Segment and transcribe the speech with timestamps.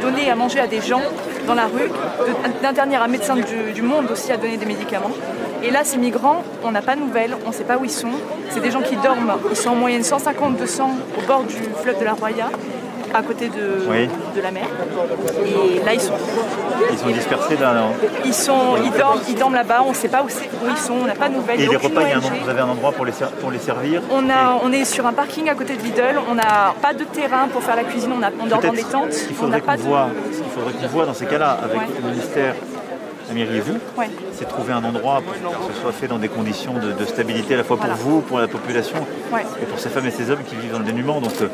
[0.00, 1.02] donner à manger à des gens
[1.46, 1.90] dans la rue,
[2.62, 5.10] d'interdire un médecin du, monde aussi à donner des médicaments.
[5.62, 7.90] Et là, ces migrants, on n'a pas de nouvelles, on ne sait pas où ils
[7.90, 8.12] sont.
[8.50, 10.82] C'est des gens qui dorment, ils sont en moyenne 150-200
[11.18, 12.50] au bord du fleuve de la Roya
[13.14, 14.66] à côté de, de la mer.
[15.44, 16.14] Et là, ils sont.
[16.92, 17.92] Ils sont dispersés dans.
[18.24, 20.94] Ils, sont, ils dorment, ils dorment là-bas, on ne sait pas où, où, ils sont,
[20.94, 21.60] on n'a pas de nouvelles.
[21.60, 22.02] Et les repas,
[22.42, 25.12] vous avez un endroit pour les, pour les servir on, a, on est sur un
[25.12, 28.22] parking à côté de Lidl, on n'a pas de terrain pour faire la cuisine, on,
[28.22, 29.14] a, on dort dans des tentes.
[29.28, 30.08] Il faudrait qu'on voit,
[30.90, 32.54] voit dans ces cas-là, avec le ministère
[33.36, 33.78] et vous,
[34.32, 37.58] c'est trouver un endroit pour que ce soit fait dans des conditions de, stabilité à
[37.58, 38.96] la fois pour vous, pour la population
[39.62, 41.20] et pour ces femmes et ces hommes qui vivent dans le dénuement.
[41.20, 41.48] Donc euh,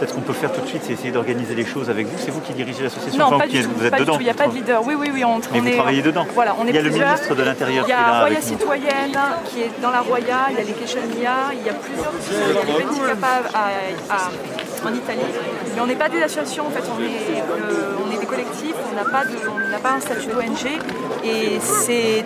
[0.00, 2.16] Peut-être qu'on peut faire tout de suite, c'est essayer d'organiser les choses avec vous.
[2.16, 4.16] C'est vous qui dirigez l'association Non, pas du tout, vous êtes dedans.
[4.18, 4.82] Il n'y a pas de leader.
[4.86, 5.22] Oui, oui, oui.
[5.24, 6.26] On, Mais vous travaillez dedans.
[6.34, 8.00] Voilà, on est Il y a le ministre de l'Intérieur qui est là.
[8.00, 11.52] Il y a Roya Citoyenne qui est dans la Roya, il y a les Keshania,
[11.52, 13.00] il y a plusieurs il y a les Petit
[14.86, 15.20] en Italie.
[15.74, 17.42] Mais on n'est pas des associations, en fait, on est,
[18.02, 19.24] on est des collectifs, on n'a pas,
[19.82, 20.80] pas un statut d'ONG.
[21.24, 22.24] Et c'est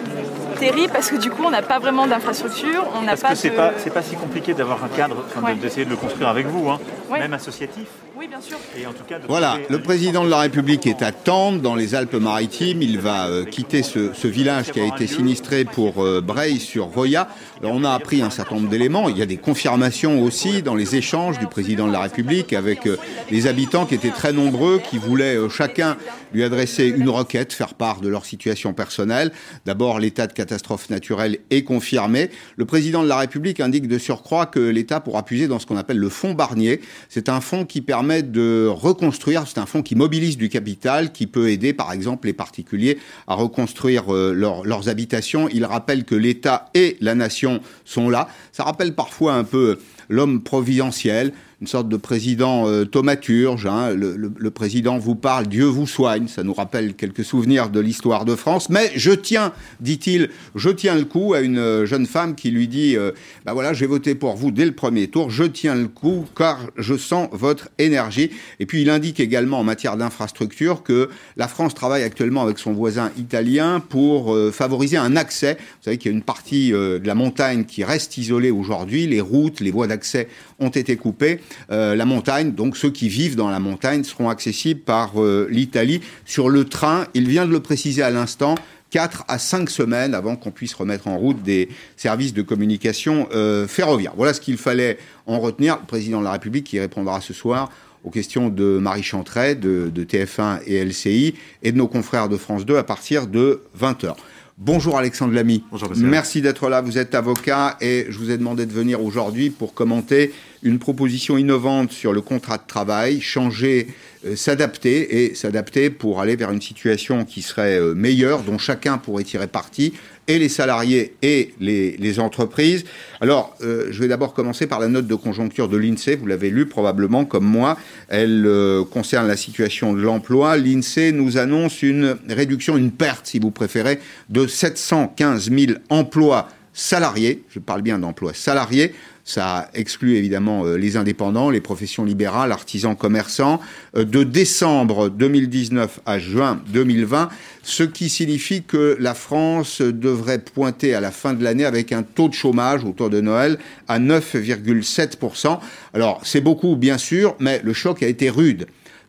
[0.55, 3.31] terrible parce que du coup on n'a pas vraiment d'infrastructure, on n'a pas.
[3.31, 5.25] que c'est pas c'est pas si compliqué d'avoir un cadre,
[5.61, 6.79] d'essayer de le construire avec vous, hein,
[7.11, 7.89] même associatif.
[8.17, 8.59] Oui, bien sûr.
[8.79, 11.97] Et en tout cas, voilà, le président de la République est à Tende, dans les
[11.97, 12.81] Alpes-Maritimes.
[12.81, 16.23] Il va euh, quitter ce, village qui a été sinistré pour euh,
[16.59, 17.29] sur Roya.
[17.61, 19.09] Alors, on a appris un certain nombre d'éléments.
[19.09, 22.87] Il y a des confirmations aussi dans les échanges du président de la République avec
[22.87, 22.97] euh,
[23.31, 25.97] les habitants qui étaient très nombreux, qui voulaient euh, chacun
[26.33, 29.33] lui adresser une requête, faire part de leur situation personnelle.
[29.65, 32.31] D'abord, l'état de catastrophe naturelle est confirmé.
[32.57, 35.77] Le président de la République indique de surcroît que l'État pourra puiser dans ce qu'on
[35.77, 36.81] appelle le fonds Barnier.
[37.09, 41.27] C'est un fonds qui permet de reconstruire, c'est un fonds qui mobilise du capital, qui
[41.27, 45.49] peut aider par exemple les particuliers à reconstruire euh, leurs habitations.
[45.53, 48.29] Il rappelle que l'État et la nation sont là.
[48.53, 51.33] Ça rappelle parfois un peu l'homme providentiel
[51.65, 53.65] une sorte de président euh, thaumaturge.
[53.65, 53.95] Hein.
[53.95, 56.29] Le, président vous parle, Dieu vous soigne.
[56.29, 58.69] Ça nous rappelle quelques souvenirs de l'histoire de France.
[58.69, 62.69] Mais je tiens, dit-il, je tiens le coup à une euh, jeune femme qui lui
[62.69, 63.13] dit euh,
[63.47, 65.31] bah voilà, j'ai voté pour vous dès le premier tour.
[65.31, 68.29] Je tiens le coup car je sens votre énergie.
[68.61, 71.09] Et puis il indique également en matière d'infrastructure que
[71.39, 75.55] la France travaille actuellement avec son voisin italien pour favoriser un accès.
[75.55, 79.07] Vous savez qu'il y a une partie de la montagne qui reste isolée aujourd'hui.
[79.07, 80.29] Les routes, les voies d'accès
[80.59, 81.41] ont été coupées.
[81.71, 86.01] Euh, la montagne, donc ceux qui vivent dans la montagne seront accessibles par euh, l'Italie
[86.25, 87.07] sur le train.
[87.15, 88.55] Il vient de le préciser à l'instant.
[88.91, 93.67] 4 à 5 semaines avant qu'on puisse remettre en route des services de communication euh,
[93.67, 94.13] ferroviaires.
[94.17, 95.79] Voilà ce qu'il fallait en retenir.
[95.81, 97.71] Le président de la République qui répondra ce soir
[98.05, 102.37] aux questions de Marie Chantret, de, de TF1 et LCI, et de nos confrères de
[102.37, 104.15] France 2 à partir de 20h.
[104.57, 105.65] Bonjour Alexandre Lamy.
[105.73, 106.81] Bonjour Merci d'être là.
[106.81, 110.33] Vous êtes avocat et je vous ai demandé de venir aujourd'hui pour commenter
[110.63, 113.89] une proposition innovante sur le contrat de travail, changer,
[114.37, 119.25] s'adapter et s'adapter pour aller vers une situation qui serait euh, meilleure, dont chacun pourrait
[119.25, 119.93] tirer parti
[120.27, 122.85] et les salariés et les, entreprises.
[123.21, 126.17] Alors, euh, je vais d'abord commencer par la note de conjoncture de l'INSEE.
[126.17, 127.77] Vous l'avez lu probablement comme moi.
[128.09, 130.57] Elle euh, concerne la situation de l'emploi.
[130.57, 133.99] L'INSEE nous annonce une réduction, une perte, si vous préférez,
[134.31, 137.43] de 715 000 emplois salariés.
[137.51, 142.95] Je parle bien d'emplois salariés ça exclut évidemment euh, les indépendants, les professions libérales, artisans,
[142.95, 143.59] commerçants,
[143.97, 147.31] euh, de décembre 2019 à juin 2020,
[147.63, 152.03] ce qui signifie que la France devrait pointer à la fin de l'année avec un
[152.03, 153.59] taux de chômage autour de Noël
[153.89, 155.59] à 9,7%.
[155.95, 158.67] Alors c'est beaucoup bien sûr, mais le choc a été rude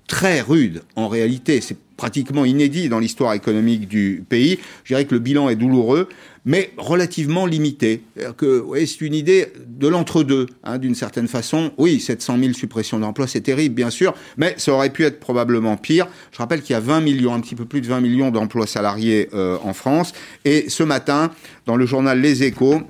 [0.07, 1.61] très rude en réalité.
[1.61, 4.59] C'est pratiquement inédit dans l'histoire économique du pays.
[4.83, 6.09] Je dirais que le bilan est douloureux
[6.45, 8.03] mais relativement limité.
[8.37, 11.71] Que, c'est une idée de l'entre-deux, hein, d'une certaine façon.
[11.77, 15.75] Oui, 700 000 suppressions d'emplois, c'est terrible, bien sûr, mais ça aurait pu être probablement
[15.75, 16.07] pire.
[16.31, 18.67] Je rappelle qu'il y a 20 millions, un petit peu plus de 20 millions d'emplois
[18.67, 20.13] salariés euh, en France.
[20.45, 21.31] Et ce matin,
[21.65, 22.81] dans le journal Les Échos,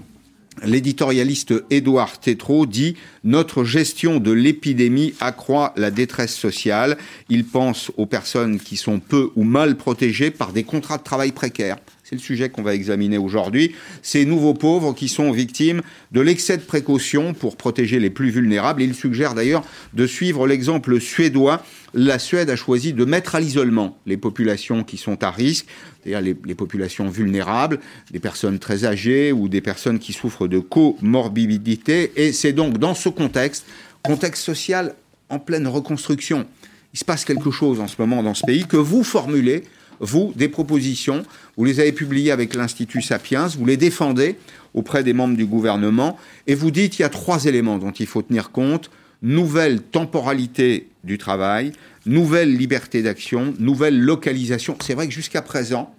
[0.63, 2.95] L'éditorialiste Édouard Tétrault dit
[3.25, 6.97] Notre gestion de l'épidémie accroît la détresse sociale.
[7.27, 11.33] Il pense aux personnes qui sont peu ou mal protégées par des contrats de travail
[11.33, 11.77] précaires.
[12.07, 13.73] C'est le sujet qu'on va examiner aujourd'hui.
[14.03, 15.81] Ces nouveaux pauvres qui sont victimes
[16.11, 18.83] de l'excès de précaution pour protéger les plus vulnérables.
[18.83, 19.63] Il suggère d'ailleurs
[19.93, 21.65] de suivre l'exemple suédois.
[21.95, 25.65] La Suède a choisi de mettre à l'isolement les populations qui sont à risque,
[26.03, 27.79] c'est-à-dire les, populations vulnérables,
[28.11, 32.11] des personnes très âgées ou des personnes qui souffrent de comorbidité.
[32.17, 33.65] Et c'est donc dans ce contexte,
[34.03, 34.93] contexte social
[35.29, 36.45] en pleine reconstruction,
[36.93, 39.63] il se passe quelque chose en ce moment dans ce pays que vous formulez
[39.99, 41.23] vous, des propositions,
[41.57, 44.37] vous les avez publiées avec l'Institut Sapiens, vous les défendez
[44.73, 48.07] auprès des membres du gouvernement, et vous dites qu'il y a trois éléments dont il
[48.07, 48.89] faut tenir compte.
[49.21, 51.71] Nouvelle temporalité du travail,
[52.05, 54.77] nouvelle liberté d'action, nouvelle localisation.
[54.83, 55.95] C'est vrai que jusqu'à présent,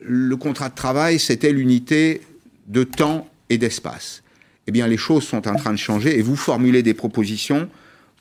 [0.00, 2.20] le contrat de travail, c'était l'unité
[2.66, 4.22] de temps et d'espace.
[4.66, 7.68] Eh bien, les choses sont en train de changer et vous formulez des propositions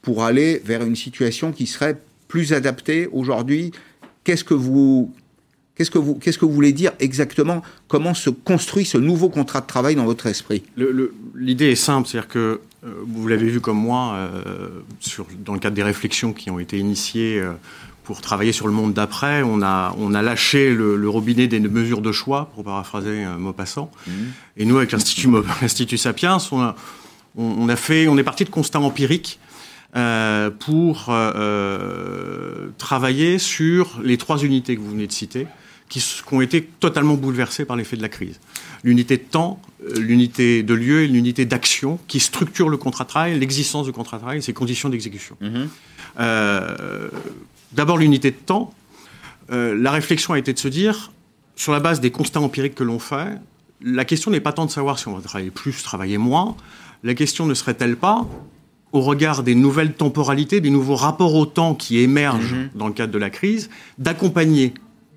[0.02, 3.72] pour aller vers une situation qui serait plus adaptée aujourd'hui.
[4.24, 5.14] Qu'est-ce que vous
[5.76, 7.64] Qu'est-ce que, vous, qu'est-ce que vous voulez dire exactement?
[7.88, 10.62] Comment se construit ce nouveau contrat de travail dans votre esprit?
[11.34, 14.70] L'idée est simple, c'est-à-dire que euh, vous l'avez vu comme moi, euh,
[15.00, 17.54] sur, dans le cadre des réflexions qui ont été initiées euh,
[18.04, 22.02] pour travailler sur le monde d'après, on a, on a lâché le, robinet des mesures
[22.02, 23.90] de choix, pour paraphraser un mot passant.
[24.06, 24.12] Mmh.
[24.58, 25.30] Et nous, avec l'Institut,
[25.62, 26.76] l'Institut Sapiens, on, a,
[27.38, 29.40] on, a fait, on est parti de constats empiriques
[29.94, 31.14] pour
[32.78, 35.48] travailler sur les trois unités que vous venez de citer
[35.92, 36.02] qui,
[36.32, 38.40] ont été totalement bouleversés par l'effet de la crise.
[38.84, 43.10] L'unité de temps, euh, l'unité de lieu et l'unité d'action qui structure le contrat de
[43.10, 45.36] travail, l'existence du contrat de travail et ses conditions d'exécution.
[45.42, 45.70] Mhm.
[46.20, 47.10] Euh,
[47.74, 48.74] d'abord l'unité de temps.
[49.52, 51.12] Euh, la réflexion a été de se dire,
[51.58, 53.38] sur la base des constats empiriques que l'on fait,
[53.82, 56.56] la question n'est pas tant de savoir si on va travailler plus, travailler moins.
[57.04, 58.26] La question ne serait-elle pas,
[58.94, 62.70] au regard des nouvelles temporalités, des nouveaux rapports au temps qui émergent mhm.
[62.76, 64.74] dans le cadre de la crise, d'accompagner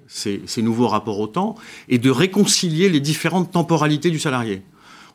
[0.07, 1.57] ces, nouveaux rapports au temps
[1.89, 4.63] et de réconcilier les différentes temporalités du salarié.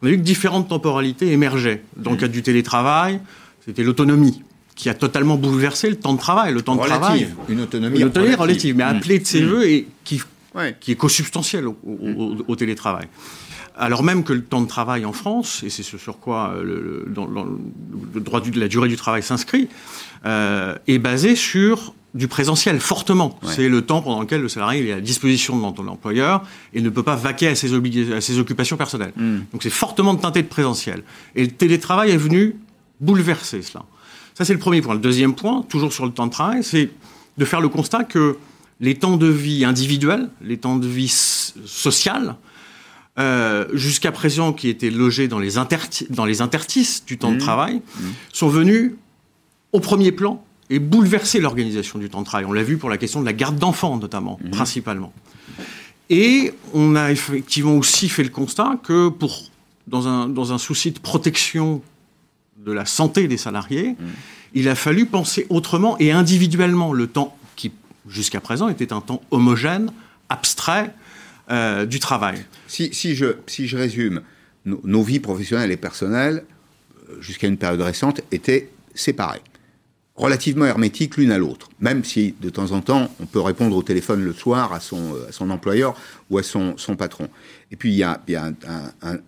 [0.02, 1.84] On a vu que différentes temporalités émergeaient.
[1.96, 2.20] Dans le mmh.
[2.20, 3.20] cadre du télétravail,
[3.66, 4.42] c'était l'autonomie
[4.76, 6.54] qui a totalement bouleversé le temps de travail.
[6.54, 7.28] Le temps de travail.
[7.50, 10.22] Une autonomie, une autonomie relative, mais appelée de ses voeux et qui,
[10.80, 11.76] qui est consubstantielle au,
[12.48, 13.08] au, télétravail
[13.80, 16.64] alors même que le temps de travail en France, et c'est ce sur quoi euh,
[16.64, 17.06] le,
[18.14, 19.70] le droit de la durée du travail s'inscrit,
[20.26, 23.40] euh, est basé sur du présentiel fortement.
[23.44, 26.44] C'est le temps pendant lequel le salarié est à disposition de l'employeur
[26.74, 27.72] et ne peut pas vaquer à ses,
[28.14, 29.14] à ses occupations personnelles.
[29.16, 29.42] Hmm.
[29.52, 31.04] Donc c'est fortement teinté de présentiel.
[31.36, 32.56] Et le télétravail est venu
[33.00, 33.86] bouleverser cela.
[34.34, 34.96] Ça c'est le premier point.
[34.96, 36.90] Le deuxième point, toujours sur le temps de travail, c'est
[37.38, 38.38] de faire le constat que
[38.80, 42.36] les temps de vie individuels, les temps de vie sociales,
[43.20, 45.54] euh, jusqu'à présent qui étaient logés dans les,
[46.10, 47.40] dans les interstices du temps de hmm.
[47.40, 48.08] travail, hmm.
[48.32, 48.94] sont venus
[49.74, 52.46] au premier plan et bouleverser l'organisation du temps de travail.
[52.46, 54.52] On l'a vu pour la question de la garde d'enfants, notamment, mhm.
[54.52, 55.14] principalement.
[56.10, 59.44] Et on a effectivement aussi fait le constat que, pour,
[59.88, 61.82] dans, un, dans un souci de protection
[62.58, 63.96] de la santé des salariés,
[64.54, 67.72] il a fallu penser autrement et individuellement le temps qui,
[68.08, 69.92] jusqu'à présent, était un temps homogène,
[70.30, 70.94] abstrait
[71.52, 72.44] euh, du travail.
[72.68, 74.22] Si, si, je, si je résume,
[74.66, 76.44] nos, nos vies professionnelles et personnelles,
[77.10, 79.42] euh, jusqu'à une période récente, étaient séparées
[80.20, 83.82] relativement hermétiques l'une à l'autre, même si de temps en temps on peut répondre au
[83.82, 85.96] téléphone le soir à son, euh, à son employeur
[86.30, 87.30] ou à son, son patron.
[87.72, 88.54] Et puis il y a, un,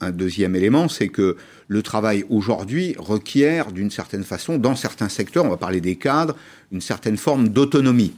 [0.02, 1.38] un, deuxième élément, c'est que
[1.70, 6.36] le travail aujourd'hui requiert d'une certaine façon, dans certains secteurs, on va parler des cadres,
[6.74, 8.14] une certaine forme d'autonomie.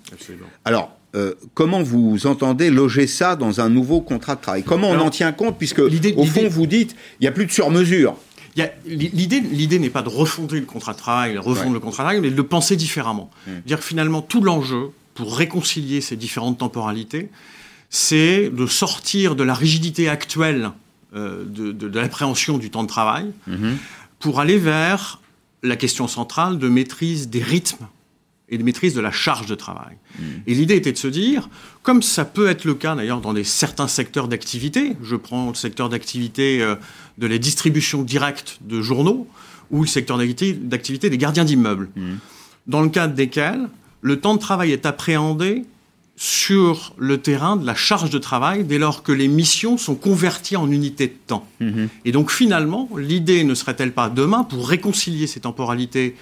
[0.65, 4.63] Alors, euh, comment vous entendez loger ça dans un nouveau contrat de travail?
[4.63, 7.51] Comment on en tient compte Puisque, au fond, vous dites, il n'y a plus de
[7.51, 8.15] sur-mesure.
[8.85, 12.21] L'idée, l'idée n'est pas de refonder le contrat de travail, refondre le contrat de travail,
[12.21, 13.29] mais de le penser différemment.
[13.47, 13.51] Mm.
[13.65, 17.29] Dire que finalement, tout l'enjeu pour réconcilier ces différentes temporalités,
[17.89, 20.71] c'est de sortir de la rigidité actuelle
[21.15, 23.75] euh, de, l'appréhension du temps de travail mm-hmm.
[24.19, 25.19] pour aller vers
[25.61, 27.85] la question centrale de maîtrise des rythmes
[28.49, 29.95] et de maîtrise de la charge de travail.
[30.19, 30.23] Mm.
[30.47, 31.49] Et l'idée était de se dire,
[31.81, 35.55] comme ça peut être le cas d'ailleurs dans des, certains secteurs d'activité, je prends le
[35.55, 36.75] secteur d'activité euh,
[37.17, 39.27] de la distribution directe de journaux
[39.71, 42.13] ou le secteur d'activité des gardiens d'immeubles, mmh.
[42.67, 43.69] dans le cadre desquels
[44.01, 45.63] le temps de travail est appréhendé
[46.15, 50.57] sur le terrain de la charge de travail dès lors que les missions sont converties
[50.57, 51.47] en unités de temps.
[51.59, 51.85] Mmh.
[52.05, 56.15] Et donc finalement, l'idée ne serait-elle pas demain, pour réconcilier ces temporalités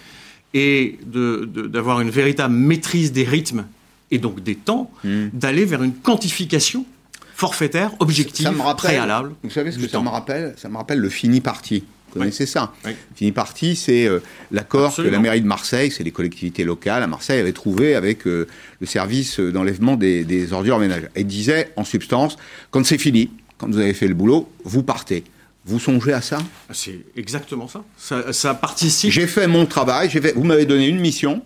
[0.53, 3.65] et d'avoir une véritable maîtrise des rythmes
[4.12, 5.27] et donc des temps, mmh.
[5.34, 6.86] d'aller vers une quantification
[7.34, 9.34] forfaitaire, objectif, préalable.
[9.41, 10.53] Vous savez ce que ça me rappelle?
[10.58, 11.84] Ça me rappelle le fini parti.
[12.13, 12.74] Vous connaissez ça?
[13.15, 14.20] Fini parti, c'est euh,
[14.51, 18.27] l'accord que la mairie de Marseille, c'est les collectivités locales à Marseille, avaient trouvé avec
[18.27, 18.48] euh,
[18.79, 21.10] le service d'enlèvement des, ordures ménagères.
[21.15, 22.36] Et disait, en substance,
[22.70, 25.24] quand c'est fini, quand vous avez fait le boulot, vous partez.
[25.65, 26.39] Vous songez à ça
[26.72, 27.84] C'est exactement ça.
[27.98, 28.34] ça.
[28.34, 28.53] ça.
[28.53, 29.12] participe.
[29.12, 30.34] J'ai fait mon travail, fait...
[30.34, 31.44] vous m'avez donné une mission,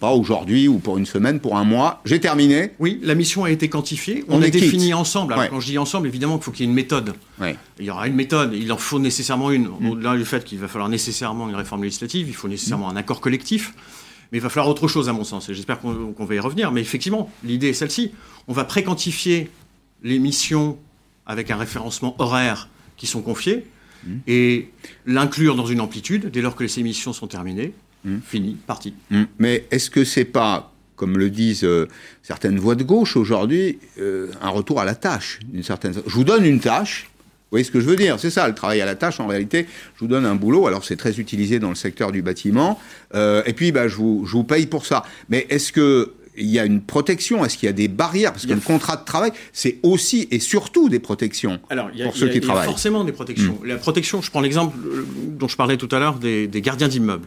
[0.00, 2.00] pas aujourd'hui ou pour une semaine, pour un mois.
[2.04, 2.72] J'ai terminé.
[2.78, 4.24] Oui, la mission a été quantifiée.
[4.28, 5.32] On, a défini ensemble.
[5.32, 7.14] Alors, quand je dis ensemble, évidemment qu'il faut qu'il y ait une méthode.
[7.78, 8.54] Il y aura une méthode.
[8.54, 9.68] Il en faut nécessairement une.
[9.68, 9.90] Mm.
[9.90, 13.20] Au-delà du fait qu'il va falloir nécessairement une réforme législative, il faut nécessairement un accord
[13.20, 13.74] collectif.
[14.30, 15.48] Mais il va falloir autre chose, à mon sens.
[15.48, 16.72] Et j'espère qu'on va y revenir.
[16.72, 18.12] Mais effectivement, l'idée est celle-ci.
[18.48, 19.50] On va préquantifier
[20.02, 20.78] les missions
[21.26, 22.68] avec un référencement horaire
[23.02, 23.66] qui sont confiées
[24.06, 24.10] mm.
[24.28, 24.68] et
[25.06, 27.72] l'inclure dans une amplitude dès lors que les missions sont terminées.
[28.04, 28.18] Hmm.
[28.24, 28.94] Fini, parti.
[29.10, 29.24] Hmm.
[29.40, 31.66] Mais est-ce que c'est pas comme le disent
[32.22, 35.40] certaines voix de gauche aujourd'hui, un retour à la tâche.
[35.52, 35.94] D'une certaine...
[35.94, 37.10] Je vous donne une tâche,
[37.52, 38.18] vous voyez ce que je veux dire?
[38.18, 39.66] C'est ça, le travail à la tâche, en réalité,
[39.96, 42.80] je vous donne un boulot, alors c'est très utilisé dans le secteur du bâtiment,
[43.14, 45.04] euh, et puis bah, je, vous, je vous paye pour ça.
[45.28, 48.32] Mais est-ce que il y a une protection Est-ce qu'il y a des barrières?
[48.32, 52.16] Parce que le contrat de travail, c'est aussi et surtout des protections Alors, a, pour
[52.16, 52.64] ceux qui travaillent.
[52.64, 53.58] Il y a forcément des protections.
[53.62, 53.66] Mm.
[53.66, 57.26] La protection, je prends l'exemple euh, dont je parlais tout à l'heure des, gardiens d'immeubles,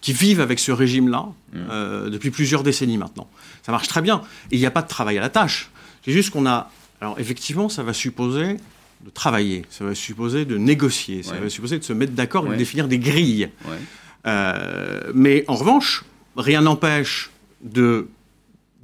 [0.00, 1.58] qui vivent avec ce régime-là mm.
[1.70, 3.28] euh, depuis plusieurs décennies maintenant.
[3.64, 4.22] Ça marche très bien.
[4.50, 5.70] Et il n'y a pas de travail à la tâche.
[6.04, 6.70] C'est juste qu'on a...
[7.00, 8.56] Alors, effectivement, ça va supposer
[9.04, 12.50] de travailler, ça va supposer de négocier, ça va supposer de se mettre d'accord et
[12.50, 13.50] de définir des grilles.
[14.26, 16.04] Euh, mais en revanche,
[16.36, 17.30] rien n'empêche
[17.62, 18.08] de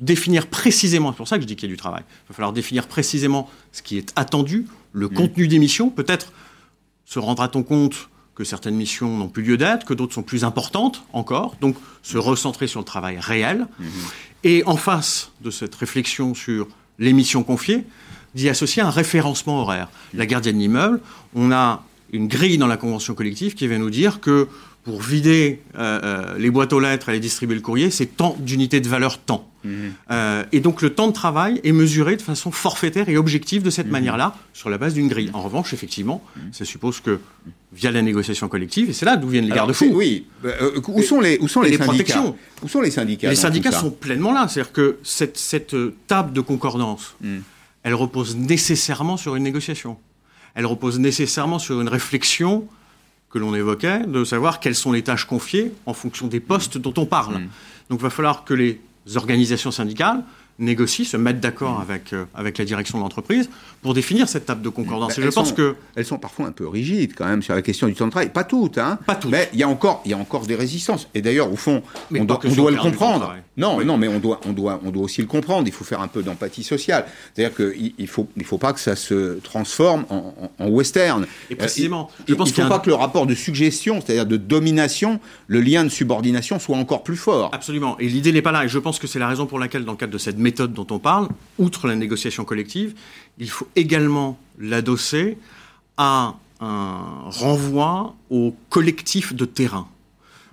[0.02, 2.34] définir précisément, c'est pour ça que je dis qu'il y a du travail, il va
[2.34, 5.14] falloir définir précisément ce qui est attendu, le mm.
[5.14, 6.32] contenu des missions, peut-être
[7.06, 11.04] se rendra-t-on compte que certaines missions n'ont plus lieu d'être, que d'autres sont plus importantes
[11.12, 13.66] encore, donc se recentrer sur le travail réel.
[13.80, 13.86] Mm-hmm.
[14.44, 16.66] Et en face de cette réflexion sur
[16.98, 17.84] les missions confiées,
[18.34, 19.88] d'y associer un référencement horaire.
[20.14, 21.00] La gardienne d'immeuble,
[21.34, 24.48] on a une grille dans la convention collective qui va nous dire que
[24.84, 28.36] pour vider euh, euh, les boîtes aux lettres et les distribuer le courrier, c'est tant
[28.40, 29.48] d'unités de valeur temps.
[29.64, 29.92] Mhm.
[30.10, 33.70] Euh, et donc le temps de travail est mesuré de façon forfaitaire et objective de
[33.70, 33.92] cette mhm.
[33.92, 35.30] manière-là, sur la base d'une grille.
[35.34, 36.52] En revanche, effectivement, mhm.
[36.52, 37.20] ça suppose que
[37.72, 39.92] via la négociation collective, et c'est là d'où viennent les garde-fous.
[39.92, 40.26] Oui,
[40.88, 44.32] où sont les, où sont les, syndicats Où sont les syndicats Les syndicats sont pleinement
[44.32, 44.48] là.
[44.48, 45.76] C'est-à-dire que cette, cette
[46.08, 47.14] table de concordance,
[47.84, 49.96] elle repose nécessairement sur une négociation.
[50.54, 52.66] Elle repose nécessairement sur une réflexion
[53.32, 56.94] que l'on évoquait, de savoir quelles sont les tâches confiées en fonction des postes dont
[56.98, 57.36] on parle.
[57.36, 57.48] Mm.
[57.88, 58.80] Donc il va falloir que les
[59.16, 60.22] organisations syndicales
[60.58, 61.82] négocient, se mettent d'accord mm.
[61.82, 63.50] avec, euh, avec la direction de l'entreprise
[63.82, 65.18] pour définir cette table de concordance.
[65.18, 67.86] Et je pense que elles sont parfois un peu rigides quand même sur la question
[67.86, 68.30] du temps de travail.
[68.30, 68.98] Pas toutes, hein.
[69.06, 69.30] Pas toutes.
[69.30, 71.08] Mais il y a encore, il y a encore des résistances.
[71.14, 71.82] Et d'ailleurs, au fond,
[72.14, 73.34] on doit, on doit le comprendre.
[73.56, 75.66] Non, non, mais on doit, on doit, on doit aussi le comprendre.
[75.66, 77.04] Il faut faire un peu d'empathie sociale.
[77.34, 81.26] C'est-à-dire qu'il il faut, il faut pas que ça se transforme en, en, western.
[81.50, 84.26] Et précisément, euh, je pense il ne faut pas que le rapport de suggestion, c'est-à-dire
[84.26, 87.50] de domination, le lien de subordination soit encore plus fort.
[87.52, 87.98] Absolument.
[87.98, 88.64] Et l'idée n'est pas là.
[88.64, 90.74] Et je pense que c'est la raison pour laquelle, dans le cadre de cette méthode
[90.74, 92.94] dont on parle, outre la négociation collective,
[93.38, 95.38] il faut également l'adosser
[95.96, 99.88] à un renvoi au collectif de terrain.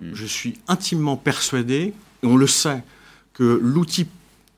[0.00, 0.10] Hmm.
[0.14, 1.92] Je suis intimement persuadé,
[2.22, 2.82] et on le sait,
[3.32, 4.06] que l'outil,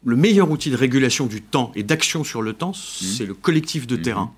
[0.04, 3.04] le meilleur outil de régulation du temps et d'action sur le temps, hmm.
[3.04, 4.02] c'est le collectif de hmm.
[4.02, 4.32] terrain.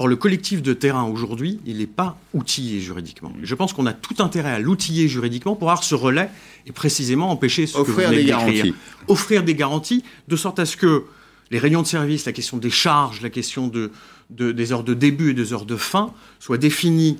[0.00, 3.32] Or, le collectif de terrain aujourd'hui, il n'est pas outillé juridiquement.
[3.42, 6.30] Je pense qu'on a tout intérêt à l'outiller juridiquement pour avoir ce relais
[6.66, 8.74] et précisément empêcher ce Offrir que vous des garanties.
[9.08, 11.04] Offrir des garanties de sorte à ce que
[11.50, 13.90] les réunions de service, la question des charges, la question de,
[14.30, 17.18] des heures de début et des heures de fin soient définies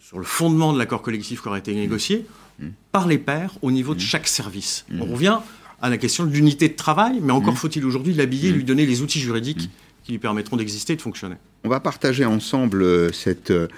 [0.00, 2.26] sur le fondement de l'accord collectif qui aurait été négocié
[2.58, 2.66] mmh.
[2.90, 4.84] par les pairs au niveau de chaque service.
[4.88, 5.02] Mmh.
[5.02, 5.38] On revient
[5.80, 9.00] à la question de l'unité de travail, mais encore faut-il aujourd'hui l'habiller, lui donner les
[9.00, 9.70] outils juridiques
[10.04, 11.36] qui lui permettront d'exister et de fonctionner.
[11.64, 13.68] On va partager ensemble euh, cette euh,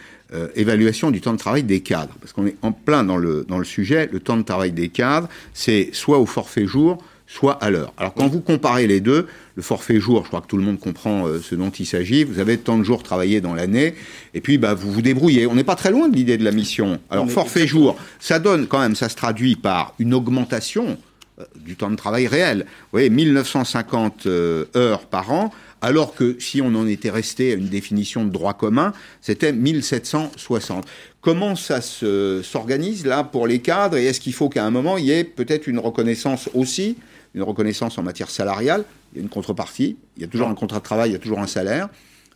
[0.55, 3.59] évaluation du temps de travail des cadres, parce qu'on est en plein dans le, dans
[3.59, 4.09] le sujet.
[4.13, 7.03] Le temps de travail des cadres, c'est soit au forfait jour,
[7.33, 7.93] soit à l'heure.
[7.97, 10.79] Alors quand vous comparez les deux, le forfait jour, je crois que tout le monde
[10.79, 13.95] comprend euh, ce dont il s'agit, vous avez tant de jours travaillés dans l'année,
[14.35, 15.47] et puis bah, vous vous débrouillez.
[15.47, 17.01] On n'est pas très loin de l'idée de la mission.
[17.11, 20.99] Alors forfait jour, ça donne quand même, ça se traduit par une augmentation
[21.39, 22.67] euh, du temps de travail réel.
[22.67, 25.53] Vous voyez, 1950 euh, heures par an,
[25.83, 30.87] alors que si on en était resté à une définition de droit commun, c'était 1760.
[31.21, 33.97] Comment ça s'organise là pour les cadres?
[33.97, 36.97] Et est-ce qu'il faut qu'à un moment il y ait peut-être une reconnaissance aussi
[37.35, 40.55] une reconnaissance en matière salariale, il y a une contrepartie, il y a toujours un
[40.55, 41.89] contrat de travail, il y a toujours un salaire.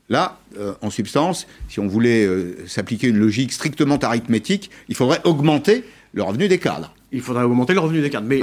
[0.08, 5.20] Là, euh, en substance, si on voulait euh, s'appliquer une logique strictement arithmétique, il faudrait
[5.24, 5.84] augmenter
[6.16, 6.92] le revenu des cadres.
[7.12, 8.26] Il faudrait augmenter le revenu des cadres.
[8.26, 8.40] Mais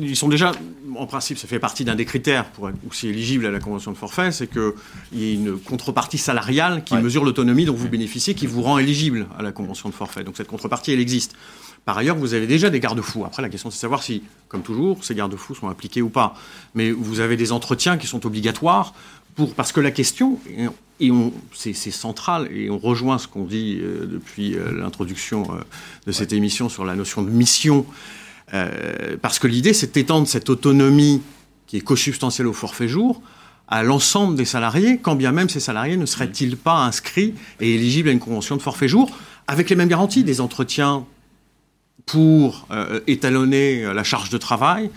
[0.00, 0.52] ils sont déjà,
[0.96, 3.90] en principe, ça fait partie d'un des critères pour être aussi éligible à la convention
[3.90, 4.72] de forfait, c'est qu'il
[5.12, 9.26] y ait une contrepartie salariale qui mesure l'autonomie dont vous bénéficiez, qui vous rend éligible
[9.36, 10.22] à la convention de forfait.
[10.22, 11.34] Donc cette contrepartie, elle existe.
[11.84, 13.24] Par ailleurs, vous avez déjà des garde-fous.
[13.24, 16.34] Après, la question, c'est de savoir si, comme toujours, ces garde-fous sont appliqués ou pas.
[16.74, 18.94] Mais vous avez des entretiens qui sont obligatoires
[19.38, 20.40] pour, parce que la question,
[20.98, 21.12] et
[21.54, 25.60] c'est, central, et on rejoint ce qu'on dit euh, depuis euh, l'introduction euh,
[26.08, 27.86] de cette émission sur la notion de mission,
[29.20, 31.20] parce que l'idée, c'est d'étendre cette autonomie
[31.66, 33.20] qui est co-substantielle au forfait jour
[33.68, 38.08] à l'ensemble des salariés, quand bien même ces salariés ne seraient-ils pas inscrits et éligibles
[38.08, 39.10] à une convention de forfait jour,
[39.46, 41.04] avec les mêmes garanties, des entretiens
[42.06, 42.66] pour
[43.06, 44.90] étalonner la charge de travail,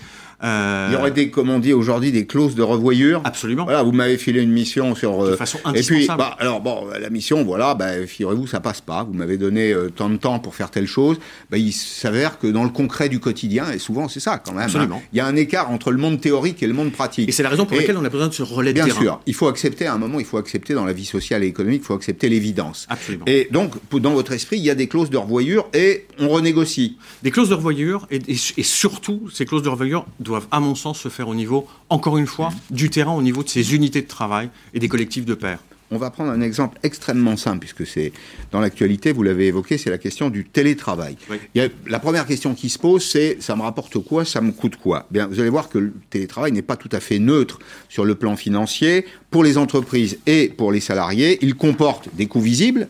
[0.44, 3.22] Euh, Il y aurait des, comme on dit aujourd'hui, des clauses de revoyure.
[3.24, 3.64] Absolument.
[3.64, 5.24] Voilà, vous m'avez filé une mission sur.
[5.24, 6.02] de façon indispensable.
[6.02, 9.04] Et puis, bah, alors bon, la mission, voilà, bah, figurez-vous, ça passe pas.
[9.04, 11.18] Vous m'avez donné tant de temps pour faire telle chose.
[11.50, 14.70] Bah, il s'avère que dans le concret du quotidien, et souvent c'est ça quand même.
[14.76, 17.30] Hein, il y a un écart entre le monde théorique et le monde pratique.
[17.30, 19.00] Et c'est la raison pour laquelle on a besoin de ce relais de bien terrain.
[19.00, 21.44] Bien sûr, il faut accepter à un moment, il faut accepter dans la vie sociale
[21.44, 22.88] et économique, il faut accepter l'évidence.
[22.90, 23.26] Absolument.
[23.28, 26.98] Et donc, dans votre esprit, il y a des clauses de revoyure et on renégocie.
[27.24, 31.00] Des clauses de revoyure et, et, surtout, ces clauses de revoyure doivent, à mon sens,
[31.00, 32.76] se faire au niveau, encore une fois, mmh.
[32.76, 35.60] du terrain, au niveau de ces unités de travail et des collectifs de pairs.
[35.94, 38.14] On va prendre un exemple extrêmement simple, puisque c'est
[38.54, 41.18] dans l'actualité, vous l'avez évoqué, c'est la question du télétravail.
[41.54, 45.06] la première question qui se pose, c'est ça me rapporte quoi, ça me coûte quoi?
[45.12, 47.60] Bien, Vous allez voir que le télétravail n'est pas tout à fait neutre
[47.90, 49.06] sur le plan financier.
[49.32, 52.88] Pour les entreprises et pour les salariés, il comporte des coûts visibles,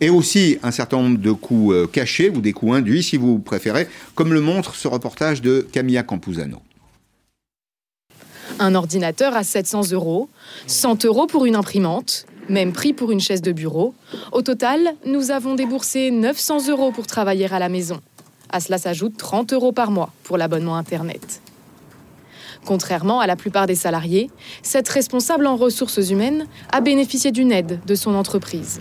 [0.00, 3.40] et aussi un certain nombre de coûts euh, cachés ou des coûts induits, si vous
[3.40, 6.62] préférez, comme le montre ce reportage de Camilla Campuzano.
[8.58, 10.30] Un ordinateur à 700 euros,
[10.66, 13.92] 100 euros pour une imprimante, même prix pour une chaise de bureau.
[14.32, 18.00] Au total, nous avons déboursé 900 euros pour travailler à la maison.
[18.50, 21.42] À cela s'ajoute 30 euros par mois pour l'abonnement Internet.
[22.64, 24.30] Contrairement à la plupart des salariés,
[24.62, 28.80] cette responsable en ressources humaines a bénéficié d'une aide de son entreprise.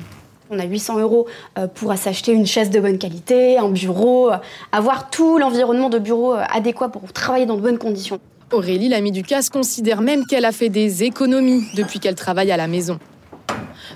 [0.51, 1.27] On a 800 euros
[1.58, 4.38] euh, pour s'acheter une chaise de bonne qualité, un bureau, euh,
[4.72, 8.20] avoir tout l'environnement de bureau euh, adéquat pour travailler dans de bonnes conditions.
[8.51, 12.57] Aurélie, l'amie du casse, considère même qu'elle a fait des économies depuis qu'elle travaille à
[12.57, 12.99] la maison.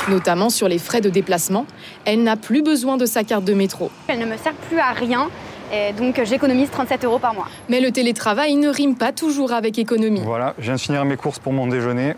[0.10, 1.68] Notamment sur les frais de déplacement,
[2.06, 3.92] elle n'a plus besoin de sa carte de métro.
[4.08, 5.30] Elle ne me sert plus à rien,
[5.72, 7.48] et donc j'économise 37 euros par mois.
[7.70, 10.22] Mais le télétravail ne rime pas toujours avec économie.
[10.24, 12.16] Voilà, je viens de finir mes courses pour mon déjeuner.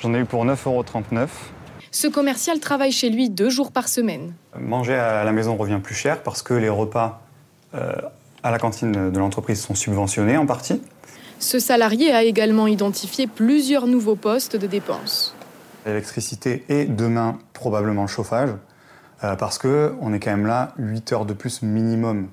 [0.00, 0.84] J'en ai eu pour 9,39 euros.
[1.90, 4.34] Ce commercial travaille chez lui deux jours par semaine.
[4.58, 7.22] Manger à la maison revient plus cher parce que les repas
[7.74, 7.92] euh,
[8.42, 10.82] à la cantine de l'entreprise sont subventionnés en partie.
[11.42, 15.34] Ce salarié a également identifié plusieurs nouveaux postes de dépenses.
[15.84, 18.50] L'électricité et demain probablement le chauffage,
[19.24, 22.28] euh, parce qu'on est quand même là 8 heures de plus minimum.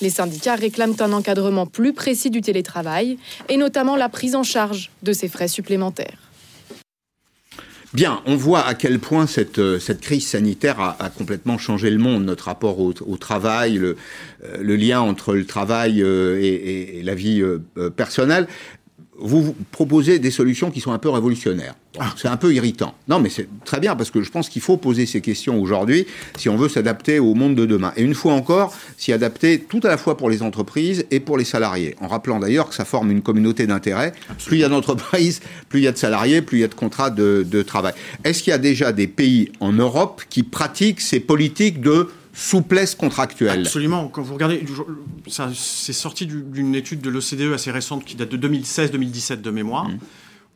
[0.00, 3.18] Les syndicats réclament un encadrement plus précis du télétravail
[3.50, 6.27] et notamment la prise en charge de ces frais supplémentaires.
[7.94, 12.22] Bien, on voit à quel point cette, euh, crise sanitaire a, complètement changé le monde,
[12.22, 13.96] notre rapport au, travail, le,
[14.44, 17.42] euh, le, lien entre le travail euh, et, la vie
[17.96, 18.46] personnelle
[19.20, 21.74] vous proposez des solutions qui sont un peu révolutionnaires.
[21.98, 22.14] Ah.
[22.16, 22.94] C'est un peu irritant.
[23.08, 26.06] Non, mais c'est très bien parce que je pense qu'il faut poser ces questions aujourd'hui
[26.36, 27.92] si on veut s'adapter au monde de demain.
[27.96, 31.36] Et une fois encore, s'y adapter tout à la fois pour les entreprises et pour
[31.36, 31.96] les salariés.
[32.00, 34.12] En rappelant d'ailleurs que ça forme une communauté d'intérêts.
[34.46, 36.68] Plus il y a d'entreprises, plus il y a de salariés, plus il y a
[36.68, 37.94] de contrats de, de travail.
[38.24, 42.94] Est-ce qu'il y a déjà des pays en Europe qui pratiquent ces politiques de souplesse
[42.94, 43.60] contractuelle.
[43.60, 44.06] Absolument.
[44.06, 44.64] Quand vous regardez,
[45.26, 49.98] c'est sorti d'une étude de l'OCDE assez récente qui date de 2016-2017 de mémoire, mmh.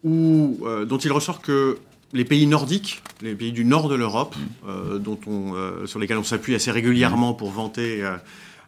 [0.05, 1.79] où, euh, dont il ressort que
[2.13, 4.69] les pays nordiques, les pays du nord de l'Europe, mmh.
[4.69, 8.03] euh, dont on, euh, sur lesquels on s'appuie assez régulièrement pour vanter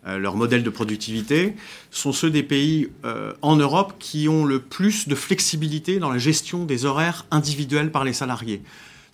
[0.07, 1.55] leur modèle de productivité,
[1.91, 2.91] sont ceux des pays
[3.41, 8.05] en Europe qui ont le plus de flexibilité dans la gestion des horaires individuels par
[8.05, 8.61] les salariés.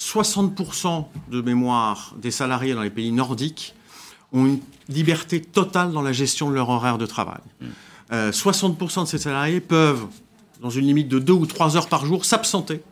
[0.00, 3.74] 60% de mémoire des salariés dans les pays nordiques
[4.32, 7.40] ont une liberté totale dans la gestion de leur horaire de travail.
[8.10, 8.12] 60% mm.
[8.12, 10.06] euh, de ces salariés peuvent,
[10.60, 12.82] dans une limite de deux ou trois heures par jour, s'absenter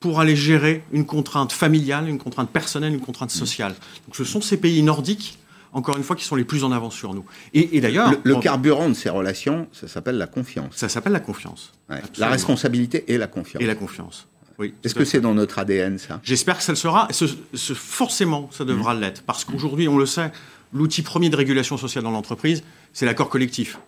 [0.00, 3.38] pour aller gérer une contrainte familiale, une contrainte personnelle, une contrainte mm.
[3.38, 3.74] sociale.
[4.06, 5.38] Donc ce sont ces pays nordiques
[5.72, 7.24] encore une fois, qui sont les plus en avance sur nous.
[7.54, 8.12] Et, d'ailleurs...
[8.24, 10.76] Le, carburant de ces relations, ça s'appelle la confiance.
[10.76, 11.72] Ça s'appelle la confiance.
[12.18, 13.62] La responsabilité et la confiance.
[13.62, 14.28] Et la confiance.
[14.58, 16.20] Oui, Est-ce que c'est dans notre ADN, ça?
[16.22, 17.08] J'espère que ça le sera.
[17.10, 19.00] Ce, forcément, ça devra mm.
[19.00, 19.22] l'être.
[19.22, 20.30] Parce qu'aujourd'hui, on le sait,
[20.72, 23.78] l'outil premier de régulation sociale dans l'entreprise, c'est l'accord collectif.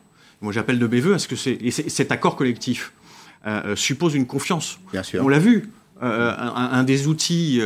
[0.40, 2.92] Moi, j'appelle de BVE parce que cet accord collectif
[3.46, 4.78] euh, euh, suppose une confiance.
[4.92, 5.24] Bien sûr.
[5.24, 5.70] On l'a vu.
[6.02, 7.62] Euh, un, des outils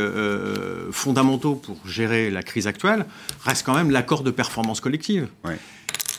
[0.91, 3.05] fondamentaux pour gérer la crise actuelle
[3.43, 5.27] reste quand même l'accord de performance collective.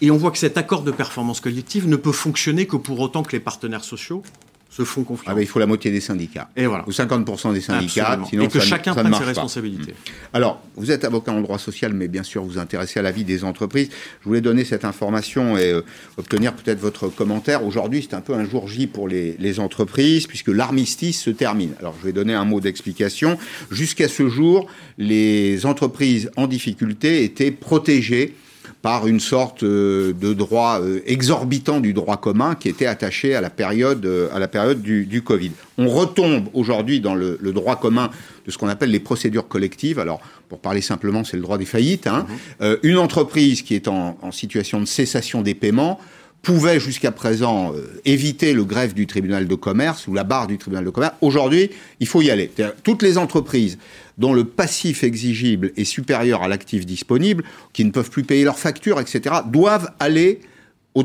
[0.01, 3.23] Et on voit que cet accord de performance collective ne peut fonctionner que pour autant
[3.23, 4.23] que les partenaires sociaux
[4.71, 5.27] se font confiance.
[5.29, 6.49] Ah ben, il faut la moitié des syndicats.
[6.57, 6.85] Et voilà.
[6.87, 8.19] Ou 50% des syndicats.
[8.29, 9.93] Sinon et que chacun prenne ses responsabilités.
[9.93, 10.35] Mmh.
[10.37, 13.11] Alors, vous êtes avocat en droit social, mais bien sûr, vous vous intéressez à la
[13.11, 13.91] vie des entreprises.
[14.21, 15.83] Je voulais donner cette information et euh,
[16.17, 17.65] obtenir peut-être votre commentaire.
[17.65, 21.73] Aujourd'hui, c'est un peu un jour J pour les, les entreprises, puisque l'armistice se termine.
[21.81, 23.39] Alors, je vais donner un mot d'explication.
[23.73, 28.35] Jusqu'à ce jour, les entreprises en difficulté étaient protégées
[28.83, 33.41] par une sorte euh, de droit euh, exorbitant du droit commun qui était attaché à
[33.41, 35.53] la période, euh, à la période du, du Covid.
[35.79, 38.11] On retombe aujourd'hui dans le, le, droit commun
[38.47, 39.99] de ce qu'on appelle les procédures collectives.
[39.99, 42.07] Alors, pour parler simplement, c'est le droit des faillites.
[42.07, 42.27] Hein.
[42.61, 42.67] Mmh.
[42.83, 46.01] une entreprise qui est en, en situation de cessation des paiements
[46.43, 50.59] pouvait jusqu'à présent euh, éviter le greffe du tribunal de commerce ou la barre du
[50.59, 51.15] tribunal de commerce.
[51.21, 52.51] Aujourd'hui, il faut y aller.
[52.83, 53.79] Toutes les entreprises
[54.19, 58.59] dont le passif exigible est supérieur à l'actif disponible, qui ne peuvent plus payer leurs
[58.59, 60.41] factures, etc., doivent aller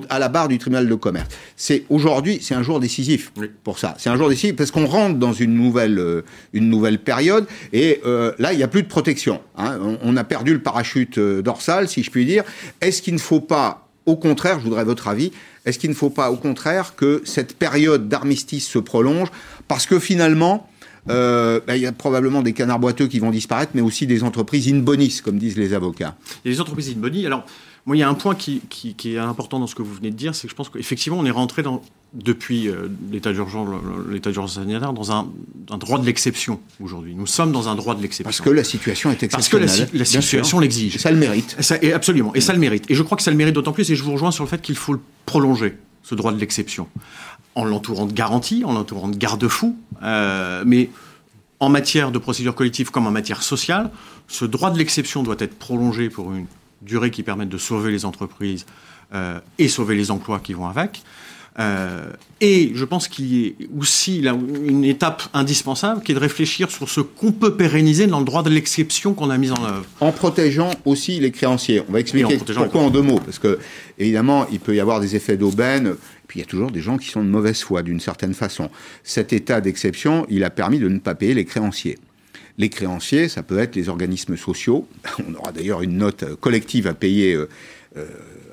[0.09, 1.27] à la barre du tribunal de commerce.
[1.55, 3.31] C'est aujourd'hui, c'est un jour décisif
[3.63, 3.93] pour ça.
[3.99, 8.01] C'est un jour décisif parce qu'on rentre dans une nouvelle, euh, une nouvelle période et
[8.05, 9.41] euh, là, il n'y a plus de protection.
[9.57, 9.79] Hein.
[10.01, 12.43] On, a perdu le parachute dorsal, si je puis dire.
[12.81, 15.31] Est-ce qu'il ne faut pas au contraire, je voudrais votre avis,
[15.65, 19.29] est-ce qu'il ne faut pas au contraire que cette période d'armistice se prolonge
[19.67, 20.69] Parce que finalement,
[21.09, 24.23] euh, ben, il y a probablement des canards boiteux qui vont disparaître, mais aussi des
[24.23, 26.15] entreprises in bonis, comme disent les avocats.
[26.43, 27.25] Il y a des entreprises in bonis.
[27.25, 27.45] Alors,
[27.85, 28.61] moi, il y a un point qui,
[29.05, 31.25] est important dans ce que vous venez de dire, c'est que je pense qu'effectivement, on
[31.25, 31.81] est rentré dans,
[32.13, 35.27] depuis euh, l'état d'urgence, sanitaire dans un,
[35.77, 37.13] droit de l'exception aujourd'hui.
[37.15, 38.23] Nous sommes dans un droit de l'exception.
[38.23, 39.67] Parce que la situation est exceptionnelle.
[39.67, 40.97] Parce que la, situation l'exige.
[40.97, 41.57] Ça le mérite.
[41.81, 42.33] et absolument.
[42.33, 42.89] Et ça le mérite.
[42.89, 43.89] Et je crois que ça le mérite d'autant plus.
[43.89, 46.87] Et je vous rejoins sur le fait qu'il faut le prolonger, ce droit de l'exception,
[47.55, 49.77] en l'entourant de garanties, en l'entourant de garde-fous.
[50.03, 50.89] Euh, mais
[51.59, 53.91] en matière de procédure collective comme en matière sociale,
[54.27, 56.45] ce droit de l'exception doit être prolongé pour une
[56.81, 58.65] durée qui permette de sauver les entreprises
[59.13, 61.03] euh, et sauver les emplois qui vont avec.
[61.57, 62.09] Euh,
[62.41, 66.69] et je pense qu'il y a aussi là, une étape indispensable qui est de réfléchir
[66.69, 69.85] sur ce qu'on peut pérenniser dans le droit de l'exception qu'on a mis en œuvre.
[70.01, 71.81] En protégeant aussi les créanciers.
[71.87, 73.19] On va expliquer pourquoi en deux mots.
[73.19, 73.59] Parce que,
[73.97, 75.95] évidemment, il peut y avoir des effets d'aubaine.
[76.27, 78.69] Puis il y a toujours des gens qui sont de mauvaise foi, d'une certaine façon.
[79.03, 81.97] Cet état d'exception, il a permis de ne pas payer les créanciers.
[82.57, 84.87] Les créanciers, ça peut être les organismes sociaux.
[85.29, 87.47] On aura d'ailleurs une note collective à payer euh,
[87.97, 88.05] euh,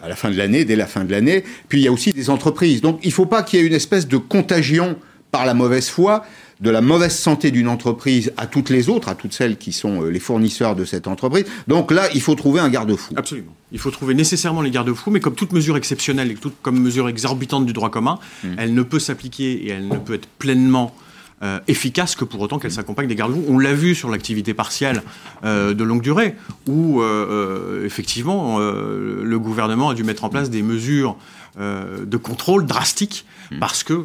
[0.02, 1.44] à la fin de l'année, dès la fin de l'année.
[1.68, 2.80] Puis il y a aussi des entreprises.
[2.80, 4.96] Donc il ne faut pas qu'il y ait une espèce de contagion
[5.30, 6.24] par la mauvaise foi
[6.62, 10.02] de la mauvaise santé d'une entreprise à toutes les autres, à toutes celles qui sont
[10.02, 11.44] euh, les fournisseurs de cette entreprise.
[11.66, 13.14] Donc là, il faut trouver un garde-fou.
[13.16, 13.52] Absolument.
[13.72, 17.08] Il faut trouver nécessairement les garde-fous, mais comme toute mesure exceptionnelle et toute, comme mesure
[17.08, 18.48] exorbitante du droit commun, mmh.
[18.58, 20.94] elle ne peut s'appliquer et elle ne peut être pleinement
[21.42, 23.44] euh, efficace que pour autant qu'elle s'accompagne des garde-fous.
[23.48, 25.02] On l'a vu sur l'activité partielle
[25.44, 26.36] euh, de longue durée,
[26.68, 31.16] où euh, effectivement le gouvernement a dû mettre en place des mesures
[31.58, 33.58] de contrôle drastiques mmh.
[33.58, 34.04] parce que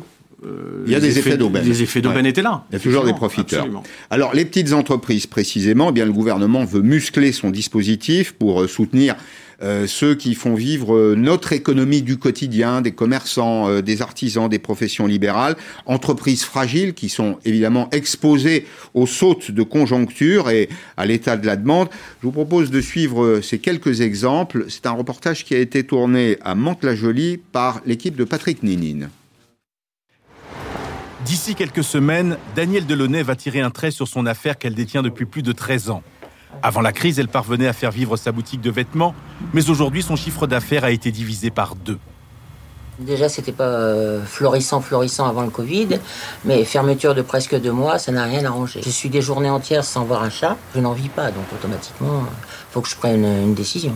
[0.86, 1.66] il y a des effets, d'aubaine.
[1.66, 2.64] Les effets d'aubaine étaient là.
[2.72, 3.68] Il y a toujours des profiteurs.
[4.10, 9.16] Alors, les petites entreprises, précisément, eh bien, le gouvernement veut muscler son dispositif pour soutenir
[9.88, 14.60] ceux qui font vivre euh, notre économie du quotidien, des commerçants, euh, des artisans, des
[14.60, 21.38] professions libérales, entreprises fragiles qui sont évidemment exposées aux sautes de conjoncture et à l'état
[21.38, 21.90] de la demande.
[22.22, 24.66] Je vous propose de suivre ces quelques exemples.
[24.70, 29.10] C'est un reportage qui a été tourné à Mantes-la-Jolie par l'équipe de Patrick Ninine.
[31.26, 35.26] D'ici quelques semaines, Daniel Delaunay va tirer un trait sur son affaire qu'elle détient depuis
[35.26, 36.04] plus de 13 ans.
[36.64, 39.14] Avant la crise, elle parvenait à faire vivre sa boutique de vêtements,
[39.54, 42.00] mais aujourd'hui, son chiffre d'affaires a été divisé par deux.
[43.00, 46.00] Déjà, c'était pas euh, florissant, florissant avant le Covid,
[46.46, 48.82] mais fermeture de presque deux mois, ça n'a rien arrangé.
[48.84, 52.24] Je suis des journées entières sans voir un chat, je n'en vis pas, donc automatiquement,
[52.26, 53.94] il faut que je prenne une, décision.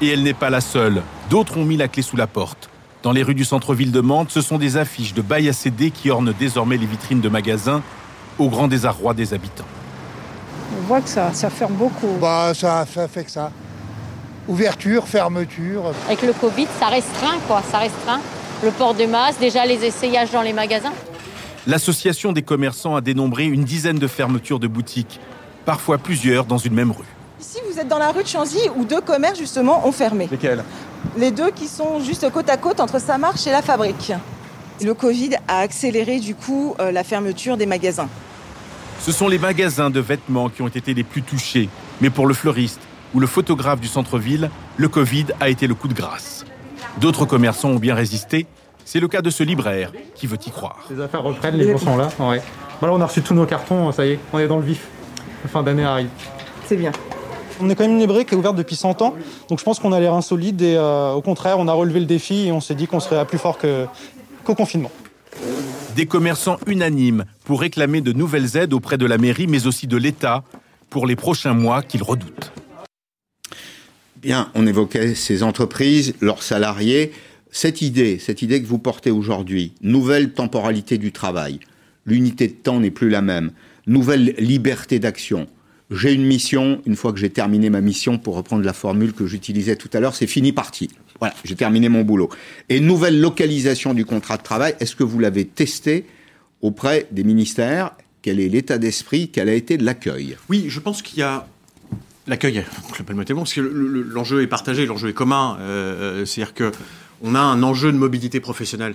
[0.00, 1.02] Et elle n'est pas la seule.
[1.28, 2.70] D'autres ont mis la clé sous la porte.
[3.02, 5.90] Dans les rues du centre-ville de Mantes, ce sont des affiches de bail à céder
[5.90, 7.82] qui ornent désormais les vitrines de magasins,
[8.38, 9.66] au grand désarroi des habitants.
[10.72, 12.16] On voit que ça, ça ferme beaucoup.
[12.20, 13.50] Bah, ça, fait que ça.
[14.48, 15.92] Ouverture, fermeture.
[16.06, 17.62] Avec le Covid, ça restreint, quoi.
[17.70, 18.20] Ça restreint.
[18.62, 20.92] Le port de masque, déjà les essayages dans les magasins.
[21.66, 25.18] L'association des commerçants a dénombré une dizaine de fermetures de boutiques,
[25.64, 27.06] parfois plusieurs dans une même rue.
[27.40, 30.28] Ici, vous êtes dans la rue de Chanzy où deux commerces, justement, ont fermé.
[30.30, 30.62] Lesquels?
[31.16, 34.12] Les deux qui sont juste côte à côte entre Samarche et la fabrique.
[34.82, 38.08] Le Covid a accéléré, du coup, euh, la fermeture des magasins.
[39.04, 41.68] Ce sont les magasins de vêtements qui ont été les plus touchés.
[42.00, 42.80] Mais pour le fleuriste
[43.14, 46.46] ou le photographe du centre-ville, le Covid a été le coup de grâce.
[47.02, 48.46] D'autres commerçants ont bien résisté.
[48.86, 50.86] C'est le cas de ce libraire qui veut y croire.
[50.90, 52.08] Les affaires reprennent, les gens sont là.
[52.18, 52.40] Ouais.
[52.80, 54.88] Voilà, on a reçu tous nos cartons, ça y est, on est dans le vif.
[55.42, 56.08] La fin d'année arrive.
[56.64, 56.92] C'est bien.
[57.60, 59.14] On est quand même une librairie qui est ouverte depuis 100 ans,
[59.50, 62.06] donc je pense qu'on a l'air insolide et euh, au contraire, on a relevé le
[62.06, 64.90] défi et on s'est dit qu'on serait à plus fort qu'au confinement.
[65.96, 69.96] Des commerçants unanimes pour réclamer de nouvelles aides auprès de la mairie, mais aussi de
[69.96, 70.44] l'État
[70.90, 72.52] pour les prochains mois qu'ils redoutent.
[74.16, 77.12] Bien, on évoquait ces entreprises, leurs salariés.
[77.50, 81.60] Cette idée, cette idée que vous portez aujourd'hui, nouvelle temporalité du travail,
[82.06, 83.52] l'unité de temps n'est plus la même,
[83.86, 85.46] nouvelle liberté d'action.
[85.90, 89.26] J'ai une mission, une fois que j'ai terminé ma mission, pour reprendre la formule que
[89.26, 90.88] j'utilisais tout à l'heure, c'est fini parti.
[91.20, 92.28] Voilà, j'ai terminé mon boulot.
[92.68, 96.06] Et nouvelle localisation du contrat de travail, est-ce que vous l'avez testé
[96.60, 97.92] auprès des ministères?
[98.22, 99.30] Quel est l'état d'esprit?
[99.30, 100.36] Quel a été l'accueil?
[100.48, 101.46] Oui, je pense qu'il y a
[102.26, 105.56] l'accueil, je l'appelle tellement parce que l'enjeu est partagé, l'enjeu est commun.
[105.60, 106.72] Euh, euh, c'est-à-dire que
[107.22, 108.94] on a un enjeu de mobilité professionnelle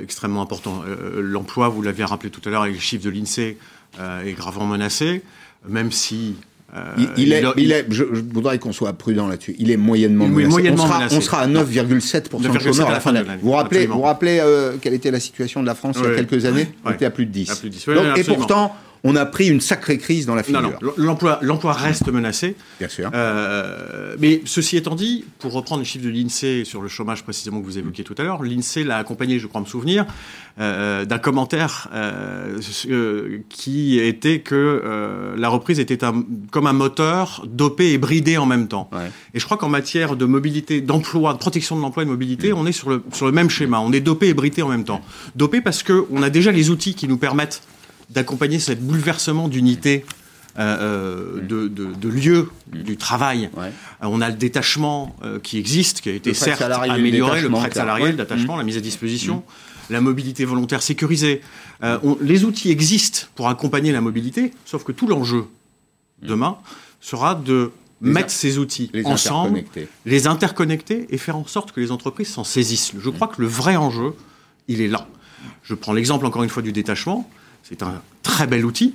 [0.00, 0.82] extrêmement important.
[1.18, 3.58] L'emploi, vous l'aviez rappelé tout à l'heure, avec les chiffres de l'INSEE,
[3.98, 5.22] est gravement menacé,
[5.68, 6.36] même si
[7.16, 9.54] il, est, il, est, je, voudrais qu'on soit prudent là-dessus.
[9.58, 10.48] Il est moyennement, menacé.
[10.48, 11.16] moyennement on, sera, menacé.
[11.16, 13.40] on sera à 9,7% de chômeurs à la fin de l'année.
[13.40, 16.16] Vous rappelez, vous rappelez euh, quelle était la situation de la France il y a
[16.16, 17.50] quelques années On était à plus de 10.
[17.50, 17.86] À plus de 10.
[17.86, 18.74] Donc, et pourtant,
[19.06, 20.62] on a pris une sacrée crise dans la figure.
[20.62, 22.56] Non, non, l'emploi, l'emploi reste menacé.
[22.80, 23.08] Bien sûr.
[23.14, 27.60] Euh, mais ceci étant dit, pour reprendre les chiffres de l'INSEE sur le chômage précisément
[27.60, 30.06] que vous évoquiez tout à l'heure, l'INSEE l'a accompagné, je crois me souvenir,
[30.58, 32.58] euh, d'un commentaire euh,
[33.48, 38.66] qui était que la reprise était un, comme un moteur dopé et bridé en même
[38.66, 38.90] temps.
[38.92, 39.10] Ouais.
[39.34, 42.52] Et je crois qu'en matière de mobilité, d'emploi, de protection de l'emploi et de mobilité,
[42.52, 43.78] on est sur le, sur le même schéma.
[43.78, 45.00] On est dopé et bridé en même temps.
[45.36, 47.62] Dopé parce qu'on a déjà les outils qui nous permettent
[48.10, 50.04] d'accompagner ce bouleversement d'unité
[50.58, 53.50] euh, de, de, de, lieu du travail.
[53.56, 53.66] Ouais.
[53.66, 53.70] Euh,
[54.02, 58.06] on a le détachement euh, qui existe, qui a été certes amélioré, le prêt salarié,
[58.08, 58.58] le détachement, Mmh.
[58.58, 59.42] la mise à disposition,
[59.90, 61.42] la mobilité volontaire sécurisée.
[61.82, 65.44] Euh, on- les outils existent pour accompagner la mobilité, sauf que tout l'enjeu
[66.22, 66.56] demain
[67.02, 69.88] sera de Les mettre ces outils les ensemble, interconnecter.
[70.06, 72.92] les interconnecter et faire en sorte que les entreprises s'en saisissent.
[72.98, 74.14] Je crois que le vrai enjeu,
[74.68, 75.06] il est là.
[75.62, 77.28] Je prends l'exemple encore une fois du détachement.
[77.68, 78.94] C'est un très bel outil.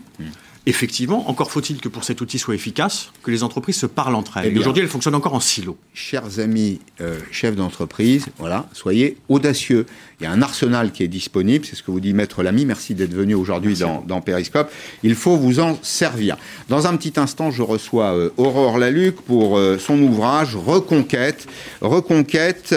[0.68, 4.38] Effectivement, encore faut-il que pour cet outil soit efficace, que les entreprises se parlent entre
[4.38, 4.54] elles.
[4.56, 4.60] Eh.
[4.60, 5.76] Aujourd'hui, elles fonctionnent encore en silo.
[5.96, 9.88] Chers amis euh, chefs d'entreprise, voilà, soyez audacieux.
[10.20, 12.66] Il y a un arsenal qui est disponible, c'est ce que vous dit Maître Lamy.
[12.66, 14.72] Merci d'être venu aujourd'hui dans, dans Periscope.
[15.02, 16.38] Il faut vous en servir.
[16.70, 21.48] Dans un petit instant, je reçois euh, Aurore Laluc pour euh, son ouvrage Reconquête.
[21.82, 22.76] Reconquête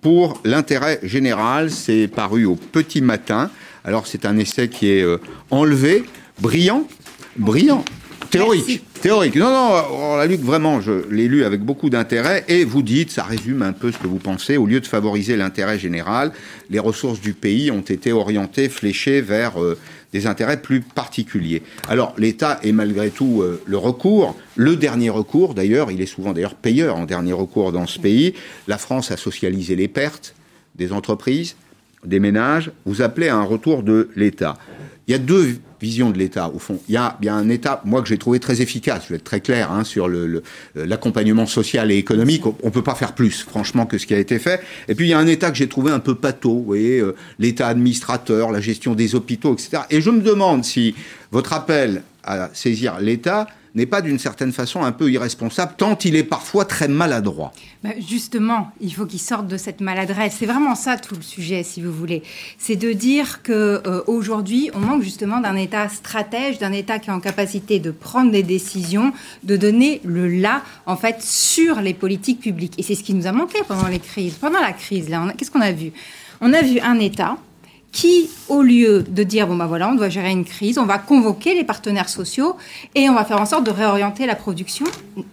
[0.00, 1.70] pour l'intérêt général.
[1.70, 3.50] C'est paru au petit matin.
[3.88, 5.16] Alors, c'est un essai qui est euh,
[5.50, 6.04] enlevé,
[6.42, 6.86] brillant,
[7.38, 7.82] brillant.
[8.28, 9.34] Théorique, théorique.
[9.36, 13.10] Non, non, on l'a lu vraiment, je l'ai lu avec beaucoup d'intérêt et vous dites,
[13.10, 16.32] ça résume un peu ce que vous pensez, au lieu de favoriser l'intérêt général,
[16.68, 19.78] les ressources du pays ont été orientées, fléchées vers euh,
[20.12, 21.62] des intérêts plus particuliers.
[21.88, 26.34] Alors l'État est malgré tout euh, le recours, le dernier recours d'ailleurs, il est souvent
[26.34, 28.34] d'ailleurs payeur en dernier recours dans ce pays.
[28.66, 30.34] La France a socialisé les pertes
[30.74, 31.56] des entreprises,
[32.04, 34.56] des ménages, vous appelez à un retour de l'État.
[35.06, 36.78] Il y a deux visions de l'État, au fond.
[36.88, 39.24] Il y a, il un État, moi, que j'ai trouvé très efficace, je vais être
[39.24, 40.08] très clair, hein, sur
[40.74, 42.44] l'accompagnement social et économique.
[42.46, 44.60] On ne peut pas faire plus, franchement, que ce qui a été fait.
[44.88, 46.98] Et puis, il y a un État que j'ai trouvé un peu pâteau, vous voyez,
[47.00, 49.82] euh, l'État administrateur, la gestion des hôpitaux, etc.
[49.90, 50.94] Et je me demande si
[51.30, 56.16] votre appel à saisir l'État n'est pas d'une certaine façon un peu irresponsable, tant il
[56.16, 57.52] est parfois très maladroit.
[57.82, 60.36] Bah, justement, il faut qu'ils sortent de cette maladresse.
[60.38, 62.22] C'est vraiment ça tout le sujet, si vous voulez.
[62.58, 67.10] C'est de dire que euh, aujourd'hui, on manque justement d'un État stratège, d'un État qui
[67.10, 69.12] est en capacité de prendre des décisions,
[69.44, 72.74] de donner le là, en fait, sur les politiques publiques.
[72.78, 74.34] Et c'est ce qui nous a manqué pendant les crises.
[74.34, 75.92] Pendant la crise, là, qu'est-ce qu'on a vu?
[76.40, 77.36] On a vu un État
[77.92, 80.98] qui, au lieu de dire, bon ben voilà, on doit gérer une crise, on va
[80.98, 82.56] convoquer les partenaires sociaux
[82.94, 84.86] et on va faire en sorte de réorienter la production,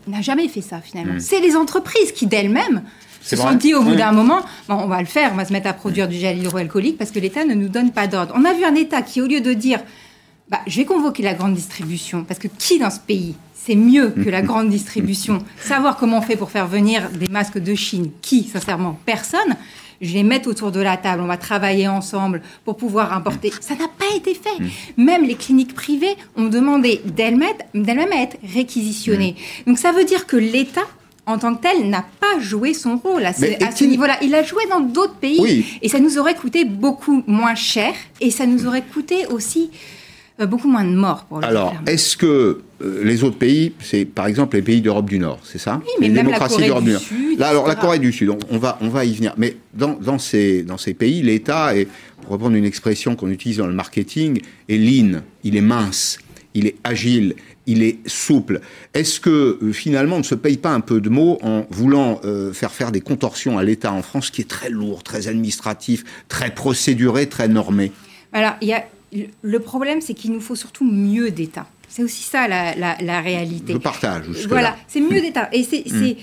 [0.07, 1.15] n'a jamais fait ça finalement.
[1.15, 1.19] Mm.
[1.19, 2.83] C'est les entreprises qui d'elles-mêmes
[3.21, 3.97] se sont dit au bout Oui.
[3.97, 6.37] d'un moment, bon, on va le faire, on va se mettre à produire du gel
[6.37, 8.33] hydroalcoolique parce que l'État ne nous donne pas d'ordre.
[8.37, 9.79] On a vu un État qui, au lieu de dire,
[10.49, 14.11] bah, je vais convoquer la grande distribution, parce que qui dans ce pays c'est mieux
[14.11, 15.39] que la grande distribution.
[15.59, 19.55] Savoir comment on fait pour faire venir des masques de Chine, qui, sincèrement, personne.
[20.01, 23.51] Je les mettre autour de la table, on va travailler ensemble pour pouvoir importer.
[23.61, 24.63] Ça n'a pas été fait.
[24.97, 29.35] Même les cliniques privées ont demandé d'elles-mêmes à être réquisitionnées.
[29.67, 30.87] Donc ça veut dire que l'État,
[31.25, 34.17] en tant que tel, n'a pas joué son rôle à ce, niveau-là.
[34.21, 35.65] Il a joué dans d'autres pays Oui.
[35.81, 39.71] et ça nous aurait coûté beaucoup moins cher et ça nous aurait coûté aussi
[40.41, 44.05] euh, beaucoup moins de morts pour le Alors, est-ce que euh, les autres pays, c'est
[44.05, 46.55] par exemple les pays d'Europe du Nord, c'est ça Oui, mais Les même la démocraties
[46.55, 47.01] Corée d'Europe du Nord.
[47.01, 47.75] Sud, Là, alors la.
[47.75, 49.33] Corée du Sud, on, on va, on va y venir.
[49.37, 51.87] Mais dans, dans, ces, dans ces pays, l'État est,
[52.21, 56.17] pour reprendre une expression qu'on utilise dans le marketing, est lean, il est mince,
[56.53, 57.35] il est agile,
[57.67, 58.61] il est souple.
[58.93, 62.19] Est-ce que euh, finalement on ne se paye pas un peu de mots en voulant
[62.25, 66.03] euh, faire faire des contorsions à l'État en France, qui est très lourd, très administratif,
[66.27, 67.91] très procéduré, très normé?
[68.33, 68.83] Alors, il y a,
[69.41, 71.67] le problème, c'est qu'il nous faut surtout mieux d'État.
[71.95, 73.71] C'est aussi ça la, la- la réalité.
[73.71, 74.23] Je partage.
[74.49, 75.47] Voilà, c'est mieux d'État.
[75.53, 76.15] Et c'est Mm.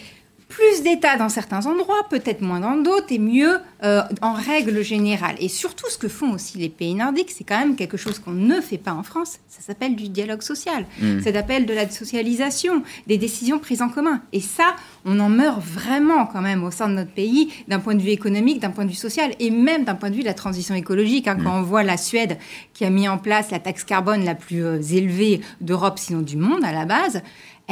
[0.53, 5.35] Plus d'État dans certains endroits, peut-être moins dans d'autres, et mieux euh, en règle générale.
[5.39, 8.33] Et surtout, ce que font aussi les pays nordiques, c'est quand même quelque chose qu'on
[8.33, 9.39] ne fait pas en France.
[9.49, 10.85] Ça s'appelle du dialogue social.
[11.01, 11.21] Mm.
[11.21, 14.21] Ça s'appelle de la socialisation, des décisions prises en commun.
[14.35, 17.95] Et ça, on en meurt vraiment quand même au sein de notre pays, d'un point
[17.95, 20.27] de vue économique, d'un point de vue social, et même d'un point de vue de
[20.27, 21.29] la transition écologique.
[21.29, 21.39] hein.
[21.43, 22.37] Quand on voit la Suède
[22.75, 26.37] qui a mis en place la taxe carbone la plus euh, élevée d'Europe, sinon du
[26.37, 27.23] monde à la base,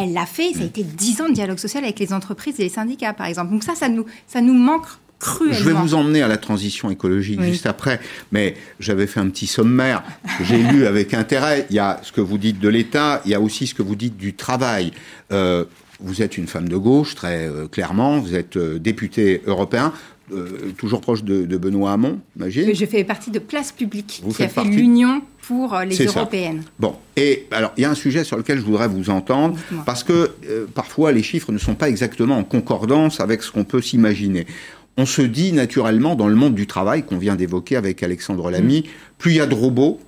[0.03, 0.53] elle l'a fait.
[0.55, 3.27] Ça a été dix ans de dialogue social avec les entreprises et les syndicats, par
[3.27, 3.53] exemple.
[3.53, 4.87] Donc ça, ça nous, ça nous manque
[5.19, 5.59] cruellement.
[5.59, 8.01] Je vais vous emmener à la transition écologique juste après,
[8.33, 10.03] mais j'avais fait un petit sommaire.
[10.43, 11.67] J'ai lu avec intérêt.
[11.71, 13.83] Il y a ce que vous dites de l'État, il y a aussi ce que
[13.83, 14.93] vous dites du travail.
[15.31, 15.65] Euh,
[16.01, 18.19] vous êtes une femme de gauche, très euh, clairement.
[18.19, 19.93] Vous êtes euh, député européen.
[20.33, 22.73] Euh, toujours proche de, Benoît Hamon, imagine.
[22.73, 26.63] Je fais partie de Place Publique, qui a fait l'Union pour euh, les Européennes.
[26.79, 30.05] Bon, et alors il y a un sujet sur lequel je voudrais vous entendre, parce
[30.05, 33.83] que euh, parfois les chiffres ne sont pas exactement en concordance avec ce qu'on peut
[33.83, 34.47] s'imaginer.
[34.97, 38.81] On se dit naturellement dans le monde du travail qu'on vient d'évoquer avec Alexandre Lamy,
[38.81, 38.85] mm.
[39.19, 39.99] plus il y a de robots,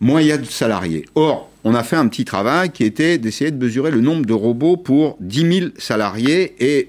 [0.00, 1.04] moins il y a de salariés.
[1.14, 4.32] Or, on a fait un petit travail qui était d'essayer de mesurer le nombre de
[4.32, 6.88] robots pour 10 000 salariés et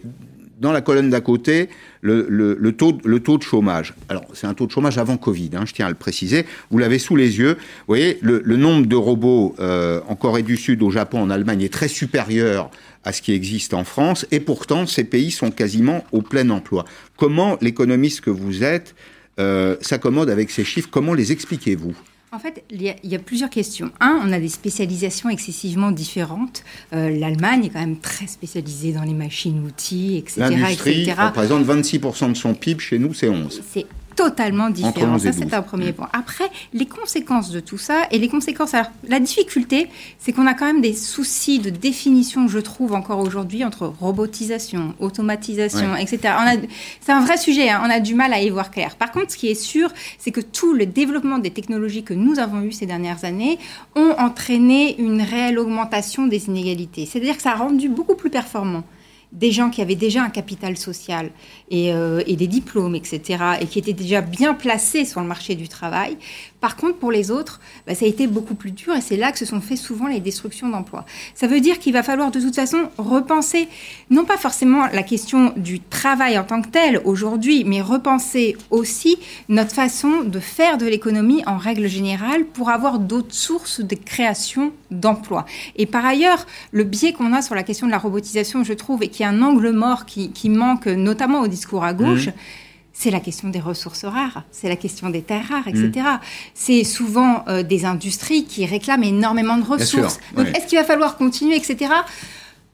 [0.59, 1.69] dans la colonne d'à côté,
[2.01, 3.93] le, taux, de chômage.
[4.09, 6.45] Alors, c'est un taux de chômage avant Covid, hein, je tiens à le préciser.
[6.69, 7.53] Vous l'avez sous les yeux.
[7.53, 11.61] Vous voyez, le, nombre de robots euh, en Corée du Sud, au Japon, en Allemagne
[11.61, 12.69] est très supérieur
[13.05, 16.83] à ce qui existe en France, et pourtant, ces pays sont quasiment au plein emploi.
[17.15, 18.93] Comment l'économiste que vous êtes
[19.39, 20.89] euh, s'accommode avec ces chiffres?
[20.91, 21.95] Comment les expliquez-vous?
[22.31, 23.91] En fait, il y, a, plusieurs questions.
[23.99, 26.63] Un, on a des spécialisations excessivement différentes.
[26.93, 30.41] Euh, L'Allemagne est quand même très spécialisée dans les machines-outils, etc.
[30.41, 33.85] L'industrie représente 26% de son PIB, chez nous c'est 11%
[34.19, 35.17] totalement différent.
[35.17, 36.09] Ça, c'est un premier point.
[36.11, 38.73] Après, les conséquences de tout ça et les conséquences.
[38.73, 39.87] Alors, la difficulté,
[40.19, 44.93] c'est qu'on a quand même des soucis de définition, je trouve, encore aujourd'hui, entre robotisation,
[44.99, 46.33] automatisation, etc.
[46.99, 47.69] C'est un vrai sujet.
[47.69, 47.81] Hein.
[47.85, 48.97] On a du mal à y voir clair.
[48.97, 52.39] Par contre, ce qui est sûr, c'est que tout le développement des technologies que nous
[52.39, 53.57] avons eu ces dernières années
[53.95, 57.05] ont entraîné une réelle augmentation des inégalités.
[57.05, 58.83] C'est-à-dire que ça a rendu beaucoup plus performant
[59.31, 61.29] des gens qui avaient déjà un capital social
[61.71, 65.67] euh, et, des diplômes, etc., et qui étaient déjà bien placés sur le marché du
[65.67, 66.17] travail.
[66.61, 69.31] Par contre, pour les autres, bah, ça a été beaucoup plus dur et c'est là
[69.31, 71.05] que se sont fait souvent les destructions d'emplois.
[71.33, 73.67] Ça veut dire qu'il va falloir de toute façon repenser,
[74.09, 79.17] non pas forcément la question du travail en tant que tel aujourd'hui, mais repenser aussi
[79.47, 84.73] notre façon de faire de l'économie en règle générale pour avoir d'autres sources de création
[84.91, 85.45] d'emplois.
[85.77, 89.03] Et par ailleurs, le biais qu'on a sur la question de la robotisation, je trouve,
[89.03, 92.33] et qui est un angle mort qui, manque notamment au discours à gauche, mmh
[92.99, 95.89] c'est la question des ressources rares, c'est la question des terres rares, etc.
[95.95, 96.19] Mm.
[96.53, 100.19] C'est souvent euh, des industries qui réclament énormément de ressources.
[100.35, 101.93] Donc, est-ce qu'il va falloir continuer, etc.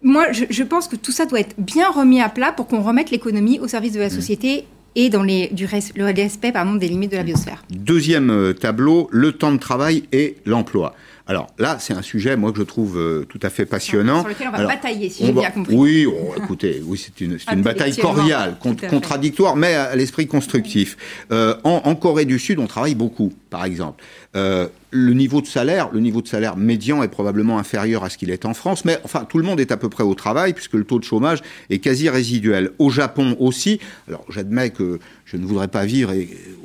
[0.02, 3.12] Moi, je, pense que tout ça doit être bien remis à plat pour qu'on remette
[3.12, 4.10] l'économie au service de la mm.
[4.10, 7.64] société et dans les, du le respect pardon, des limites de la biosphère.
[7.70, 10.96] Deuxième euh, tableau, le temps de travail et l'emploi.
[11.28, 14.20] Alors là, c'est un sujet, moi, que je trouve euh, tout à fait passionnant.
[14.20, 15.76] Sur lequel on va batailler, si j'ai bien compris.
[15.76, 16.08] Oui,
[16.38, 18.58] écoutez, oui, c'est une, une bataille cordiale,
[18.90, 20.98] contradictoire, mais à, l'esprit constructif.
[21.32, 24.04] Euh, en, en, Corée du Sud, on travaille beaucoup, par exemple.
[24.36, 28.18] Euh, le niveau de salaire, le niveau de salaire médian est probablement inférieur à ce
[28.18, 30.52] qu'il est en France, mais enfin tout le monde est à peu près au travail
[30.52, 32.72] puisque le taux de chômage est quasi résiduel.
[32.80, 36.12] Au Japon aussi, alors j'admets que je ne voudrais pas vivre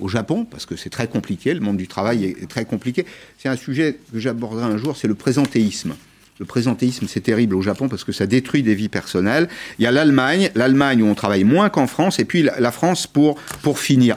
[0.01, 3.07] au Japon parce que c'est très compliqué, le monde du travail est très compliqué.
[3.39, 5.95] C'est un sujet que j'aborderai un jour, c'est le présentéisme.
[6.41, 9.49] Le présentéisme, c'est terrible au Japon parce que ça détruit des vies personnelles.
[9.79, 13.07] Il y a l'Allemagne, l'Allemagne où on travaille moins qu'en France, et puis la France
[13.07, 14.17] pour, pour finir.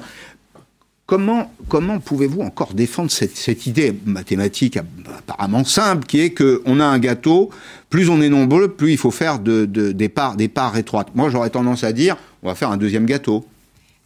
[1.05, 4.77] Comment, comment pouvez-vous encore défendre cette, idée mathématique
[5.17, 7.49] apparemment simple qui est qu'on a un gâteau,
[7.89, 11.29] plus on est nombreux, plus il faut faire de, des, parts, des parts étroites Moi,
[11.29, 13.45] j'aurais tendance à dire, on va faire un deuxième gâteau.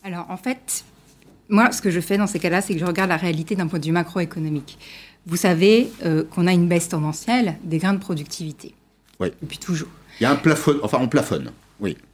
[0.03, 0.83] Alors, en fait,
[1.49, 3.67] moi, ce que je fais dans ces cas-là, c'est que je regarde la réalité d'un
[3.67, 4.79] point de vue macroéconomique.
[5.27, 8.73] Vous savez euh, qu'on a une baisse tendancielle des gains de productivité.
[9.19, 9.27] Oui.
[9.41, 9.89] Depuis toujours.
[10.19, 11.51] Il y a un plafond, enfin, on plafonne.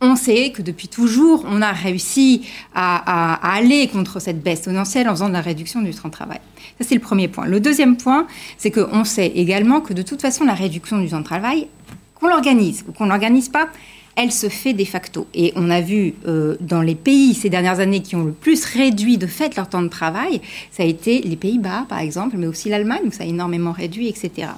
[0.02, 2.42] On sait que depuis toujours, on a réussi
[2.76, 6.40] à, aller contre cette baisse tendancielle en faisant de la réduction du temps de travail.
[6.80, 7.46] Ça, c'est le premier point.
[7.46, 11.20] Le deuxième point, c'est qu'on sait également que de toute façon, la réduction du temps
[11.20, 11.68] de travail,
[12.16, 13.70] qu'on l'organise ou qu'on ne l'organise pas,
[14.16, 15.28] elle se fait de facto.
[15.34, 18.66] Et on a vu euh, dans les pays ces dernières années qui ont le plus
[18.66, 22.48] réduit de fait leur temps de travail, ça a été les Pays-Bas, par exemple, mais
[22.48, 24.50] aussi l'Allemagne, où ça a énormément réduit, etc.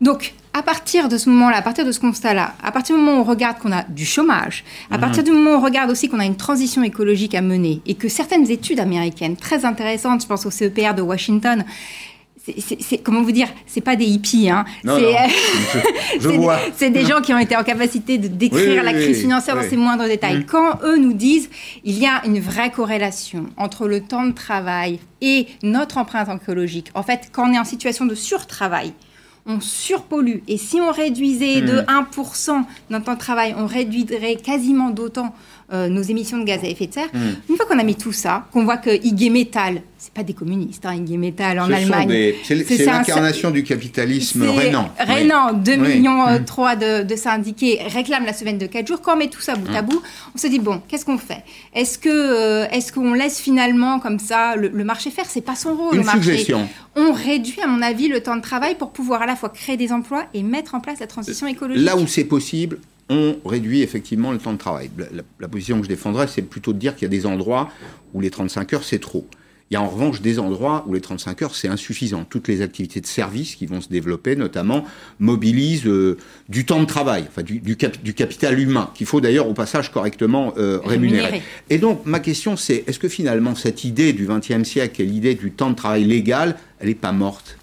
[0.00, 3.18] Donc, à partir de ce moment-là, à partir de ce constat-là, à partir du moment
[3.18, 5.00] où on regarde qu'on a du chômage, à mhm.
[5.00, 7.94] partir du moment où on regarde aussi qu'on a une transition écologique à mener et
[7.94, 11.64] que certaines études américaines très intéressantes, je pense au CEPR de Washington,
[12.58, 14.64] c'est comment vous dire, c'est pas des hippies, hein.
[16.76, 19.76] C'est des gens qui ont été en capacité de décrire la crise financière dans ses
[19.76, 20.46] moindres détails.
[20.46, 21.50] Quand eux nous disent,
[21.84, 26.90] il y a une vraie corrélation entre le temps de travail et notre empreinte écologique.
[26.94, 28.94] En fait, quand on est en situation de surtravail,
[29.46, 30.38] on surpollue.
[30.48, 32.64] Et si on réduisait de 1% hmm.
[32.90, 35.34] notre temps de travail, on réduirait quasiment d'autant
[35.72, 37.08] euh, nos émissions de gaz à effet de serre.
[37.12, 37.34] Hmm.
[37.48, 40.32] Une fois qu'on a mis tout ça, qu'on voit que IG Metal c'est pas des
[40.32, 42.32] communistes, hein, IG Metall en Allemagne.
[42.42, 42.54] C'est
[42.86, 44.90] l'incarnation du capitalisme rénan.
[44.98, 47.04] Rénan, 2 millions euh, mm.
[47.04, 49.02] de, syndiqués réclament la semaine de 4 jours.
[49.02, 49.86] Quand on met tout ça bout à mm.
[49.86, 50.02] bout,
[50.34, 51.44] on se dit bon, qu'est-ce qu'on fait?
[51.74, 55.26] Est-ce que euh, est-ce qu'on laisse finalement comme ça le, marché faire?
[55.28, 55.94] C'est pas son rôle.
[55.94, 56.22] Une le marché.
[56.22, 56.66] suggestion.
[56.96, 59.76] On réduit, à mon avis, le temps de travail pour pouvoir à la fois créer
[59.76, 61.84] des emplois et mettre en place la transition écologique.
[61.84, 62.78] Là où c'est possible,
[63.10, 64.88] on réduit effectivement le temps de travail.
[65.40, 67.68] La, position que je défendrais, c'est plutôt de dire qu'il y a des endroits
[68.14, 69.26] où les 35 heures, c'est trop.
[69.70, 72.24] Il y a en revanche des endroits où les 35 heures, c'est insuffisant.
[72.28, 74.84] Toutes les activités de service qui vont se développer, notamment,
[75.20, 76.16] mobilisent euh,
[76.48, 80.54] du temps de travail, enfin du, du, capital humain, qu'il faut d'ailleurs au passage correctement
[80.56, 81.42] euh, rémunérer.
[81.68, 85.36] Et donc, ma question, c'est est-ce que finalement, cette idée du XXe siècle et l'idée
[85.36, 87.56] du temps de travail légal, elle n'est pas morte?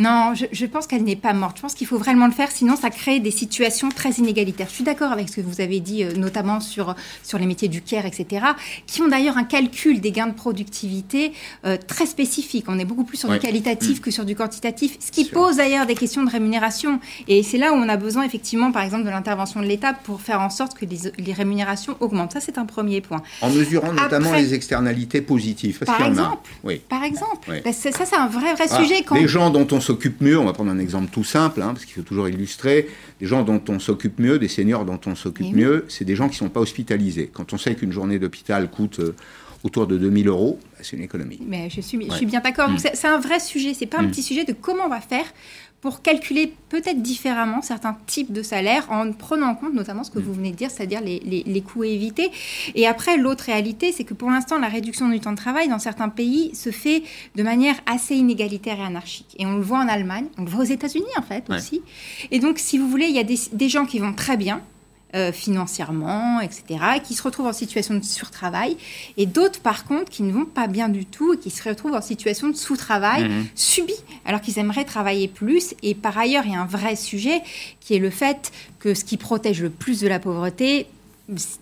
[0.00, 1.58] Non, je, pense qu'elle n'est pas morte.
[1.58, 4.68] Je pense qu'il faut vraiment le faire, sinon ça crée des situations très inégalitaires.
[4.70, 7.68] Je suis d'accord avec ce que vous avez dit, euh, notamment sur, sur les métiers
[7.68, 8.46] du care, etc.,
[8.86, 11.32] qui ont d'ailleurs un calcul des gains de productivité
[11.66, 12.64] euh, très spécifique.
[12.68, 14.00] On est beaucoup plus sur du qualitatif mm.
[14.00, 16.98] que sur du quantitatif, ce qui pose d'ailleurs des questions de rémunération.
[17.28, 20.22] Et c'est là où on a besoin effectivement, par exemple, de l'intervention de l'État pour
[20.22, 22.32] faire en sorte que les, rémunérations augmentent.
[22.32, 23.20] Ça, c'est un premier point.
[23.42, 25.80] En mesurant notamment les externalités positives.
[25.80, 26.80] Par exemple, oui.
[26.88, 27.60] par exemple.
[27.62, 29.02] Bah, ça, c'est un vrai, vrai ah, sujet.
[29.02, 29.16] Quand...
[29.16, 31.84] Les gens dont on s'occupe mieux, on va prendre un exemple tout simple, hein, parce
[31.84, 32.88] qu'il faut toujours illustrer,
[33.18, 36.28] des gens dont on s'occupe mieux, des seniors dont on s'occupe mieux, c'est des gens
[36.28, 37.30] qui ne sont pas hospitalisés.
[37.32, 39.14] Quand on sait qu'une journée d'hôpital coûte euh,
[39.64, 41.40] autour de 2000 euros, bah, c'est une économie.
[41.44, 42.70] Mais je suis, je suis bien d'accord.
[42.70, 42.78] Mm.
[42.78, 44.10] C'est un vrai sujet, c'est pas un mm.
[44.10, 45.26] petit sujet de comment on va faire
[45.80, 50.18] pour calculer peut-être différemment certains types de salaires en prenant en compte notamment ce que
[50.18, 50.22] mm.
[50.22, 52.30] vous venez de dire, c'est-à-dire les, les, coûts évités.
[52.74, 55.78] Et après, l'autre réalité, c'est que pour l'instant, la réduction du temps de travail dans
[55.78, 57.02] certains pays se fait
[57.34, 59.34] de manière assez inégalitaire et anarchique.
[59.38, 61.82] Et on le voit en Allemagne, on le voit aux États-Unis en fait aussi.
[62.30, 64.60] Et donc, si vous voulez, il y a des, des gens qui vont très bien,
[65.14, 66.62] euh, financièrement, etc.,
[67.02, 68.76] qui se retrouvent en situation de surtravail,
[69.16, 71.94] et d'autres, par contre, qui ne vont pas bien du tout et qui se retrouvent
[71.94, 73.46] en situation de sous-travail mhm.
[73.54, 73.94] subi,
[74.24, 75.74] alors qu'ils aimeraient travailler plus.
[75.82, 77.42] Et par ailleurs, il y a un vrai sujet
[77.80, 80.86] qui est le fait que ce qui protège le plus de la pauvreté,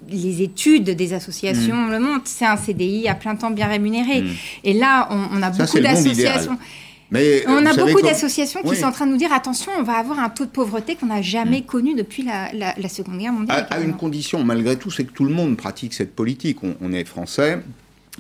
[0.09, 1.91] les études des associations mhm.
[1.91, 4.23] le montrent, c'est un CDI à plein temps bien rémunéré.
[4.23, 4.35] Mhm.
[4.65, 6.59] Et là, on, a beaucoup d'associations
[7.13, 10.19] on a beaucoup d'associations qui sont en train de nous dire attention, on va avoir
[10.19, 11.65] un taux de pauvreté qu'on n'a jamais mm.
[11.65, 13.67] connu depuis la, Seconde Guerre mondiale.
[13.71, 16.59] À, une condition, malgré tout, c'est que tout le monde pratique cette politique.
[16.63, 17.61] on est français,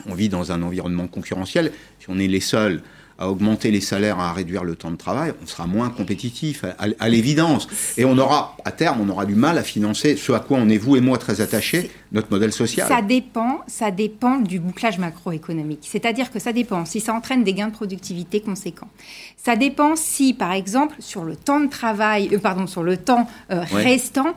[0.06, 1.72] on vit dans un environnement concurrentiel.
[2.00, 2.82] Si on est les seuls
[3.18, 7.08] à augmenter les salaires, à réduire le temps de travail, on sera moins compétitif, à,
[7.08, 7.66] l'évidence.
[7.96, 10.68] Et on aura, à terme, on aura du mal à financer ce à quoi on
[10.68, 12.86] est, vous et moi, très attachés, notre modèle social.
[12.86, 15.80] Ça dépend, ça dépend du bouclage macroéconomique.
[15.82, 18.88] C'est-à-dire que ça dépend si ça entraîne des gains de productivité conséquents.
[19.36, 23.28] Ça dépend si, par exemple, sur le temps de travail, euh, pardon, sur le temps
[23.50, 24.34] euh, restant,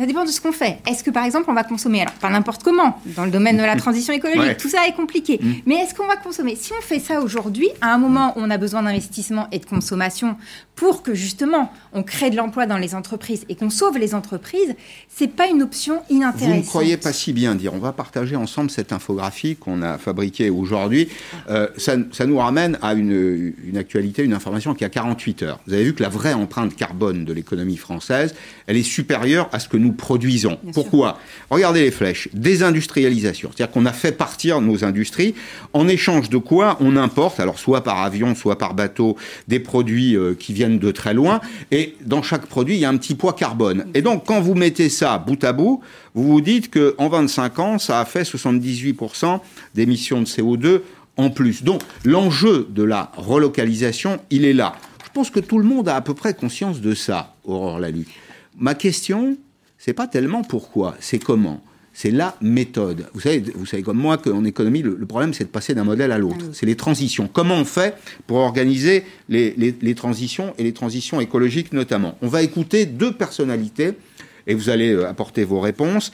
[0.00, 0.78] ça dépend de ce qu'on fait.
[0.88, 3.62] Est-ce que par exemple on va consommer, alors pas n'importe comment, dans le domaine de
[3.62, 5.52] la transition écologique, tout ça est compliqué, mm.
[5.66, 6.56] mais est-ce qu'on va consommer?
[6.56, 9.66] Si on fait ça aujourd'hui, à un moment où on a besoin d'investissement et de
[9.66, 10.36] consommation
[10.74, 14.74] pour que justement on crée de l'emploi dans les entreprises et qu'on sauve les entreprises,
[15.08, 16.54] c'est pas une option inintéressante.
[16.54, 17.74] Vous ne croyez pas si bien dire.
[17.74, 21.10] On va partager ensemble cette infographie qu'on a fabriquée aujourd'hui.
[21.50, 25.60] Euh, ça, nous ramène à une, une, actualité, une information qui a 48 heures.
[25.66, 28.34] Vous avez vu que la vraie empreinte carbone de l'économie française,
[28.66, 30.58] elle est supérieure à ce que nous produisons.
[30.72, 31.18] Pourquoi?
[31.50, 32.28] Regardez les flèches.
[32.32, 33.50] Désindustrialisation.
[33.54, 35.34] C'est-à-dire qu'on a fait partir nos industries
[35.72, 39.16] en échange de quoi on importe, alors soit par avion, soit par bateau,
[39.48, 41.40] des produits euh, qui viennent de très loin.
[41.70, 43.86] Et dans chaque produit, il y a un petit poids carbone.
[43.94, 45.80] Et donc, quand vous mettez ça bout à bout,
[46.14, 49.40] vous vous dites qu'en 25 ans, ça a fait 78%
[49.74, 50.80] d'émissions de CO2
[51.16, 51.62] en plus.
[51.62, 54.74] Donc, l'enjeu de la relocalisation, il est là.
[55.04, 58.06] Je pense que tout le monde a à peu près conscience de ça, Aurore Lalu.
[58.56, 59.36] Ma question,
[59.80, 61.62] c'est pas tellement pourquoi, c'est comment.
[61.94, 63.08] C'est la méthode.
[63.14, 66.12] Vous savez, vous savez comme moi qu'en économie, le, problème, c'est de passer d'un modèle
[66.12, 66.44] à l'autre.
[66.52, 67.28] C'est les transitions.
[67.32, 72.16] Comment on fait pour organiser les, les, transitions et les transitions écologiques notamment?
[72.20, 73.94] On va écouter deux personnalités
[74.46, 76.12] et vous allez euh, apporter vos réponses.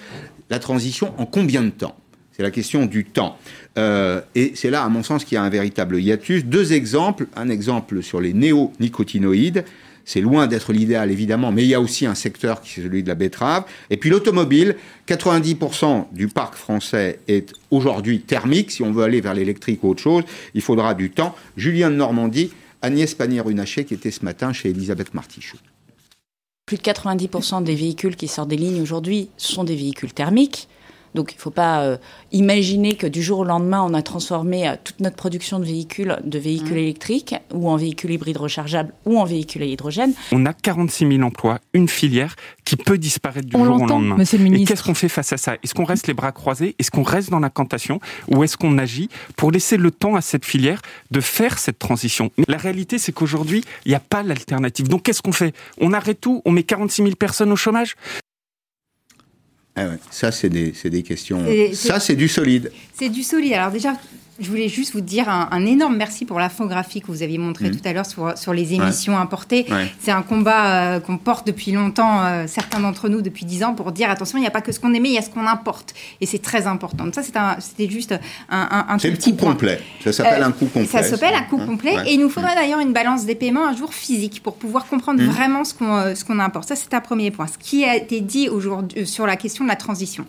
[0.49, 1.97] La transition en combien de temps?
[2.33, 3.37] C'est la question du temps.
[3.79, 6.45] Euh, et c'est là, à mon sens, qu'il y a un véritable hiatus.
[6.45, 7.27] Deux exemples.
[7.35, 9.65] Un exemple sur les néonicotinoïdes
[10.07, 13.03] c'est loin d'être l'idéal, évidemment, mais il y a aussi un secteur qui est celui
[13.03, 13.65] de la betterave.
[13.91, 14.77] Et puis l'automobile,
[15.09, 18.71] 90% du parc français est aujourd'hui thermique.
[18.71, 20.23] Si on veut aller vers l'électrique ou autre chose,
[20.55, 21.35] il faudra du temps.
[21.57, 22.53] Julien de Normandie,
[22.83, 25.59] Agnès Pannier-Runacher, qui était ce matin chez Elisabeth Martichoux.
[26.67, 30.69] Plus de 90% des véhicules qui sortent des lignes aujourd'hui sont des véhicules thermiques.
[31.17, 31.97] Donc il ne faut pas euh,
[32.31, 36.19] imaginer que du jour au lendemain, on a transformé euh, toute notre production de véhicules
[36.23, 36.79] de véhicules mmh.
[36.79, 40.13] électriques ou en véhicules hybrides rechargeables ou en véhicules à hydrogène.
[40.31, 44.17] On a 46 000 emplois, une filière qui peut disparaître du jour au lendemain.
[44.17, 44.63] Monsieur le ministre.
[44.63, 45.55] Et qu'est-ce qu'on fait face à ça?
[45.63, 46.77] Est-ce qu'on reste les bras croisés?
[46.79, 47.99] Est-ce qu'on reste dans l'incantation
[48.29, 52.31] Ou est-ce qu'on agit pour laisser le temps à cette filière de faire cette transition?
[52.47, 54.89] La réalité, c'est qu'aujourd'hui, il n'y a pas l'alternative.
[54.89, 55.55] Donc qu'est-ce qu'on fait?
[55.81, 57.97] On arrête tout On met 46 000 personnes au chômage?
[59.77, 61.45] Ah ouais, ça, c'est des, des, questions.
[61.75, 62.73] Ça, c'est du solide.
[62.95, 63.53] C'est du solide.
[63.53, 63.93] Alors, déjà,
[64.39, 67.77] je voulais juste vous dire un, énorme merci pour l'infographie que vous aviez montré mmh.
[67.77, 69.67] tout à l'heure sur, sur, les émissions importées.
[69.99, 73.75] C'est un combat euh, qu'on porte depuis longtemps, euh, certains d'entre nous depuis dix ans,
[73.75, 75.31] pour dire attention, il n'y a pas que ce qu'on aimait, il y a ce
[75.31, 75.95] qu'on importe.
[76.21, 77.05] Et c'est très important.
[77.05, 78.15] Donc ça, c'était juste
[78.51, 79.81] un, un, C'est le coup complet.
[80.05, 80.87] Ça s'appelle euh, un coup complet.
[80.87, 81.97] Ça s'appelle un coup complet.
[82.07, 85.23] Et il nous faudra d'ailleurs une balance des paiements un jour physique pour pouvoir comprendre
[85.23, 85.27] mmh.
[85.27, 86.69] vraiment ce qu'on ce qu'on importe.
[86.69, 87.47] Ça, c'est un premier point.
[87.47, 90.27] Ce qui a été dit aujourd'hui sur la question de la transition.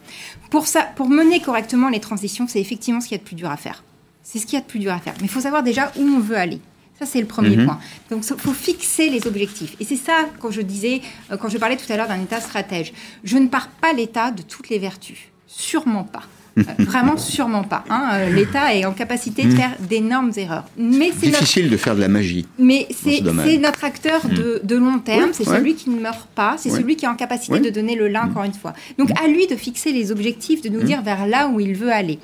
[0.49, 3.35] Pour, ça, pour mener correctement les transitions, c'est effectivement ce qu'il y a de plus
[3.35, 3.83] dur à faire.
[4.29, 5.13] C'est ce qu'il y a de plus dur à faire.
[5.21, 6.59] Mais il faut savoir déjà où on veut aller.
[6.99, 7.65] Ça, c'est le premier mhm.
[7.65, 7.79] point.
[8.11, 9.77] Donc, il faut fixer les objectifs.
[9.79, 10.99] Et c'est ça, quand je disais,
[11.31, 12.91] euh, quand je parlais tout à l'heure d'un État stratège,
[13.23, 15.17] je ne pars pas l'État de toutes les vertus.
[15.47, 16.23] Sûrement pas.
[16.57, 17.85] Euh, vraiment, sûrement pas.
[17.89, 18.09] Hein.
[18.15, 19.55] Euh, L'État est en capacité de mhm.
[19.55, 20.65] faire d'énormes erreurs.
[20.77, 22.45] Mais c'est difficile de faire de la magie.
[22.59, 24.83] Mais c'est notre acteur de, mhm.
[24.83, 25.29] long terme.
[25.31, 26.55] c'est celui qui ne meurt pas.
[26.57, 28.73] C'est celui qui est en capacité de donner le là encore une fois.
[28.97, 31.93] Donc à lui de fixer les objectifs, de nous dire vers là où il veut
[31.93, 32.19] aller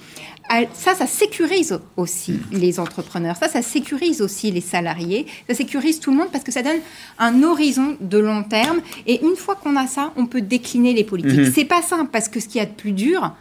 [0.73, 6.11] ça, ça sécurise aussi les entrepreneurs, ça, ça sécurise aussi les salariés, ça sécurise tout
[6.11, 6.79] le monde parce que ça donne
[7.19, 8.79] un horizon de long terme.
[9.07, 11.39] Et une fois qu'on a ça, on peut décliner les politiques.
[11.39, 11.51] Mhm.
[11.53, 13.33] C'est pas simple parce que ce qu'il y a de plus dur,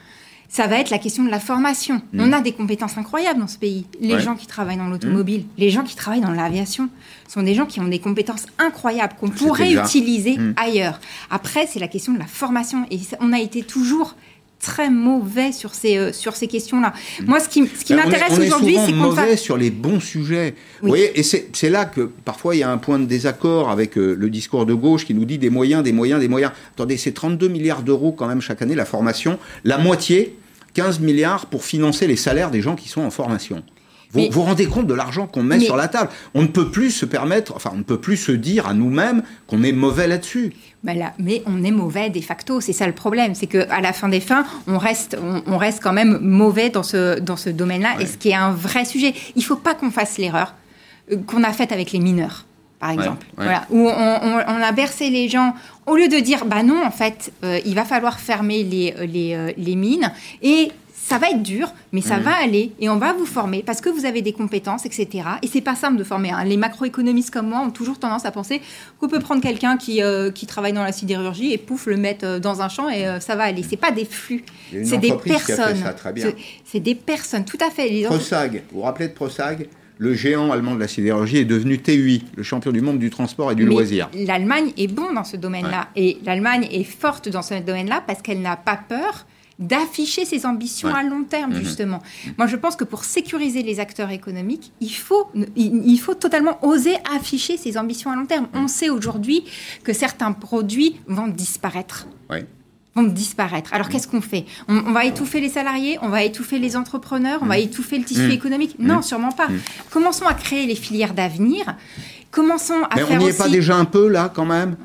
[0.49, 2.03] ça va être la question de la formation.
[2.13, 2.21] Mhm.
[2.21, 3.87] On a des compétences incroyables dans ce pays.
[4.01, 5.49] Les gens qui travaillent dans l'automobile, mhm.
[5.59, 6.89] les gens qui travaillent dans l'aviation,
[7.29, 11.01] sont des gens qui ont des compétences incroyables qu'on pourrait utiliser ailleurs.
[11.31, 12.87] Après, c'est la question de la formation.
[12.91, 14.15] Et on a été toujours
[14.63, 16.95] très mauvais sur ces, euh, sur ces questions-là.
[17.21, 17.25] Mm.
[17.27, 20.55] Moi, ce qui, ce qui m'intéresse aujourd'hui, c'est qu'on mauvais sur les bons sujets.
[20.81, 23.99] Vous voyez, et c'est là que parfois il y a un point de désaccord avec
[23.99, 26.53] euh, le discours de gauche qui nous dit des moyens, des moyens, des moyens.
[26.75, 29.39] Attendez, c'est 32 milliards d'euros quand même chaque année la formation.
[29.65, 30.39] La moitié,
[30.75, 33.63] 15 milliards pour financer les salaires des gens qui sont en formation.
[34.13, 36.11] Vous vous rendez compte de l'argent qu'on met sur la table.
[36.35, 39.23] On ne peut plus se permettre, enfin, on ne peut plus se dire à nous-mêmes
[39.47, 40.53] qu'on est mauvais là-dessus.
[40.85, 43.93] Ben là, mais on est mauvais de facto, c'est ça le problème, c'est qu'à la
[43.93, 48.01] fin des fins, on reste, on, reste quand même mauvais dans ce, dans ce domaine-là,
[48.01, 49.15] et ce qui est un vrai sujet.
[49.37, 50.55] Il ne faut pas qu'on fasse l'erreur
[51.13, 52.47] euh, qu'on a faite avec les mineurs,
[52.81, 55.55] par exemple, Voilà, où on, a bercé les gens,
[55.87, 59.35] au lieu de dire, bah non, en fait, euh, il va falloir fermer les, les,
[59.35, 60.11] euh, les mines,
[60.43, 60.73] et
[61.13, 62.23] ça va être dur, mais ça mm.
[62.23, 65.25] va aller et on va vous former parce que vous avez des compétences, etc.
[65.43, 66.31] Et c'est pas simple de former.
[66.31, 66.45] Hein.
[66.45, 68.63] Les macroéconomistes comme moi ont toujours tendance à penser
[68.99, 72.25] qu'on peut prendre quelqu'un qui, euh, qui travaille dans la sidérurgie et pouf le mettre
[72.27, 73.63] euh, dans un champ et euh, ça va aller.
[73.63, 75.85] C'est pas des flux, c'est des personnes.
[76.65, 77.91] C'est des personnes, tout à fait.
[77.91, 81.79] Les Prosag, vous vous rappelez de Prosag le géant allemand de la sidérurgie est devenu
[81.79, 84.09] TUI, le champion du monde du transport et du loisir.
[84.15, 85.89] L'Allemagne est bon dans ce domaine-là.
[85.95, 89.27] Et l'Allemagne est forte dans ce domaine-là parce qu'elle n'a pas peur
[89.63, 91.61] d'afficher ses ambitions à long terme, mhm.
[91.61, 92.03] justement.
[92.39, 96.97] Moi, je pense que pour sécuriser les acteurs économiques, il faut, il, faut totalement oser
[97.15, 98.49] afficher ses ambitions à long terme.
[98.55, 99.45] On sait aujourd'hui
[99.85, 102.07] que certains produits vont disparaître.
[102.95, 103.73] vont disparaître.
[103.73, 104.45] Alors qu'est-ce qu'on fait?
[104.69, 107.65] On, va étouffer les salariés, on va étouffer les entrepreneurs, on va mhm.
[107.65, 108.31] étouffer le tissu mhm.
[108.33, 108.77] économique?
[108.79, 109.49] Non, sûrement pas.
[109.91, 111.77] Commençons à créer les filières d'avenir
[112.33, 114.76] Commençons à Mais faire on n'y est pas déjà un peu là quand même?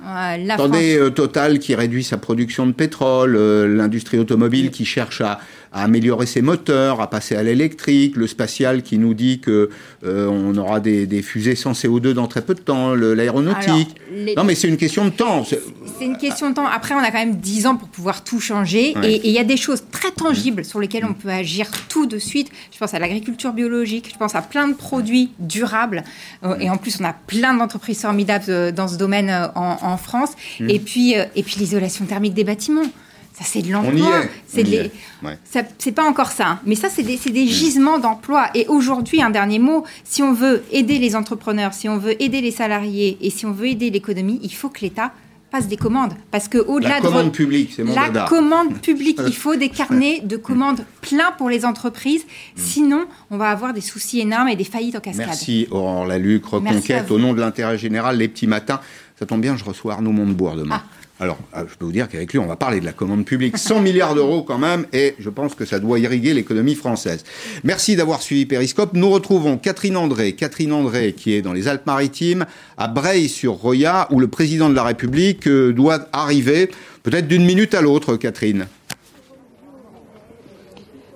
[0.50, 5.40] Attendez, euh, Total qui réduit sa production de pétrole, euh, l'industrie automobile qui cherche à,
[5.72, 9.70] à améliorer ses moteurs, à passer à l'électrique, le spatial qui nous dit que
[10.04, 13.96] euh, on aura des, fusées sans CO2 dans très peu de temps, l'aéronautique.
[14.36, 15.46] Non, mais c'est une question de temps.
[15.98, 16.68] C'est une question de temps.
[16.68, 18.94] Après, on a quand même 10 ans pour pouvoir tout changer.
[19.04, 22.20] Et il y a des choses très tangibles sur lesquelles on peut agir tout de
[22.20, 22.52] suite.
[22.72, 26.04] Je pense à l'agriculture biologique, je pense à plein de produits durables.
[26.44, 30.32] Euh, et en plus, on a plein d'entreprises formidables euh, dans ce domaine en, France.
[30.60, 30.70] Mm.
[30.70, 32.86] Et puis, et puis l'isolation thermique des bâtiments.
[33.34, 34.24] Ça, c'est de l'emploi.
[34.48, 35.92] C'est les...
[35.92, 36.60] pas encore ça, hein.
[36.66, 38.50] mais ça, c'est des, des, gisements d'emploi.
[38.56, 42.42] Et aujourd'hui, un dernier mot si on veut aider les entrepreneurs, si on veut aider
[42.42, 45.12] les salariés et si on veut aider l'économie, il faut que l'État
[45.58, 46.14] passe des commandes.
[46.32, 50.22] Parce que au-delà de commande publique, c'est mon La commande publique, il faut des carnets
[50.24, 52.24] de commandes pleins pour les entreprises.
[52.24, 52.60] Mm.
[52.60, 55.28] Sinon, on va avoir des soucis énormes et des faillites en cascade.
[55.28, 58.80] Merci Aurore Laluc, Reconquête, au nom de l'intérêt général, les petits matins.
[59.18, 60.82] Ça tombe bien, je reçois Arnaud Montebourg demain.
[60.84, 61.07] Ah.
[61.20, 63.58] Alors, euh, je peux vous dire qu'avec lui, on va parler de la commande publique.
[63.58, 67.24] 100 milliards d'euros quand même, et je pense que ça doit irriguer l'économie française.
[67.64, 68.92] Merci d'avoir suivi Périscope.
[68.94, 70.34] Nous retrouvons Catherine André.
[70.34, 72.46] Catherine André, qui est dans les Alpes-Maritimes,
[72.78, 76.70] à Breil-sur-Roya, où le président de la République euh, doit arriver,
[77.02, 78.68] peut-être d'une minute à l'autre, Catherine.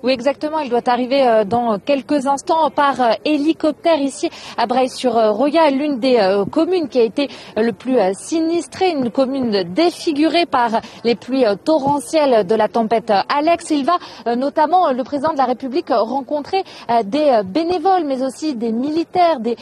[0.04, 0.58] Oui, exactement.
[0.58, 6.16] Il doit arriver euh, dans quelques instants par euh, hélicoptère ici à Breil-sur-Roya, l'une des
[6.16, 12.44] euh, communes qui a été le plus sinistrée, une commune défigurée par les pluies torrentielles
[12.44, 13.70] de la tempête Alex.
[13.70, 13.98] Il va
[14.34, 16.64] notamment, le président de la République, rencontrer
[17.04, 19.56] des bénévoles, mais aussi des militaires, des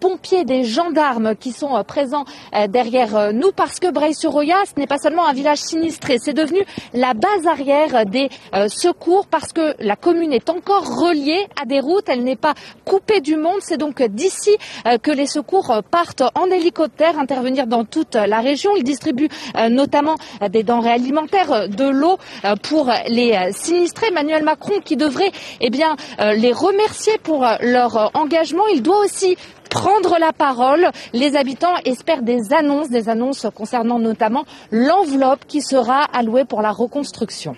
[0.00, 2.24] pompiers, des gendarmes qui sont présents
[2.68, 7.14] derrière nous parce que Breil-sur-Roya, ce n'est pas seulement un village sinistré, c'est devenu la
[7.14, 8.28] base arrière des
[8.68, 13.20] secours parce que la commune est encore reliée à des routes, elle n'est pas coupée
[13.20, 13.60] du monde.
[13.60, 14.50] C'est donc d'ici
[14.86, 18.72] euh, que les secours partent en hélicoptère, intervenir dans toute la région.
[18.76, 22.18] Ils distribuent euh, notamment euh, des denrées alimentaires, de l'eau
[22.62, 24.08] pour les sinistrés.
[24.08, 25.30] Emmanuel Macron qui devrait
[25.60, 28.66] eh les remercier pour leur engagement.
[28.72, 29.36] Il doit aussi
[29.70, 30.90] prendre la parole.
[31.12, 36.72] Les habitants espèrent des annonces, des annonces concernant notamment l'enveloppe qui sera allouée pour la
[36.72, 37.54] reconstruction.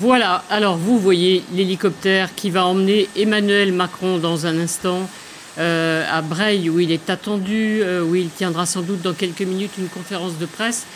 [0.00, 5.10] Voilà, alors vous voyez l'hélicoptère qui va emmener Emmanuel Macron dans un instant
[5.58, 9.42] euh, à Breil où il est attendu, euh, où il tiendra sans doute dans quelques
[9.42, 10.86] minutes une conférence de presse.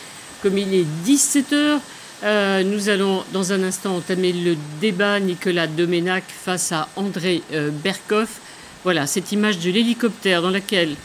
[0.41, 1.79] Comme il est 17h,
[2.23, 7.41] euh, nous allons dans un instant entamer le débat Nicolas Doménac face à André
[7.83, 8.39] Berkoff.
[8.85, 10.95] Voilà, cette image de l'hélicoptère dans lequel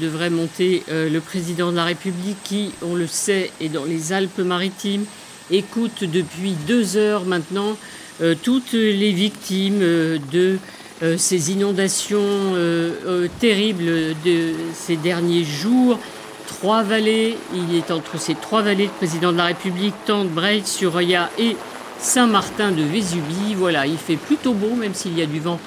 [0.00, 5.04] devrait monter le président de la République qui, on le sait, est dans les Alpes-Maritimes
[5.50, 7.76] écoute depuis deux heures maintenant
[8.22, 10.58] euh, toutes les victimes euh, de
[11.02, 12.20] euh, ces inondations
[13.38, 15.98] terribles de ces derniers jours.
[16.46, 20.62] Trois vallées, il est entre ces trois vallées le président de la République, Tante, Breil,
[20.66, 21.56] Surya et
[21.98, 23.54] Saint-Martin de Vésubie.
[23.56, 25.60] Voilà, il fait plutôt beau, même s'il y a du vent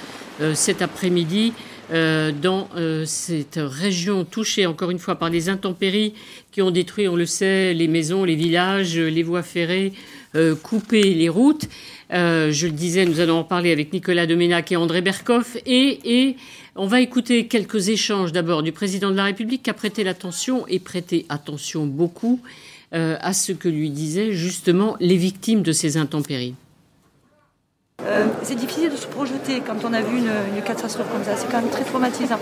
[0.54, 1.54] cet après-midi.
[1.94, 6.14] Euh, dans euh, cette région touchée encore une fois par les intempéries
[6.52, 9.94] qui ont détruit, on le sait, les maisons, les villages, les voies ferrées,
[10.36, 11.66] euh, coupé les routes.
[12.10, 15.56] je le disais, nous allons en parler avec Nicolas Doménac et André Berkoff.
[15.68, 16.36] Et, et
[16.76, 20.66] on va écouter quelques échanges d'abord du président de la République qui a prêté l'attention
[20.68, 22.42] et prêté attention beaucoup
[22.92, 26.54] à ce que lui disaient justement les victimes de ces intempéries.
[28.06, 31.32] Euh, c'est difficile de se projeter quand on a vu une, catastrophe comme ça.
[31.36, 32.40] C'est quand même très traumatisant.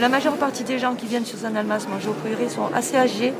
[0.00, 2.96] La majeure partie des gens qui viennent sur San Almas manger au Prairie sont assez
[2.96, 3.32] âgés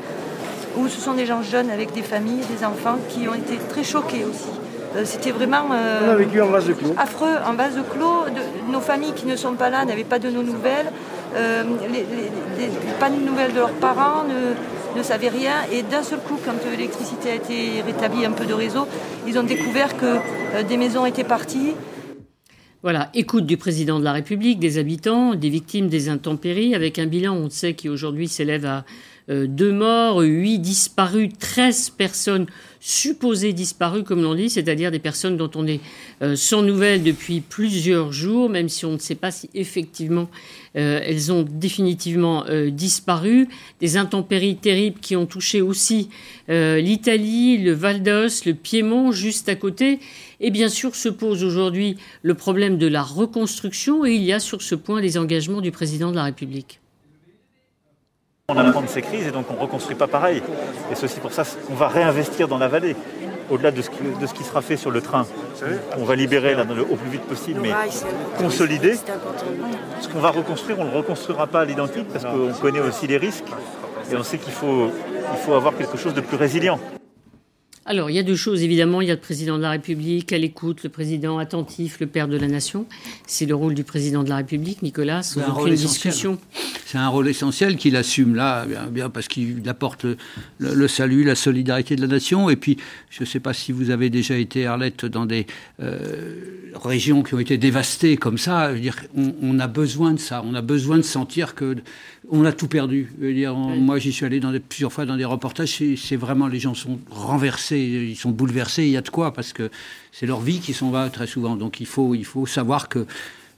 [0.77, 3.83] ou ce sont des gens jeunes avec des familles, des enfants qui ont été très
[3.83, 4.49] choqués aussi.
[4.95, 6.93] Euh, c'était vraiment euh, vécu en vase de clos.
[6.97, 8.25] affreux, en vase de clos.
[8.71, 10.91] nos familles qui ne sont pas là n'avaient pas de nos nouvelles,
[12.99, 14.55] pas de nouvelles de leurs parents, ne
[15.03, 15.63] savaient rien.
[15.71, 18.87] Et d'un seul coup, quand l'électricité a été rétablie, un peu de réseau,
[19.27, 21.73] ils ont découvert que euh, des maisons étaient parties.
[22.81, 27.07] Voilà, écoute du président de la République, des habitants, des victimes des intempéries, avec un
[27.07, 28.85] bilan, on sait, qui aujourd'hui s'élève à
[29.29, 32.47] euh, deux morts, huit disparus, treize personnes
[32.79, 35.79] supposées disparues, comme l'on dit, c'est-à-dire des personnes dont on est
[36.21, 40.29] euh, sans nouvelles depuis plusieurs jours, même si on ne sait pas si effectivement
[40.75, 43.47] euh, elles ont définitivement disparu.
[43.79, 46.09] Des intempéries terribles qui ont touché aussi
[46.47, 49.99] l'Italie, le Val d'Os, le Piémont, juste à côté.
[50.39, 54.39] Et bien sûr se pose aujourd'hui le problème de la reconstruction et il y a
[54.39, 56.79] sur ce point les engagements du président de la République.
[58.49, 60.41] On apprend de ces crises et donc on ne reconstruit pas pareil.
[60.91, 62.95] Et aussi pour ça qu'on va réinvestir dans la vallée.
[63.49, 63.89] Au-delà de, ce
[64.33, 65.25] qui, sera fait sur le train,
[65.97, 67.71] on va libérer au plus vite possible, mais
[68.37, 68.95] consolider.
[70.01, 73.07] Ce qu'on va reconstruire, on ne le reconstruira pas à l'identique parce qu'on connaît aussi
[73.07, 73.47] les risques
[74.11, 74.91] et on sait qu'il faut,
[75.31, 76.79] il faut avoir quelque chose de plus résilient.
[77.89, 79.01] Alors, il y a deux choses, évidemment.
[79.01, 82.27] Il y a le président de la République à l'écoute, le président attentif, le père
[82.27, 82.85] de la nation.
[83.25, 86.37] C'est le rôle du président de la République, Nicolas, sans aucune discussion.
[86.85, 90.05] C'est un rôle essentiel qu'il assume là, bien, parce qu'il apporte
[90.59, 92.51] le, salut, la solidarité de la nation.
[92.51, 92.77] Et puis,
[93.09, 95.47] je ne sais pas si vous avez déjà été, Arlette, dans des
[95.81, 98.69] euh, régions qui ont été dévastées comme ça.
[98.69, 100.43] Je veux dire, on, a besoin de ça.
[100.45, 101.75] On a besoin de sentir que
[102.29, 103.11] on a tout perdu.
[103.19, 105.81] Je veux dire, Moi, j'y suis allé dans plusieurs fois dans des reportages.
[105.97, 109.53] C'est vraiment les gens sont renversés ils sont bouleversés, il y a de quoi, parce
[109.53, 109.69] que
[110.11, 111.55] c'est leur vie qui s'en va très souvent.
[111.55, 112.15] Donc il faut,
[112.45, 113.05] savoir que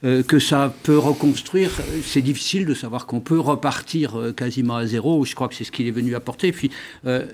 [0.04, 1.70] euh, que ça peut reconstruire.
[2.04, 5.24] C'est difficile de savoir qu'on peut repartir euh, quasiment à zéro.
[5.24, 6.50] Je crois que c'est ce qu'il est venu apporter.
[6.50, 6.72] Puis,
[7.06, 7.24] euh,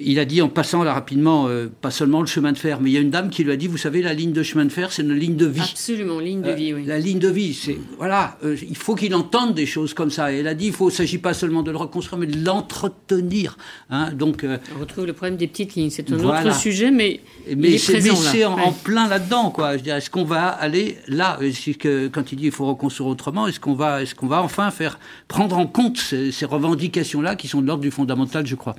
[0.00, 1.48] il a dit en passant là rapidement,
[1.80, 3.56] pas seulement le chemin de fer, mais il y a une dame qui lui a
[3.56, 5.60] dit, vous savez, la ligne de chemin de fer, c'est une ligne de vie.
[5.60, 6.84] Absolument, ligne de vie, oui.
[6.86, 10.32] La ligne de vie, c'est voilà, il faut qu'il entende des choses comme ça.
[10.32, 13.56] Et elle a dit, il faut, s'agit pas seulement de le reconstruire, mais de l'entretenir.
[13.90, 14.12] Hein.
[14.12, 15.90] Donc, on retrouve le problème des petites lignes.
[15.90, 17.20] C'est un autre sujet, mais
[17.56, 19.76] mais c'est en, en, plein là-dedans, quoi.
[19.76, 21.38] Je est-ce qu'on va aller là,
[21.78, 24.70] que quand il dit qu'il faut reconstruire autrement, est-ce qu'on va, est qu'on va enfin
[24.70, 28.74] faire prendre en compte ces, revendications-là qui sont de l'ordre du fondamental, je crois?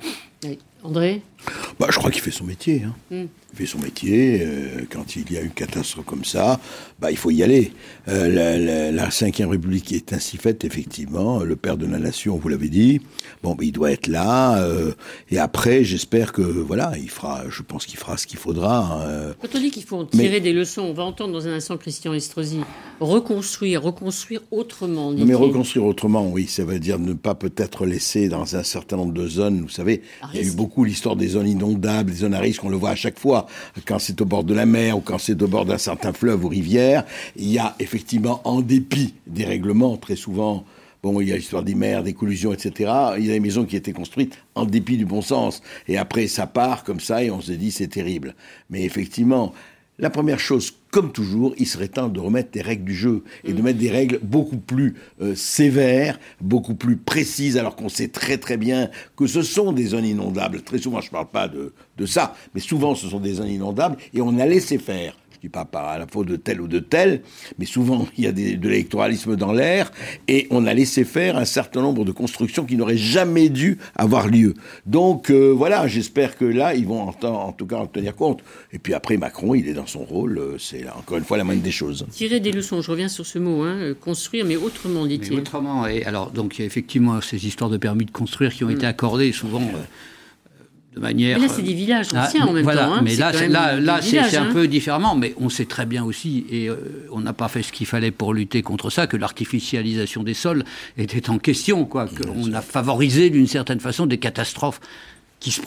[0.82, 1.22] André soirée
[1.78, 2.82] bah, Je crois qu'il fait son métier.
[2.84, 2.94] Hein.
[3.10, 3.26] Hmm.
[3.52, 4.40] Il fait son métier.
[4.42, 6.60] Euh, quand il y a une catastrophe comme ça,
[6.98, 7.72] bah, il faut y aller.
[8.08, 11.40] Euh, la, Ve République est ainsi faite, effectivement.
[11.40, 13.00] Le père de la nation, vous l'avez dit.
[13.42, 14.58] Bon, il doit être là.
[14.62, 14.92] Euh,
[15.30, 19.04] et après, j'espère que, voilà, il fera, je pense qu'il fera ce qu'il faudra.
[19.06, 19.34] Hein.
[19.40, 22.12] Quand on dit qu'il faut tirer des leçons, on va entendre dans un instant Christian
[22.12, 22.60] Estrosi
[23.00, 25.12] reconstruire, reconstruire autrement.
[25.12, 29.12] mais reconstruire autrement, oui, ça veut dire ne pas peut-être laisser dans un certain nombre
[29.12, 30.02] de zones, vous savez,
[30.32, 32.90] il y a eu beaucoup l'histoire des zones des zones à risque, on le voit
[32.90, 33.46] à chaque fois,
[33.86, 36.44] quand c'est au bord de la mer ou quand c'est au bord d'un certain fleuve
[36.44, 37.04] ou rivière,
[37.36, 40.64] il y a effectivement, en dépit des règlements, très souvent,
[41.04, 42.90] Bon, il y a l'histoire des mers, des collusions, etc.
[43.18, 45.60] Il y a des maisons qui étaient construites en dépit du bon sens.
[45.86, 48.34] Et après, ça part comme ça et on se dit c'est terrible.
[48.70, 49.52] Mais effectivement,
[49.98, 53.52] la première chose, comme toujours, il serait temps de remettre des règles du jeu et
[53.52, 53.64] de mm.
[53.64, 58.56] mettre des règles beaucoup plus euh, sévères, beaucoup plus précises, alors qu'on sait très très
[58.56, 60.62] bien que ce sont des zones inondables.
[60.62, 63.48] Très souvent, je ne parle pas de, de ça, mais souvent ce sont des zones
[63.48, 65.16] inondables et on a laissé faire
[65.48, 67.22] pas par la faute de tel ou de tel,
[67.58, 69.90] mais souvent il y a de l'électoralisme dans l'air,
[70.28, 74.28] et on a laissé faire un certain nombre de constructions qui n'auraient jamais dû avoir
[74.28, 74.54] lieu.
[74.86, 78.40] Donc euh, voilà, j'espère que là, ils vont en, tout cas en tenir compte.
[78.72, 81.44] Et puis après, Macron, il est dans son rôle, euh, c'est encore une fois la
[81.44, 82.06] moindre des choses.
[82.10, 85.38] Tirer des leçons, je reviens sur ce mot, hein, euh, construire, mais autrement, dit-il.
[85.38, 88.64] Autrement, et alors, donc il y a effectivement ces histoires de permis de construire qui
[88.64, 88.72] ont mm.
[88.72, 89.62] été accordées souvent
[90.96, 91.38] manière.
[91.38, 92.94] Mais là, c'est des villages ah, anciens en même voilà, temps.
[92.94, 94.52] Hein, mais là, là, là c'est un hein.
[94.52, 95.14] peu différemment.
[95.14, 98.10] Mais on sait très bien aussi, et euh, on n'a pas fait ce qu'il fallait
[98.10, 100.64] pour lutter contre ça, que l'artificialisation des sols
[100.96, 101.84] était en question.
[101.84, 104.80] Quoi, qu'on a favorisé d'une certaine façon des catastrophes
[105.40, 105.60] qui se,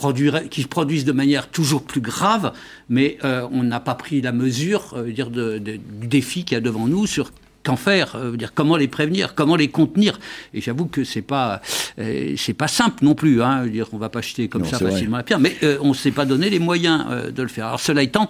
[0.48, 2.52] qui se produisent de manière toujours plus grave,
[2.88, 6.58] mais euh, on n'a pas pris la mesure euh, dire de, du défi qu'il y
[6.58, 7.30] a devant nous sur
[7.62, 10.18] qu'en faire, euh, dire comment les prévenir, comment les contenir.
[10.54, 11.60] Et j'avoue que c'est pas
[11.98, 13.42] euh, c'est pas simple non plus.
[13.42, 15.94] Hein, dire qu'on va pas jeter comme ça facilement la pierre, mais euh, on ne
[15.94, 17.66] s'est pas donné les moyens de le faire.
[17.66, 18.28] Alors cela étant,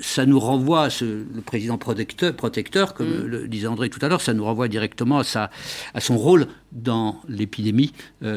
[0.00, 3.26] ça nous renvoie à ce, le président protecteur, protecteur comme mm.
[3.26, 5.50] le disait André tout à l'heure, ça nous renvoie directement à sa
[5.94, 7.92] à son rôle dans l'épidémie,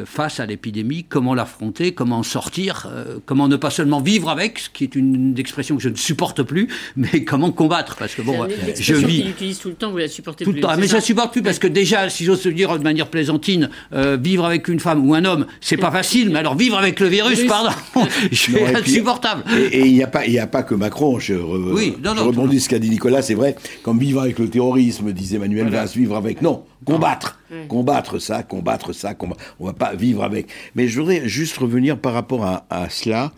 [0.06, 2.90] face à l'épidémie, comment l'affronter, comment en sortir,
[3.26, 6.44] comment ne pas seulement vivre avec, ce qui est une, expression que je ne supporte
[6.44, 8.48] plus, mais comment combattre, parce que bon,
[8.80, 9.58] je vis.
[9.62, 10.70] tout le temps, supporter tout le temps.
[10.78, 14.18] Mais je ne supporte plus parce que déjà, si j'ose dire de manière plaisantine, euh,
[14.18, 16.30] vivre avec une femme ou un homme, c'est pas facile.
[16.30, 17.72] Mais alors vivre avec le virus, pardon,
[18.32, 19.44] c'est insupportable.
[19.72, 21.20] Et il n'y a pas, il a pas que Macron.
[21.20, 23.56] Je, oui, je rebondis ce qu'a dit Nicolas, c'est vrai.
[23.82, 28.94] Comme vivre avec le terrorisme, disait Emmanuel Valls, vivre avec non, combattre, combattre ça, combattre
[28.94, 29.56] ça, combattre.
[29.60, 30.48] on va pas vivre avec.
[30.76, 33.32] Mais je voudrais juste revenir par rapport à, à cela.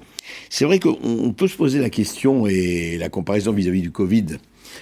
[0.49, 4.25] C'est vrai qu'on peut se poser la question et la comparaison vis-à-vis -vis du Covid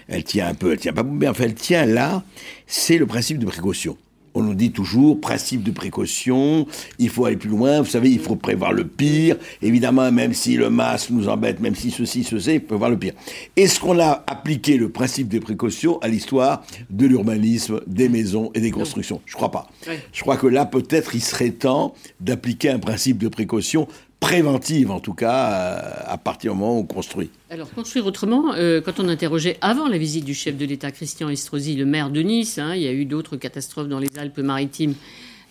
[0.07, 2.23] elle tient un peu, elle tient pas beaucoup, mais enfin elle tient là,
[2.67, 3.97] c'est le principe de précaution.
[4.35, 6.65] On nous dit toujours, principe de précaution,
[6.99, 9.35] il faut aller plus loin, vous savez, il faut prévoir le pire.
[9.61, 12.97] Évidemment, même si le masque nous embête, même si ceci, ceci, il faut prévoir le
[12.97, 13.13] pire.
[13.55, 18.61] Est-ce qu'on a appliqué le principe de précaution à l'histoire de l'urbanisme, des maisons et
[18.61, 19.21] des constructions?
[19.25, 19.67] Je crois pas.
[20.11, 23.87] Je crois que là, peut-être, il serait temps d'appliquer un principe de précaution
[24.23, 27.29] préventive en tout cas euh, à partir du moment où on construit.
[27.49, 31.27] Alors construire autrement, euh, quand on interrogeait avant la visite du chef de l'État Christian
[31.27, 34.95] Estrosi, le maire de Nice, hein, il y a eu d'autres catastrophes dans les Alpes-Maritimes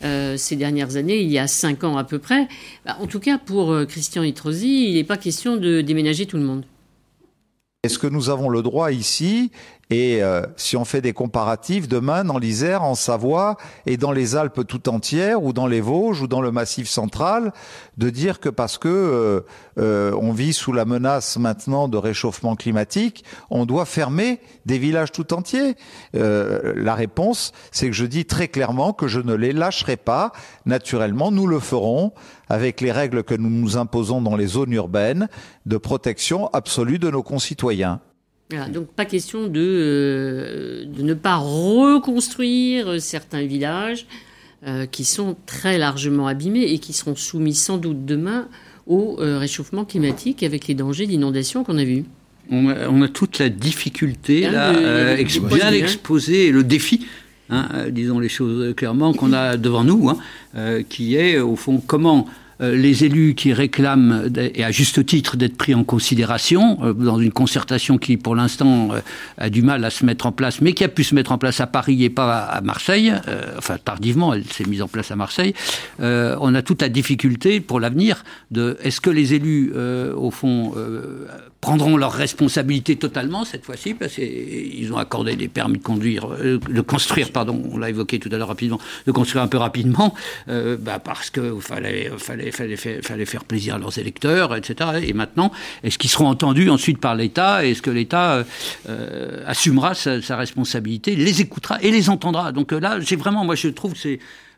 [0.05, 2.49] euh, ces dernières années, il y a cinq ans à peu près.
[2.87, 6.45] Bah, en tout cas, pour Christian Estrosi, il n'est pas question de déménager tout le
[6.45, 6.65] monde.
[7.85, 9.51] Est-ce que nous avons le droit ici
[9.93, 14.37] et euh, si on fait des comparatifs, demain, dans l'Isère, en Savoie et dans les
[14.37, 17.53] Alpes tout entières, ou dans les Vosges, ou dans le Massif central,
[17.99, 19.41] de dire que parce que euh,
[19.79, 25.13] euh, on vit sous la menace maintenant de réchauffement climatique, on doit fermer des villages
[25.13, 25.77] tout entiers.
[26.15, 30.33] la réponse, c'est que je dis très clairement que je ne les lâcherai pas.
[30.65, 32.13] Naturellement, nous le ferons
[32.49, 35.29] avec les règles que nous nous imposons dans les zones urbaines
[35.67, 38.01] de protection absolue de nos concitoyens
[38.73, 44.07] donc pas question de, euh, de, ne pas reconstruire certains villages
[44.67, 48.49] euh, qui sont très largement abîmés et qui seront soumis sans doute demain
[48.87, 52.05] au euh, réchauffement climatique avec les dangers d'inondation qu'on a vus.
[52.51, 57.07] On a, toute la difficulté, là, bien exposée, le défi
[57.51, 62.27] Hein, disons les choses clairement, qu'on a devant nous, hein, qui est au fond comment
[62.27, 67.19] euh, les élus qui réclament, et à juste titre, d'être pris en considération euh, dans
[67.19, 69.01] une concertation qui, pour l'instant, euh,
[69.39, 71.39] a du mal à se mettre en place, mais qui a pu se mettre en
[71.39, 73.13] place à Paris et pas à Marseille,
[73.59, 75.55] enfin tardivement, elle s'est mise en place à Marseille,
[75.99, 79.73] on a toute la difficulté pour l'avenir de est-ce que les élus,
[80.17, 80.75] au fond,
[81.63, 86.59] prendront leurs responsabilités totalement cette fois-ci, parce qu'ils ont accordé des permis de conduire, euh,
[86.59, 90.13] de construire, pardon, on l'a évoqué tout à l'heure rapidement, de construire un peu rapidement,
[90.49, 94.91] euh, bah parce qu'il fallait, fallait, fallait, fallait, faire plaisir à leurs électeurs, etc.
[95.05, 95.53] Et maintenant,
[95.85, 98.45] est-ce qu'ils seront entendus ensuite par l'État Est-ce que l'État
[98.89, 102.51] euh, assumera sa, sa, responsabilité, les écoutera et les entendra?
[102.51, 104.52] Donc là, c'est vraiment, moi je trouve que c'est euh,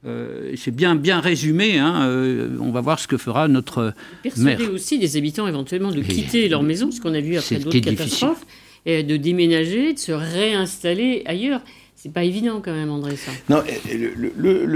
[0.57, 1.79] c'est bien, bien résumé.
[1.79, 3.95] Hein, euh, on va voir ce que fera notre
[4.37, 4.59] maire.
[4.73, 8.45] aussi des habitants éventuellement de quitter leur maison, ce qu'on a vu après d'autres catastrophes,
[8.87, 11.61] et de déménager, de se réinstaller ailleurs.
[12.05, 13.15] C'est pas évident quand même, André.
[13.49, 13.63] Non,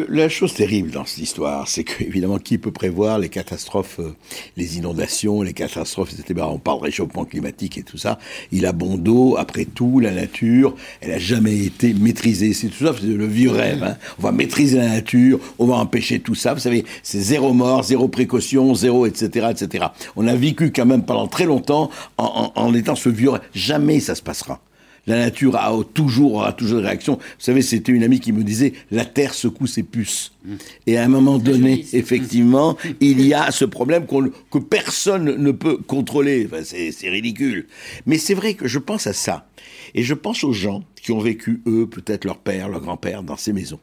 [0.08, 4.16] la chose terrible dans cette histoire, c'est que, évidemment, qui peut prévoir les catastrophes, euh,
[4.56, 6.46] les inondations, les catastrophes, etc.
[6.50, 8.18] On parle réchauffement climatique et tout ça.
[8.50, 12.54] Il a bon dos, après tout, la nature, elle a jamais été maîtrisée.
[12.54, 13.82] C'est tout ça, c'est le vieux rêve.
[13.82, 13.98] Hein.
[14.18, 16.54] On va maîtriser la nature, on va empêcher tout ça.
[16.54, 19.88] Vous savez, c'est zéro mort, zéro précaution, zéro, etc., etc.
[20.16, 23.42] On a vécu quand même pendant très longtemps en étant ce vieux rêve.
[23.52, 24.62] Jamais ça se passera
[25.08, 27.14] la nature a toujours, aura toujours des réactions.
[27.14, 30.32] Vous savez, c'était une amie qui me disait, la Terre secoue ses puces.
[30.86, 35.78] Et à un moment donné, effectivement, il y a ce problème que personne ne peut
[35.78, 36.48] contrôler.
[36.62, 37.66] c'est ridicule.
[38.06, 39.48] Mais c'est vrai que je pense à ça.
[39.94, 43.36] Et je pense aux gens qui ont vécu, eux, peut-être leur père, leur grand-père, dans
[43.36, 43.80] ces maisons.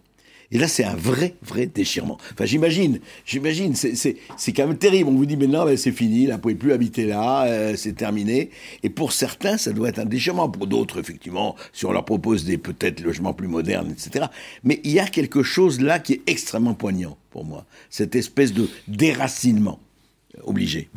[0.51, 2.17] Et là, c'est un vrai, vrai déchirement.
[2.33, 5.09] Enfin, j'imagine, j'imagine, c'est quand même terrible.
[5.09, 8.51] On vous dit maintenant, ben, c'est fini, là, vous pouvez plus habiter là, c'est terminé.
[8.83, 10.49] Et pour certains, ça doit être un déchirement.
[10.49, 14.25] Pour d'autres, effectivement, si on leur propose des peut-être logements plus modernes, etc.
[14.63, 17.65] Mais il y a quelque chose là qui est extrêmement poignant pour moi.
[17.89, 19.79] Cette espèce de déracinement
[20.43, 20.89] obligé.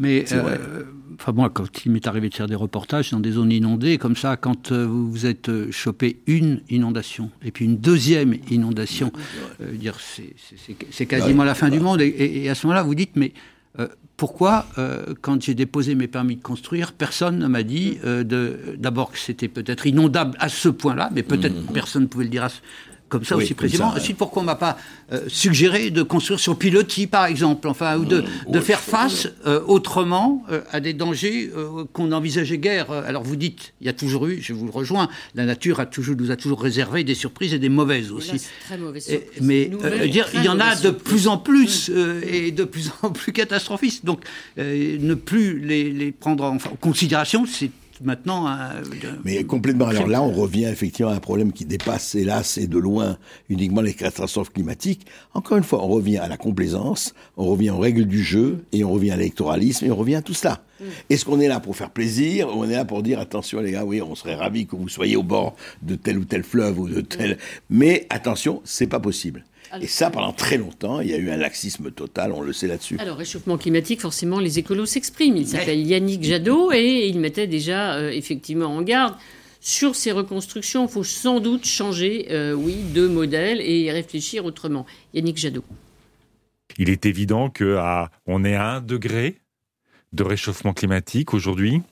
[0.00, 0.84] Mais euh,
[1.14, 4.16] enfin moi, quand il m'est arrivé de faire des reportages dans des zones inondées, comme
[4.16, 9.12] ça, quand euh, vous vous êtes euh, chopé une inondation et puis une deuxième inondation,
[9.60, 12.00] dire c'est quasiment la fin du monde.
[12.00, 13.34] Et, à ce moment-là, vous dites mais
[14.16, 14.66] pourquoi,
[15.20, 17.98] quand j'ai déposé mes permis de construire, personne ne m'a dit
[18.78, 21.72] d'abord que c'était peut-être inondable à ce point-là, mais peut-être mmh.
[21.74, 22.60] personne ne pouvait le dire à ce,
[23.10, 23.88] comme ça aussi précisément.
[23.88, 24.78] Ensuite, pourquoi on m'a pas
[25.12, 29.60] euh, suggéré de construire sur pilotis, par exemple, enfin, ou de, de faire face euh,
[29.66, 31.50] autrement euh, à des dangers
[31.92, 32.90] qu'on n'envisageait guère.
[32.90, 35.86] Alors vous dites, il y a toujours eu, je vous le rejoins, la nature a
[35.86, 38.40] toujours, nous a toujours réservé des surprises et des mauvaises aussi.
[38.64, 38.78] très
[39.40, 39.70] mais
[40.08, 44.04] dire, il y en a de plus en plus et de plus en plus catastrophistes.
[44.04, 44.24] Donc
[44.56, 47.70] ne plus les, les prendre en considération, c'est
[48.00, 48.48] maintenant.
[49.24, 49.86] Mais complètement.
[49.86, 53.16] Alors là, on revient effectivement à un problème qui dépasse, hélas, et de loin
[53.48, 55.06] uniquement les catastrophes climatiques.
[55.34, 58.84] Encore une fois, on revient à la complaisance, on revient aux règles du jeu, et
[58.84, 60.62] on revient à l'électoralisme, et on revient à tout cela.
[60.80, 60.84] Mm.
[61.10, 63.72] Est-ce qu'on est là pour faire plaisir ou on est là pour dire attention les
[63.72, 66.78] gars, oui, on serait ravis que vous soyez au bord de tel ou tel fleuve
[66.78, 67.38] ou de tel.
[67.68, 69.44] Mais attention, c'est pas possible.
[69.80, 72.66] Et ça, pendant très longtemps, il y a eu un laxisme total, on le sait
[72.66, 72.96] là-dessus.
[72.98, 75.36] Alors, réchauffement climatique, forcément, les écolos s'expriment.
[75.36, 79.14] Il s'appelle Yannick Jadot et il mettait déjà euh, effectivement en garde
[79.60, 80.86] sur ces reconstructions.
[80.86, 84.86] Il faut sans doute changer, euh, oui, de modèle et réfléchir autrement.
[85.14, 85.64] Yannick Jadot.
[86.78, 89.36] Il est évident qu'on est à un degré
[90.12, 91.82] de réchauffement climatique aujourd'hui.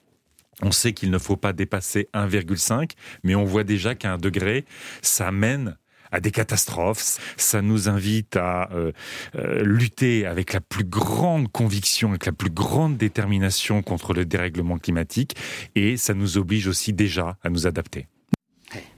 [0.62, 2.90] On sait qu'il ne faut pas dépasser 1,5,
[3.22, 4.64] mais on voit déjà qu'à un degré,
[5.02, 5.76] ça mène
[6.10, 7.18] à des catastrophes.
[7.36, 8.92] Ça nous invite à euh,
[9.36, 14.78] euh, lutter avec la plus grande conviction, avec la plus grande détermination contre le dérèglement
[14.78, 15.36] climatique.
[15.74, 18.06] Et ça nous oblige aussi déjà à nous adapter.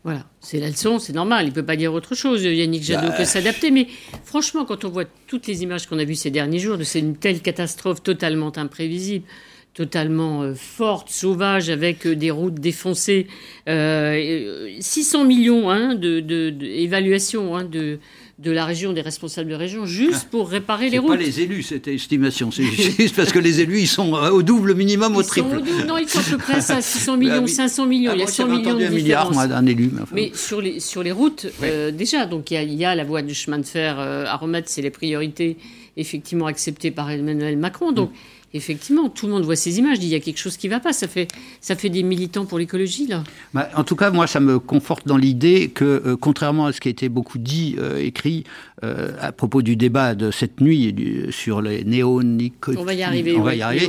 [0.03, 1.45] Voilà, c'est la leçon, c'est normal.
[1.45, 3.25] Il ne peut pas dire autre chose, Yannick Jadot, que bah.
[3.25, 3.71] s'adapter.
[3.71, 3.87] Mais
[4.25, 7.21] franchement, quand on voit toutes les images qu'on a vues ces derniers jours de cette
[7.21, 9.27] telle catastrophe totalement imprévisible,
[9.75, 13.27] totalement euh, forte, sauvage, avec euh, des routes défoncées.
[13.66, 17.99] 600 euh, millions hein, d'évaluation de, de, hein, de,
[18.41, 21.11] de, la région, des responsables de région, juste pour réparer les routes.
[21.11, 22.51] pas les élus, cette estimation.
[22.51, 22.64] C'est
[22.99, 25.62] juste parce que les élus, ils sont au double minimum, au triple.
[25.87, 28.12] non, ils sont à peu près à 600 millions, 500 millions.
[28.14, 29.93] il y a 100 millions de un milliard, moi, d'un élu.
[30.12, 31.47] Mais, sur, les, sur les routes,
[31.93, 34.91] déjà, donc il y, a, la voie du chemin de fer à remettre, c'est les
[34.91, 35.57] priorités
[35.97, 37.93] effectivement acceptées par Emmanuel Macron.
[37.93, 40.57] Donc, mm effectivement, tout le monde voit ces images, dit il y a quelque chose
[40.57, 40.92] qui ne va pas.
[40.92, 41.28] Ça fait,
[41.61, 43.22] ça fait des militants pour l'écologie, là.
[43.55, 46.80] Bah, en tout cas, moi, ça me conforte dans l'idée que, euh, contrairement à ce
[46.80, 48.44] qui a été beaucoup dit, euh, écrit
[48.82, 50.94] euh, à propos du débat de cette nuit
[51.30, 53.36] sur les néonicotinoïdes, on va y arriver.
[53.36, 53.88] On va y arriver.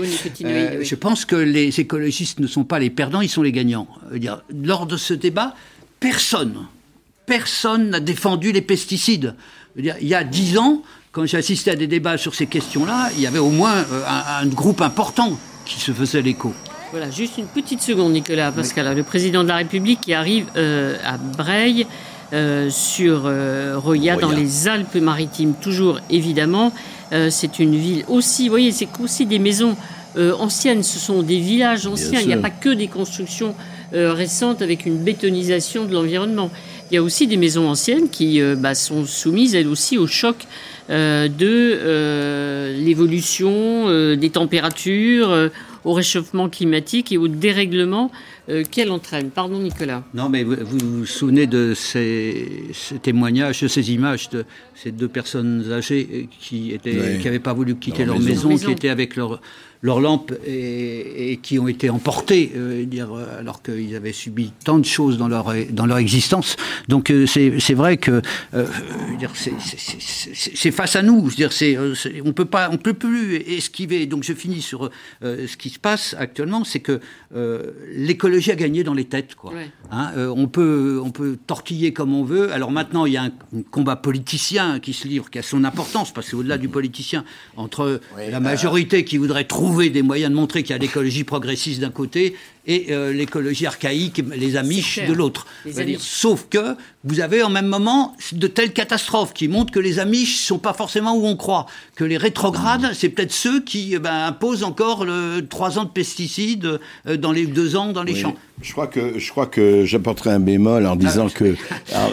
[0.83, 3.87] Je pense que les écologistes ne sont pas les perdants, ils sont les gagnants.
[4.13, 5.55] Dire, lors de ce débat,
[5.99, 6.67] personne,
[7.25, 9.35] personne n'a défendu les pesticides.
[9.77, 13.21] Il y a dix ans, quand j'ai assisté à des débats sur ces questions-là, il
[13.21, 14.03] y avait au moins euh,
[14.41, 16.53] un, groupe important qui se faisait l'écho.
[16.91, 18.95] Voilà, juste une petite seconde, Nicolas Pascal.
[18.95, 21.85] Le président de la République qui arrive euh, à Breil,
[22.33, 23.29] euh, sur
[23.81, 26.71] Roya, dans les Alpes-Maritimes, toujours évidemment.
[27.29, 29.75] c'est une ville aussi, vous voyez, c'est aussi des maisons
[30.17, 30.81] anciennes.
[30.81, 32.21] Ce sont des villages anciens.
[32.21, 33.53] Il n'y a pas que des constructions
[33.91, 36.51] récentes avec une bétonisation de l'environnement.
[36.89, 40.47] Il y a aussi des maisons anciennes qui bah, sont soumises, elles aussi, au choc
[40.89, 45.49] de l'évolution des températures,
[45.83, 48.11] au réchauffement climatique et au dérèglement
[48.49, 49.29] euh, qu'elle entraîne.
[49.29, 50.03] Pardon Nicolas.
[50.13, 52.69] Non mais vous vous, souvenez de ces,
[53.01, 58.19] témoignages, de ces images de ces deux personnes âgées qui n'avaient pas voulu quitter leur,
[58.19, 59.41] maison, qui étaient avec leur
[59.81, 63.09] leurs lampes et, qui ont été emportées, euh, dire,
[63.39, 66.55] alors qu'ils avaient subi tant de choses dans leur, dans leur existence.
[66.87, 68.21] Donc euh, c'est vrai que
[68.53, 68.65] euh,
[70.33, 71.29] c'est face à nous.
[71.29, 71.49] Dire,
[72.25, 74.05] on peut pas, on peut plus esquiver.
[74.05, 74.89] Donc je finis sur
[75.21, 76.99] ce qui se passe actuellement, c'est que
[77.93, 79.35] l'écologie a gagné dans les têtes.
[79.35, 79.53] Quoi.
[79.91, 82.51] Hein, on peut, on peut tortiller comme on veut.
[82.51, 83.31] Alors maintenant, il y a un,
[83.71, 87.23] combat politicien qui se livre, qui a son importance, parce qu'au-delà du politicien,
[87.55, 91.79] entre la majorité qui voudrait trouver des moyens de montrer qu'il y a l'écologie progressiste
[91.79, 92.35] d'un côté
[92.67, 95.47] et euh, l'écologie archaïque, les amiches de l'autre.
[95.99, 100.35] Sauf que vous avez en même moment de telles catastrophes qui montrent que les amiches
[100.35, 103.99] ne sont pas forcément où on croit, que les rétrogrades, c'est peut-être ceux qui eh
[103.99, 108.15] ben, imposent encore le, trois ans de pesticides euh, dans les deux ans dans les
[108.15, 108.35] champs.
[108.61, 111.33] Je crois que je crois que j'apporterai un bémol en disant ah.
[111.33, 111.55] que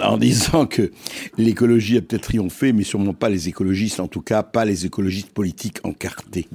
[0.03, 0.91] en, disant que
[1.37, 5.29] l'écologie a peut-être triomphé, mais sûrement pas les écologistes, en tout cas pas les écologistes
[5.29, 6.49] politiques encartés.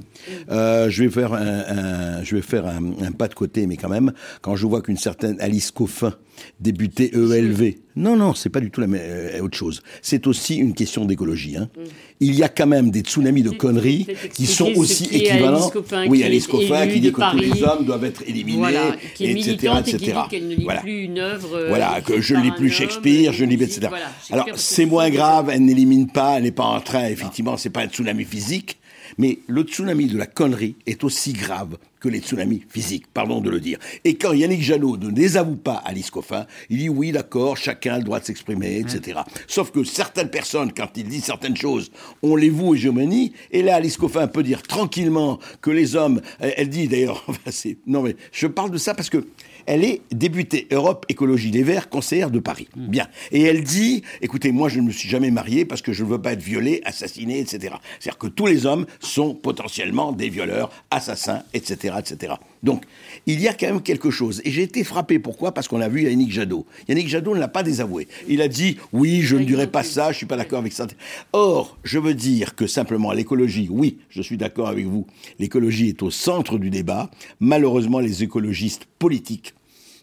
[0.50, 3.90] Euh, je vais faire un, je vais faire un, un, pas de côté, mais quand
[3.90, 6.14] même, quand je vois qu'une certaine Alice Coffin
[6.58, 7.74] débutait ELV.
[7.96, 9.82] Non, non, c'est pas du tout la même, euh, autre chose.
[10.00, 11.56] C'est aussi une question d'écologie.
[11.56, 11.68] Hein.
[11.76, 11.82] Mm.
[12.20, 15.70] Il y a quand même des tsunamis de conneries qui sont aussi équivalents.
[16.08, 19.32] oui, Alice Coffin qui dit que tous les hommes doivent être éliminés, voilà, qui est
[19.32, 19.96] etc., etc.
[19.96, 21.54] Et qui qu'elle ne lit plus une œuvre.
[21.54, 23.88] Euh, voilà, que je ne lis plus Shakespeare, je ne lis, etc.
[24.30, 27.82] Alors, c'est moins grave, elle n'élimine pas, elle n'est pas en train, effectivement, c'est pas
[27.82, 28.78] un tsunami physique,
[29.18, 33.48] mais le tsunami de la connerie est aussi grave que les tsunamis physiques, pardon de
[33.48, 33.78] le dire.
[34.04, 37.98] Et quand Yannick Janot ne désavoue pas Alice Coffin, il dit oui, d'accord, chacun a
[37.98, 39.20] le droit de s'exprimer, etc.
[39.46, 41.90] Sauf que certaines personnes, quand il dit certaines choses,
[42.22, 46.68] ont les vous hégémonie, et là, Alice Coffin peut dire tranquillement que les hommes, elle
[46.68, 47.24] dit d'ailleurs,
[47.86, 49.24] non mais je parle de ça parce que
[49.66, 52.68] elle est députée Europe Écologie Les Verts, conseillère de Paris.
[52.76, 52.88] Hmm.
[52.88, 53.08] Bien.
[53.32, 56.10] Et elle dit, écoutez, moi je ne me suis jamais mariée parce que je ne
[56.10, 57.76] veux pas être violée, assassinée, etc.
[57.98, 62.34] C'est-à-dire que tous les hommes sont potentiellement des violeurs, assassins, etc., etc.
[62.64, 62.84] Donc,
[63.26, 64.42] il y a quand même quelque chose.
[64.44, 65.18] Et j'ai été frappé.
[65.18, 65.52] Pourquoi?
[65.52, 66.66] Parce qu'on a vu Yannick Jadot.
[66.88, 68.08] Yannick Jadot ne l'a pas désavoué.
[68.26, 70.72] Il a dit, oui, je ne dirais pas ça, je ne suis pas d'accord avec
[70.72, 70.86] ça.
[71.32, 75.06] Or, je veux dire que simplement l'écologie, oui, je suis d'accord avec vous,
[75.38, 77.10] l'écologie est au centre du débat.
[77.38, 79.54] Malheureusement, les écologistes politiques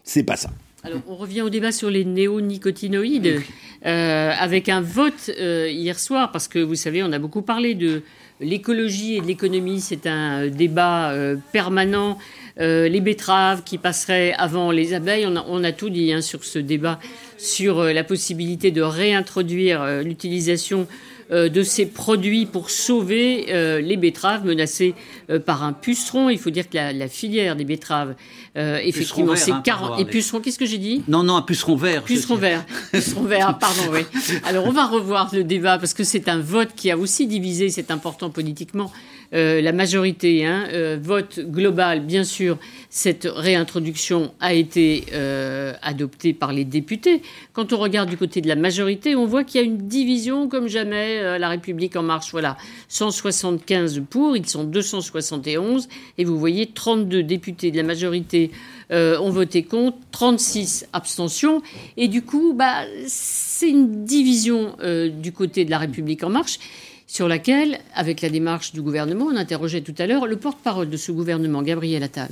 [0.04, 0.50] c'est pas ça.
[0.84, 3.40] Alors, on revient au débat sur les néonicotinoïdes,
[3.86, 7.76] euh, avec un vote euh, hier soir, parce que vous savez, on a beaucoup parlé
[7.76, 8.02] de
[8.40, 12.18] l'écologie et de l'économie, c'est un débat euh, permanent.
[12.58, 16.98] les betteraves qui passeraient avant les abeilles, on a, tout dit hein, sur ce débat,
[17.38, 20.88] sur la possibilité de réintroduire l'utilisation
[21.32, 24.94] de ces produits pour sauver euh, les betteraves menacées
[25.30, 26.28] euh, par un puceron.
[26.28, 28.14] Il faut dire que la, filière des betteraves,
[28.54, 29.92] effectivement, c'est 40.
[29.92, 31.02] Hein, et puceron, qu'est-ce que j'ai dit?
[31.08, 32.02] Non, non, un puceron vert.
[32.12, 32.64] Puceron vert.
[32.90, 34.00] puceron vert, pardon, oui.
[34.44, 37.70] Alors, on va revoir le débat parce que c'est un vote qui a aussi divisé,
[37.70, 42.58] c'est important politiquement, euh, la majorité, hein, euh, vote global, bien sûr,
[42.90, 47.22] cette réintroduction a été euh, adoptée par les députés.
[47.54, 50.48] Quand on regarde du côté de la majorité, on voit qu'il y a une division
[50.48, 51.38] comme jamais.
[51.38, 52.58] la République en marche, voilà,
[52.88, 58.50] 175 pour, ils sont 271, et vous voyez 32 députés de la majorité
[58.90, 61.62] ont voté contre, 36 abstentions,
[61.96, 64.76] et du coup, bah, c'est une division
[65.08, 66.58] du côté de la République en marche
[67.06, 70.96] sur laquelle, avec la démarche du gouvernement, on interrogeait tout à l'heure le porte-parole de
[70.96, 72.30] ce gouvernement, Gabriel Attal.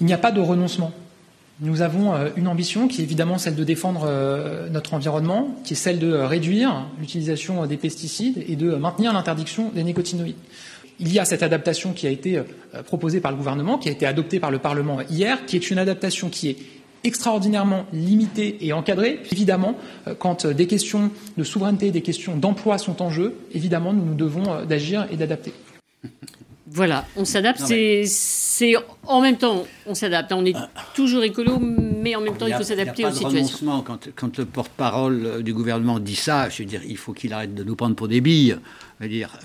[0.00, 0.92] Il n'y a pas de renoncement.
[1.60, 5.74] Nous avons euh, une ambition qui est évidemment celle de défendre euh, notre environnement, qui
[5.74, 10.34] est celle de réduire l'utilisation des pesticides et de maintenir l'interdiction des nicotinoïdes.
[10.98, 13.92] Il y a cette adaptation qui a été euh, proposée par le gouvernement, qui a
[13.92, 16.56] été adoptée par le Parlement hier, qui est une adaptation qui est
[17.04, 19.20] extraordinairement limité et encadré.
[19.30, 19.76] Évidemment,
[20.08, 24.04] euh, quand euh, des questions de souveraineté, des questions d'emploi sont en jeu, évidemment, nous
[24.04, 25.52] nous devons euh, d'agir et d'adapter.
[26.66, 27.60] Voilà, on s'adapte.
[28.04, 28.74] C'est
[29.06, 30.32] en même temps, on s'adapte.
[30.32, 30.56] On est
[30.94, 33.82] toujours écolo, mais en même temps, il, faut s'adapter aux situations.
[33.82, 37.54] Quand, quand le porte-parole du gouvernement dit ça, je veux dire, il faut qu'il arrête
[37.54, 38.56] de nous prendre pour des billes.
[38.98, 39.38] Je veux dire,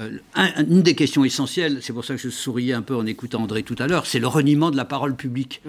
[0.57, 3.61] une des questions essentielles, c'est pour ça que je souriais un peu en écoutant André
[3.61, 5.61] tout à l'heure, c'est le reniement de la parole publique.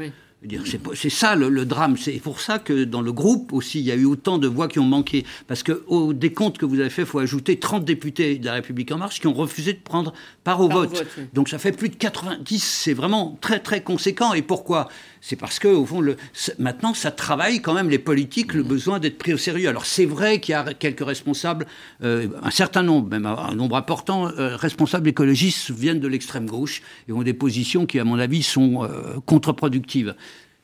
[0.94, 1.96] C'est ça le, drame.
[1.98, 4.68] C'est pour ça que dans le groupe aussi, il y a eu autant de voix
[4.68, 5.26] qui ont manqué.
[5.46, 8.90] Parce qu'au décompte que vous avez fait, il faut ajouter 30 députés de la République
[8.90, 11.04] En Marche qui ont refusé de prendre part au vote.
[11.34, 12.58] Donc ça fait plus de 90.
[12.58, 14.32] C'est vraiment très très conséquent.
[14.32, 14.88] Et pourquoi?
[15.20, 16.16] C'est parce que, au fond, le,
[16.58, 19.68] maintenant, ça travaille quand même les politiques, le besoin d'être pris au sérieux.
[19.68, 21.66] Alors, c'est vrai qu'il y a quelques responsables,
[22.02, 26.82] euh, un certain nombre, même un nombre important, euh, responsables écologistes viennent de l'extrême gauche
[27.08, 30.14] et ont des positions qui, à mon avis, sont euh, contre-productives.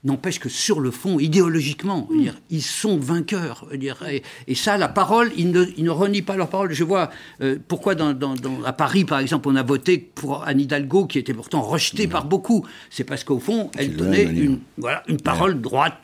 [0.07, 3.67] N'empêche que sur le fond, idéologiquement, dire, ils sont vainqueurs.
[3.75, 4.05] Dire,
[4.47, 6.73] et, ça, la parole, ils ne, ils ne, renient pas leur parole.
[6.73, 7.11] Je vois
[7.43, 11.19] euh, pourquoi dans, dans, à Paris, par exemple, on a voté pour Anne Hidalgo, qui
[11.19, 12.65] était pourtant rejetée par beaucoup.
[12.89, 15.95] C'est parce qu'au fond, elle donnait une, voilà, une parole droite.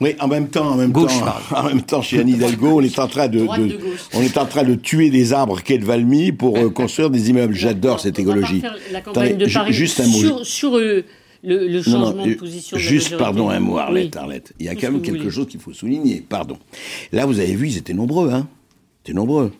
[0.00, 1.06] Oui, en même temps, en même temps,
[1.54, 3.46] en même temps, chez Anne Hidalgo, on est en train de,
[4.12, 7.30] on est en train de tuer des arbres quai de Valmy pour euh, construire des
[7.30, 7.54] immeubles.
[7.54, 8.60] J'adore cette écologie.
[8.90, 10.42] La campagne de Paris juste un mot.
[10.42, 11.04] Sur, euh,
[11.44, 12.76] le, changement de position.
[12.78, 14.52] Juste, pardon, un mot, Arlette, Arlette.
[14.58, 16.24] Il y a quand même quelque chose qu'il faut souligner.
[16.26, 16.58] Pardon.
[17.12, 18.48] Là, vous avez vu, ils étaient nombreux, hein.
[19.04, 19.52] Ils étaient nombreux.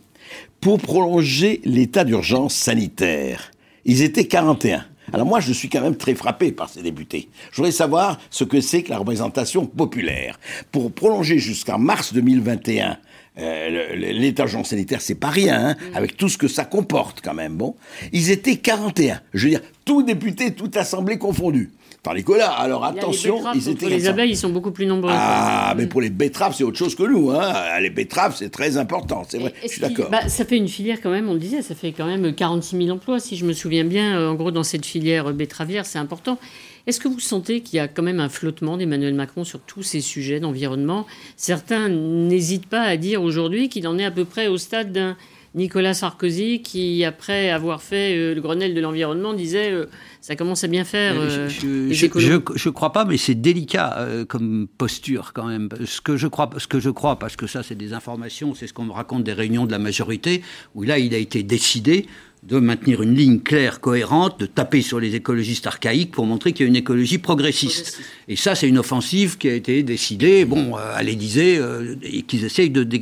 [0.61, 3.53] Pour prolonger l'état d'urgence sanitaire,
[3.85, 4.87] ils étaient 41.
[5.13, 7.29] Alors moi, je suis quand même très frappé par ces députés.
[7.51, 10.41] Je voudrais savoir ce que c'est que la représentation populaire.
[10.73, 12.97] Pour prolonger jusqu'en mars 2021
[13.37, 15.97] euh, l'état d'urgence sanitaire, c'est pas rien, hein, mm.
[15.97, 17.57] avec tout ce que ça comporte quand même.
[17.57, 17.75] Bon,
[18.13, 19.21] ils étaient 41.
[19.33, 21.71] Je veux dire, tout député, toute assemblée confondue.
[22.05, 23.87] Tandis que là, alors attention, ils étaient.
[23.87, 25.11] Pour les abeilles, ils sont beaucoup plus nombreux.
[25.13, 27.31] Ah, mais pour les betteraves, c'est autre chose que nous.
[27.31, 27.81] Hein.
[27.81, 29.55] Les betteraves, c'est très important, c'est vrai.
[29.63, 30.11] Je suis d'accord.
[30.11, 32.77] Bah, ça fait une filière quand même, on le disait, ça fait quand même 46
[32.77, 34.19] 000 emplois, si je me souviens bien.
[34.19, 36.39] Euh, en gros, dans cette filière betteravière, c'est important.
[36.87, 39.83] Est-ce que vous sentez qu'il y a quand même un flottement d'Emmanuel Macron sur tous
[39.83, 41.07] ces sujets d'environnement?
[41.37, 45.17] Certains n'hésitent pas à dire aujourd'hui qu'il en est à peu près au stade d'un
[45.55, 49.87] Nicolas Sarkozy qui, après avoir fait euh, le Grenelle de l'environnement, disait euh,
[50.21, 51.15] ça commence à bien faire.
[51.17, 55.69] Euh, je, ne crois pas, mais c'est délicat comme posture quand même.
[55.85, 58.67] Ce que je crois, ce que je crois, parce que ça, c'est des informations, c'est
[58.67, 60.43] ce qu'on me raconte des réunions de la majorité,
[60.75, 62.07] où là, il a été décidé
[62.43, 66.65] de maintenir une ligne claire, cohérente, de taper sur les écologistes archaïques pour montrer qu'il
[66.65, 68.03] y a une écologie progressiste.
[68.29, 71.59] Et ça, c'est une offensive qui a été décidée, bon, à l'Élysée,
[72.03, 73.01] et qu'ils essayent de, de,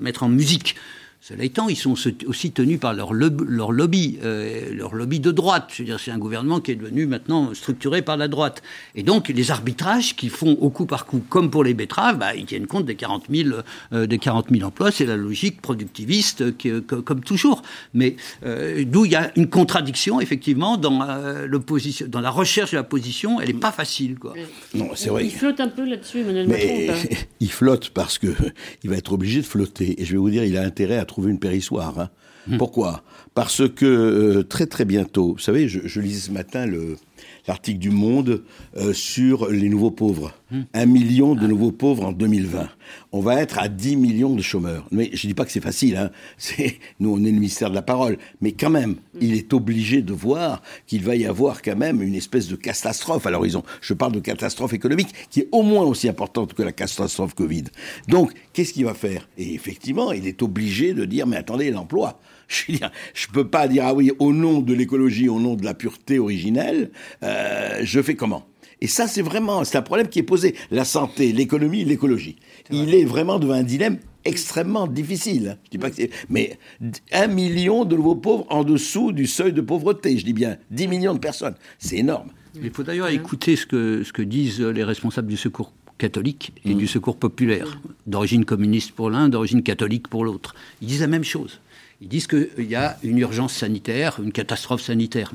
[0.00, 0.74] mettre en musique.
[1.26, 1.94] Cela étant, ils sont
[2.26, 5.70] aussi tenus par leur, leur lobby, euh, leur lobby de droite.
[5.98, 8.62] C'est un gouvernement qui est devenu maintenant structuré par la droite.
[8.94, 12.34] Et donc, les arbitrages qui font au coup par coup, comme pour les betteraves, bah,
[12.34, 13.48] ils tiennent compte des 40 000,
[13.94, 14.90] euh, des 40 000 emplois.
[14.90, 17.62] C'est la logique productiviste, qui, comme toujours.
[17.94, 21.06] Mais euh, d'où il y a une contradiction, effectivement, dans,
[21.46, 23.40] l'opposition, dans la recherche de la position.
[23.40, 24.18] Elle n'est pas facile.
[24.18, 24.34] Quoi.
[24.74, 25.24] Non, c'est vrai.
[25.24, 27.08] Il flotte un peu là-dessus, Emmanuel Macron.
[27.40, 28.34] il flotte parce qu'il
[28.84, 30.02] va être obligé de flotter.
[30.02, 31.98] Et je vais vous dire, il a intérêt à trouver une périssoire.
[32.00, 32.10] Hein.
[32.48, 32.58] Hmm.
[32.58, 33.02] Pourquoi?
[33.34, 36.96] Parce que euh, très très bientôt, vous savez, je, je lisais ce matin le,
[37.46, 38.44] l'article du Monde
[38.76, 40.34] euh, sur les nouveaux pauvres.
[40.50, 40.62] Hmm.
[40.72, 42.68] Un million de nouveaux pauvres en 2020.
[43.12, 44.86] On va être à 10 millions de chômeurs.
[44.90, 45.96] Mais je ne dis pas que c'est facile.
[45.96, 46.10] Hein.
[47.00, 48.18] Nous, on est le ministère de la parole.
[48.40, 49.18] Mais quand même, hmm.
[49.20, 53.26] il est obligé de voir qu'il va y avoir quand même une espèce de catastrophe
[53.26, 53.62] à l'horizon.
[53.80, 57.64] Je parle de catastrophe économique qui est au moins aussi importante que la catastrophe Covid.
[58.08, 59.28] Donc, qu'est-ce qu'il va faire?
[59.38, 62.20] Et effectivement, il est obligé de dire, mais attendez, l'emploi.
[62.48, 65.74] Je ne peux pas dire, ah oui, au nom de l'écologie, au nom de la
[65.74, 66.90] pureté originelle,
[67.22, 68.46] euh, je fais comment?
[68.80, 70.54] Et ça, c'est vraiment, c'est un problème qui est posé.
[70.70, 72.36] La santé, l'économie, l'écologie.
[72.70, 75.58] Il est vraiment devant un dilemme extrêmement difficile.
[75.64, 76.58] Je dis pas que mais
[77.12, 80.18] un million de nouveaux pauvres en dessous du seuil de pauvreté.
[80.18, 81.54] Je dis bien 10 millions de personnes.
[81.78, 82.30] C'est énorme.
[82.62, 86.74] Il faut d'ailleurs écouter ce que, ce que disent les responsables du secours catholique et
[86.74, 86.78] mmh.
[86.78, 90.54] du secours populaire, d'origine communiste pour l'un, d'origine catholique pour l'autre.
[90.82, 91.60] Ils disent la même chose.
[92.04, 95.32] Ils disent qu'il y a une urgence sanitaire, une catastrophe sanitaire.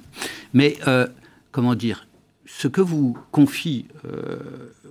[0.53, 1.07] Mais, euh,
[1.51, 2.05] comment dire,
[2.45, 4.37] ce que vous confient euh,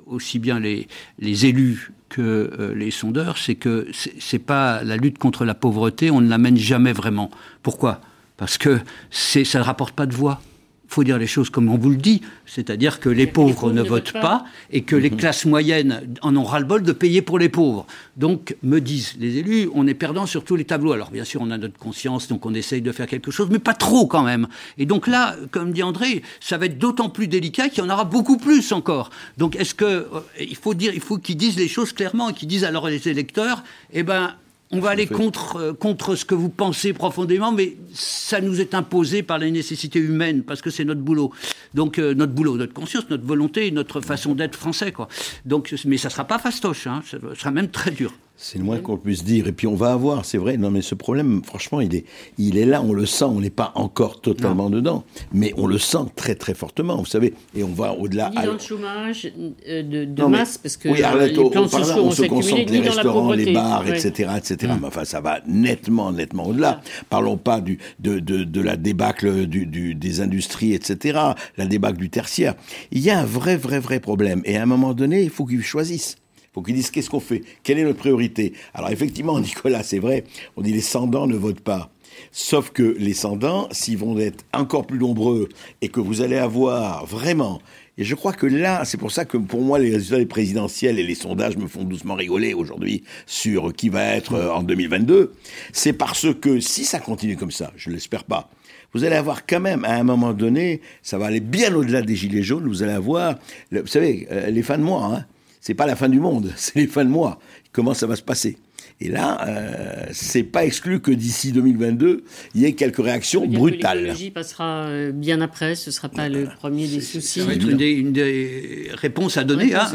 [0.06, 0.88] aussi bien les,
[1.20, 2.20] élus que
[2.58, 3.86] euh, les sondeurs, c'est que
[4.18, 7.30] c'est pas la lutte contre la pauvreté, on ne l'amène jamais vraiment.
[7.62, 8.00] Pourquoi?
[8.36, 8.80] Parce que
[9.12, 10.42] ça ne rapporte pas de voix
[10.88, 14.12] faut dire les choses comme on vous le dit, c'est-à-dire que les pauvres, ne votent
[14.12, 14.44] pas.
[14.70, 15.16] et que les mhm.
[15.16, 17.86] classes moyennes en ont ras-le-bol de payer pour les pauvres.
[18.16, 20.92] Donc, me disent les élus, on est perdant sur tous les tableaux.
[20.92, 23.58] Alors, bien sûr, on a notre conscience, donc on essaye de faire quelque chose, mais
[23.58, 24.48] pas trop quand même.
[24.78, 27.90] Et donc là, comme dit André, ça va être d'autant plus délicat qu'il y en
[27.90, 29.10] aura beaucoup plus encore.
[29.36, 30.06] Donc, est-ce que euh,
[30.40, 33.62] il faut dire, il faut qu'ils disent les choses clairement, qu'ils disent alors les électeurs,
[33.92, 34.34] eh ben,
[34.70, 38.74] on va aller contre, euh, contre ce que vous pensez profondément, mais ça nous est
[38.74, 41.32] imposé par les nécessités humaines, parce que c'est notre boulot.
[41.74, 44.92] Donc, euh, notre boulot, notre conscience, notre volonté, notre façon d'être français.
[44.92, 45.08] Quoi.
[45.46, 48.12] Donc, mais ça ne sera pas fastoche, hein, ça sera même très dur.
[48.40, 49.48] C'est le moins qu'on puisse dire.
[49.48, 52.04] Et puis on va avoir, c'est vrai, non mais ce problème, franchement, il est,
[52.38, 55.02] il est là, on le sent, on n'est pas encore totalement dedans,
[55.32, 58.30] mais on le sent très très fortement, vous savez, et on va au-delà.
[58.30, 59.28] Ni dans le chômage
[59.66, 63.32] euh, de, de masse, parce que oui, les plans sociaux on se concentre les restaurants,
[63.32, 64.72] les bars, etc., etc.
[64.80, 66.80] Mais enfin, ça va nettement, nettement au-delà.
[67.10, 71.18] Parlons pas du, de, de, de la débâcle du, du, des industries, etc.,
[71.56, 72.54] la débâcle du tertiaire.
[72.92, 74.42] Il y a un vrai, vrai, vrai problème.
[74.44, 76.18] Et à un moment donné, il faut qu'ils choisissent
[76.58, 78.52] faut qu'ils disent qu'est-ce qu'on fait, quelle est notre priorité?
[78.74, 80.24] Alors effectivement, Nicolas, c'est vrai,
[80.56, 81.90] on dit les sans-dents ne votent pas.
[82.32, 85.48] Sauf que les sans-dents, s'ils vont être encore plus nombreux
[85.82, 87.60] et que vous allez avoir vraiment
[88.00, 91.02] et je crois que là, c'est pour ça que pour moi, les résultats présidentiels et
[91.02, 95.32] les sondages me font doucement rigoler aujourd'hui sur qui va être euh, en 2022.
[95.72, 98.50] C'est parce que si ça continue comme ça, je l'espère pas,
[98.94, 102.14] vous allez avoir quand même, à un moment donné, ça va aller bien au-delà des
[102.14, 103.34] gilets jaunes, vous allez avoir,
[103.72, 105.26] vous savez, euh, les fins de mois, hein,
[105.60, 107.38] c'est pas la fin du monde, c'est les fins de mois.
[107.72, 108.58] Comment ça va se passer?
[109.00, 112.24] Et là, euh, c'est pas exclu que d'ici 2022,
[112.54, 114.00] il y ait quelques réactions brutales.
[114.00, 117.40] L'écologie passera euh, bien après, ce ne sera pas le premier des soucis.
[117.40, 119.72] Ça va être une des, réponses à donner.
[119.74, 119.86] Hein.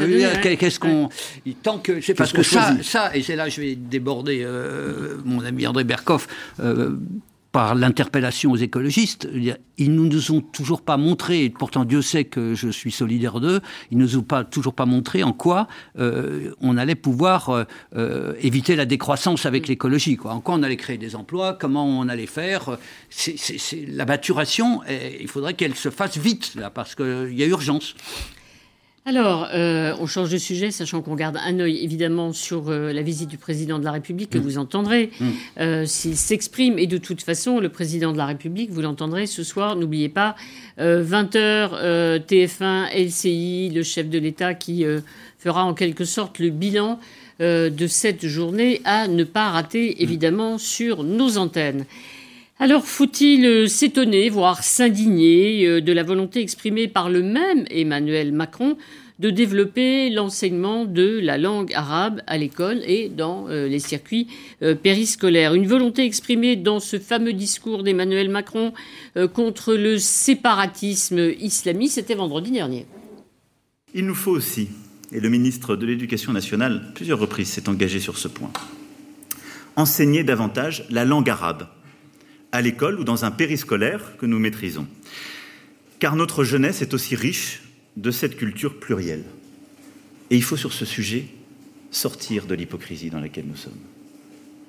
[0.42, 1.10] Qu'est-ce qu'on
[1.62, 5.16] tant que c'est parce que ça, ça, et c'est là que je vais déborder euh,
[5.24, 6.26] mon ami André Berkoff.
[6.60, 6.96] Euh,
[7.54, 9.28] par l'interpellation aux écologistes.
[9.78, 13.38] Ils ne nous ont toujours pas montré, et pourtant Dieu sait que je suis solidaire
[13.38, 13.60] d'eux,
[13.92, 15.68] ils ne nous ont pas, toujours pas montré en quoi
[16.00, 17.62] euh, on allait pouvoir euh,
[17.94, 20.18] euh, éviter la décroissance avec l'écologie.
[20.24, 22.76] En quoi on allait créer des emplois, comment on allait faire.
[23.08, 23.36] C'est,
[23.86, 24.80] la maturation,
[25.20, 27.94] il faudrait qu'elle se fasse vite, là, parce qu'il y a urgence.
[29.06, 33.02] Alors, euh, on change de sujet, sachant qu'on garde un œil évidemment sur euh, la
[33.02, 34.42] visite du président de la République que mm.
[34.42, 35.28] vous entendrez mm.
[35.60, 36.78] euh, s'il s'exprime.
[36.78, 40.36] Et de toute façon, le président de la République, vous l'entendrez ce soir, n'oubliez pas,
[40.78, 44.84] 20h, TF1, LCI, le chef de l'État qui
[45.38, 46.98] fera en quelque sorte le bilan
[47.38, 51.84] de cette journée à ne pas rater évidemment sur nos antennes.
[52.60, 58.32] Alors faut-il euh, s'étonner, voire s'indigner euh, de la volonté exprimée par le même Emmanuel
[58.32, 58.76] Macron
[59.18, 64.28] de développer l'enseignement de la langue arabe à l'école et dans euh, les circuits
[64.82, 65.54] périscolaires?
[65.54, 68.72] Une volonté exprimée dans ce fameux discours d'Emmanuel Macron
[69.32, 72.86] contre le séparatisme islamiste, c'était vendredi dernier.
[73.94, 74.68] Il nous faut aussi,
[75.12, 78.52] et le ministre de l'Éducation nationale, plusieurs reprises, s'est engagé sur ce point,
[79.76, 81.68] enseigner davantage la langue arabe
[82.54, 84.86] à l'école ou dans un périscolaire que nous maîtrisons.
[85.98, 87.62] Car notre jeunesse est aussi riche
[87.96, 89.24] de cette culture plurielle.
[90.30, 91.26] Et il faut sur ce sujet
[91.90, 93.72] sortir de l'hypocrisie dans laquelle nous sommes.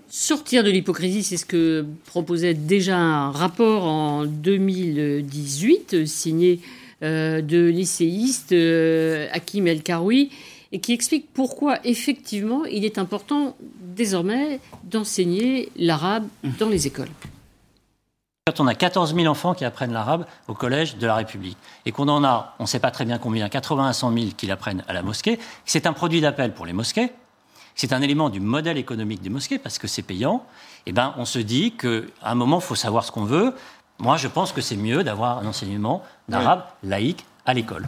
[0.09, 6.61] Sortir de l'hypocrisie, c'est ce que proposait déjà un rapport en 2018 signé
[7.03, 10.31] euh, de lycéiste euh, Hakim El Karoui
[10.71, 13.55] et qui explique pourquoi effectivement il est important
[13.95, 17.09] désormais d'enseigner l'arabe dans les écoles.
[18.47, 21.57] Quand on a 14 000 enfants qui apprennent l'arabe au collège de la République
[21.87, 24.25] et qu'on en a, on ne sait pas très bien combien, 80 à 100 000
[24.37, 27.09] qui l'apprennent à la mosquée, c'est un produit d'appel pour les mosquées,
[27.73, 30.45] c'est un élément du modèle économique des mosquées parce que c'est payant,
[30.85, 33.51] et eh ben on se dit qu'à un moment, il faut savoir ce qu'on veut.
[33.97, 37.87] Moi, je pense que c'est mieux d'avoir un enseignement d'arabe laïque à l'école.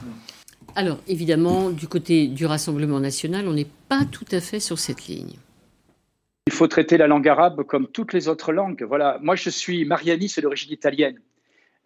[0.75, 5.05] Alors, évidemment, du côté du Rassemblement national, on n'est pas tout à fait sur cette
[5.05, 5.35] ligne.
[6.47, 8.81] Il faut traiter la langue arabe comme toutes les autres langues.
[8.81, 9.17] Voilà.
[9.21, 11.19] Moi, je suis marianiste d'origine italienne.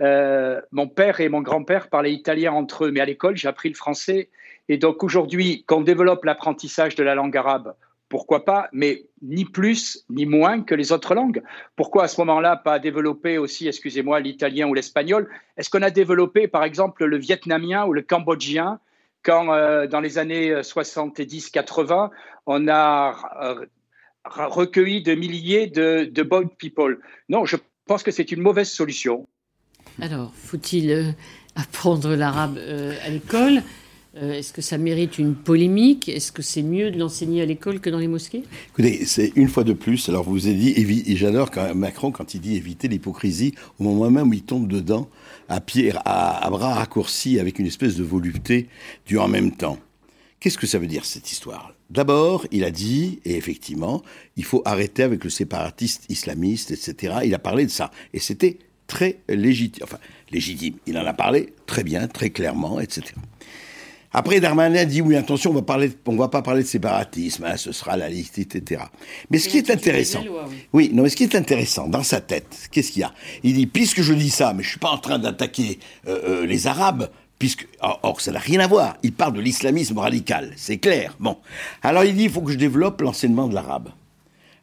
[0.01, 3.69] Euh, mon père et mon grand-père parlaient italien entre eux, mais à l'école, j'ai appris
[3.69, 4.29] le français.
[4.69, 7.73] Et donc aujourd'hui, qu'on développe l'apprentissage de la langue arabe,
[8.07, 11.41] pourquoi pas, mais ni plus ni moins que les autres langues.
[11.75, 15.27] Pourquoi à ce moment-là pas développer aussi, excusez-moi, l'italien ou l'espagnol?
[15.57, 18.79] Est-ce qu'on a développé par exemple le vietnamien ou le cambodgien
[19.23, 22.09] quand euh, dans les années 70-80,
[22.45, 23.65] on a euh,
[24.25, 26.23] recueilli de milliers de, de
[26.57, 26.99] people.
[27.29, 29.27] Non, je pense que c'est une mauvaise solution.
[29.99, 31.11] Alors, faut-il euh,
[31.55, 33.63] apprendre l'arabe euh, à l'école?
[34.15, 36.09] Euh, Est-ce que ça mérite une polémique?
[36.09, 38.43] Est-ce que c'est mieux de l'enseigner à l'école que dans les mosquées?
[38.69, 40.09] Écoutez, c'est une fois de plus.
[40.09, 40.73] Alors, vous avez dit,
[41.07, 44.67] et j'adore quand Macron quand il dit éviter l'hypocrisie, au moment même où il tombe
[44.67, 45.09] dedans,
[45.49, 48.67] à, pied, à, à bras raccourcis, avec une espèce de volupté
[49.05, 49.77] du en même temps.
[50.39, 51.73] Qu'est-ce que ça veut dire cette histoire?
[51.91, 54.01] D'abord, il a dit, et effectivement,
[54.37, 57.15] il faut arrêter avec le séparatiste islamiste, etc.
[57.25, 57.91] Il a parlé de ça.
[58.13, 59.83] Et c'était très légitime.
[59.83, 59.97] Enfin,
[60.31, 60.75] légitime.
[60.87, 63.13] Il en a parlé très bien, très clairement, etc.
[64.13, 67.55] Après, Darmanin dit oui, attention, on va parler, on va pas parler de séparatisme, hein,
[67.55, 68.83] ce sera la liste, etc.
[69.29, 70.23] Mais ce qui est intéressant,
[70.73, 70.91] oui.
[70.93, 73.13] non, mais ce qui est intéressant dans sa tête, qu'est-ce qu'il y a?
[73.43, 76.45] Il dit puisque je dis ça, mais je suis pas en train d'attaquer euh, euh,
[76.45, 77.09] les Arabes,
[77.81, 78.97] or, ça n'a rien à voir.
[79.03, 81.15] Il parle de l'islamisme radical, c'est clair.
[81.19, 81.37] Bon,
[81.81, 83.89] alors il dit il faut que je développe l'enseignement de l'arabe.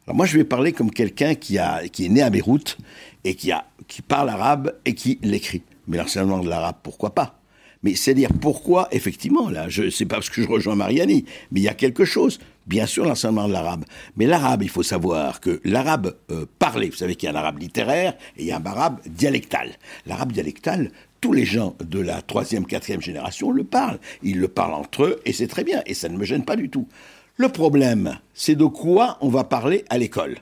[0.05, 1.57] Alors moi je vais parler comme quelqu'un qui
[1.91, 2.77] qui est né à Beyrouth
[3.23, 5.63] et qui a qui parle arabe et qui l'écrit.
[5.87, 7.39] Mais l'enseignement de l'arabe, pourquoi pas?
[7.81, 11.61] Mais c'est dire pourquoi, effectivement, là, je sais pas parce que je rejoins Mariani, mais
[11.61, 12.39] il y a quelque chose.
[12.67, 13.85] Bien sûr, l'enseignement de l'arabe.
[14.17, 17.39] Mais l'arabe, il faut savoir que l'arabe euh, parlé, vous savez qu'il y a un
[17.39, 19.71] arabe littéraire et il y a un arabe dialectal.
[20.05, 20.91] L'arabe dialectal,
[21.21, 23.99] tous les gens de la troisième, quatrième génération le parlent.
[24.23, 26.55] Ils le parlent entre eux et c'est très bien et ça ne me gêne pas
[26.55, 26.87] du tout.
[27.37, 30.37] Le problème, c'est de quoi on va parler à l'école.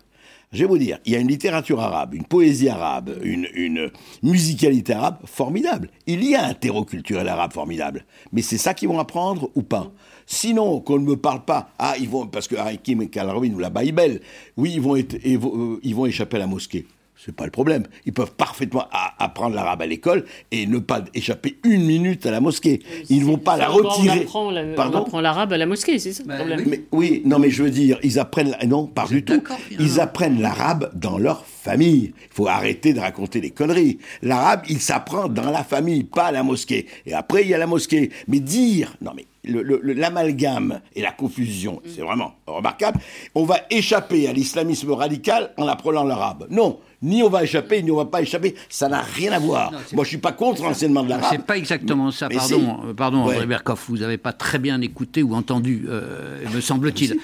[0.53, 3.91] Je vais vous dire, il y a une littérature arabe, une poésie arabe, une, une
[4.23, 5.89] musicalité arabe formidable.
[6.07, 8.05] Il y a un terreau culturel arabe formidable.
[8.31, 9.91] Mais c'est ça qu'ils vont apprendre ou pas
[10.25, 13.69] Sinon, qu'on ne me parle pas, ah, ils vont, parce que Hakim Kalraoui nous la
[13.69, 14.21] belle,
[14.57, 16.85] oui, ils vont, euh, ils vont échapper à la mosquée.
[17.25, 17.83] C'est pas le problème.
[18.05, 18.87] Ils peuvent parfaitement
[19.17, 22.81] apprendre l'arabe à l'école et ne pas échapper une minute à la mosquée.
[23.09, 24.27] Ils ne vont pas la retirer.
[24.33, 26.59] On apprend l'arabe à la mosquée, c'est ça le bah problème.
[26.59, 26.65] Oui.
[26.67, 28.55] Mais, oui, non, mais je veux dire, ils apprennent.
[28.67, 29.41] Non, pas du tout.
[29.79, 32.13] Ils apprennent l'arabe dans leur famille.
[32.15, 33.97] Il faut arrêter de raconter des conneries.
[34.21, 36.85] L'arabe, il s'apprend dans la famille, pas à la mosquée.
[37.05, 38.11] Et après, il y a la mosquée.
[38.27, 42.99] Mais dire, non, mais l'amalgame et la confusion, c'est vraiment remarquable.
[43.33, 46.47] On va échapper à l'islamisme radical en apprenant l'arabe.
[46.49, 48.55] Non, ni on va échapper, ni on va pas échapper.
[48.69, 49.71] Ça n'a rien à voir.
[49.93, 51.29] Moi, je suis pas contre l'enseignement de l'arabe.
[51.31, 52.27] C'est pas exactement ça.
[52.29, 56.61] Pardon, euh, pardon, André Berkoff, vous n'avez pas très bien écouté ou entendu, euh, me
[56.61, 57.19] semble-t-il,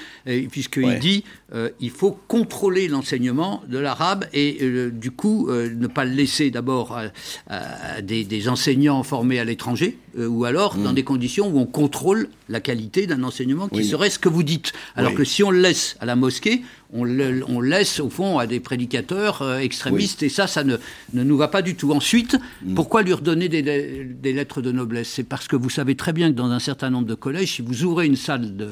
[0.50, 1.24] puisqu'il dit
[1.54, 4.60] euh, il faut contrôler l'enseignement de l'arabe et
[4.92, 6.98] du coup ne pas le laisser d'abord
[7.50, 10.96] à, des, enseignants formés à l'étranger ou alors dans mm.
[10.96, 14.74] des conditions où on contrôle la qualité d'un enseignement qui serait ce que vous dites.
[14.96, 16.64] Alors que si on le laisse à la mosquée,
[16.94, 20.78] on, le, laisse au fond à des prédicateurs euh, extrémistes et ça, ça ne,
[21.14, 21.92] ne, nous va pas du tout.
[21.92, 22.76] Ensuite, mm.
[22.76, 25.10] pourquoi lui redonner des, des lettres de noblesse?
[25.10, 27.62] C'est parce que vous savez très bien que dans un certain nombre de collèges, si
[27.62, 28.68] vous ouvrez une salle de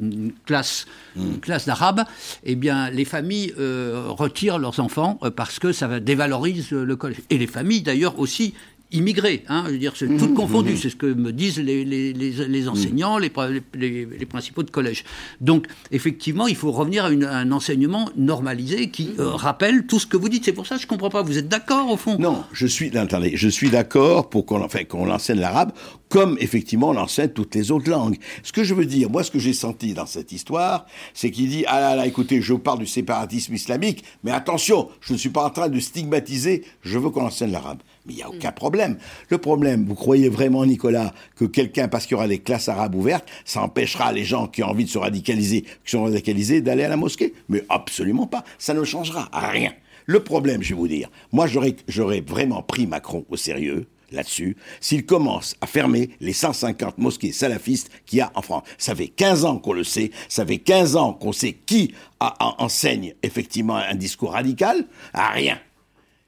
[0.00, 0.86] une classe,
[1.16, 1.22] mm.
[1.22, 2.04] une classe d'arabe,
[2.44, 7.22] eh bien les familles euh, retirent leurs enfants euh, parce que ça dévalorise le collège.
[7.30, 8.54] Et les familles d'ailleurs aussi
[8.92, 9.44] immigrés.
[9.48, 10.72] Hein, je veux dire, c'est tout mmh, confondu.
[10.72, 10.76] Mmh.
[10.76, 13.32] C'est ce que me disent les, les, les, enseignants, les,
[13.74, 15.04] les, principaux de collège.
[15.40, 20.06] Donc, effectivement, il faut revenir à, une, un enseignement normalisé qui euh, rappelle tout ce
[20.06, 20.44] que vous dites.
[20.44, 21.22] C'est pour ça que je ne comprends pas.
[21.22, 22.18] Vous êtes d'accord, au fond?
[22.18, 25.72] Non, je suis, attendez, je suis d'accord pour qu'on enfin, qu'on enseigne l'arabe
[26.12, 28.18] comme effectivement on enseigne toutes les autres langues.
[28.42, 31.48] Ce que je veux dire, moi, ce que j'ai senti dans cette histoire, c'est qu'il
[31.48, 35.30] dit ah là là, écoutez, je parle du séparatisme islamique, mais attention, je ne suis
[35.30, 36.64] pas en train de stigmatiser.
[36.82, 37.78] Je veux qu'on enseigne l'arabe.
[38.06, 38.98] Mais il n'y a aucun problème.
[39.28, 42.94] Le problème, vous croyez vraiment, Nicolas, que quelqu'un, parce qu'il y aura des classes arabes
[42.94, 46.84] ouvertes, ça empêchera les gens qui ont envie de se radicaliser, qui sont radicalisés, d'aller
[46.84, 47.34] à la mosquée?
[47.48, 48.44] Mais absolument pas.
[48.58, 49.72] Ça ne changera rien.
[50.06, 55.06] Le problème, je vais vous dire, moi j'aurais vraiment pris Macron au sérieux là-dessus, s'il
[55.06, 58.64] commence à fermer les 150 mosquées salafistes qu'il y a en France.
[58.78, 63.14] Ça fait 15 ans qu'on le sait, ça fait 15 ans qu'on sait qui enseigne
[63.22, 65.58] effectivement un discours radical, à rien.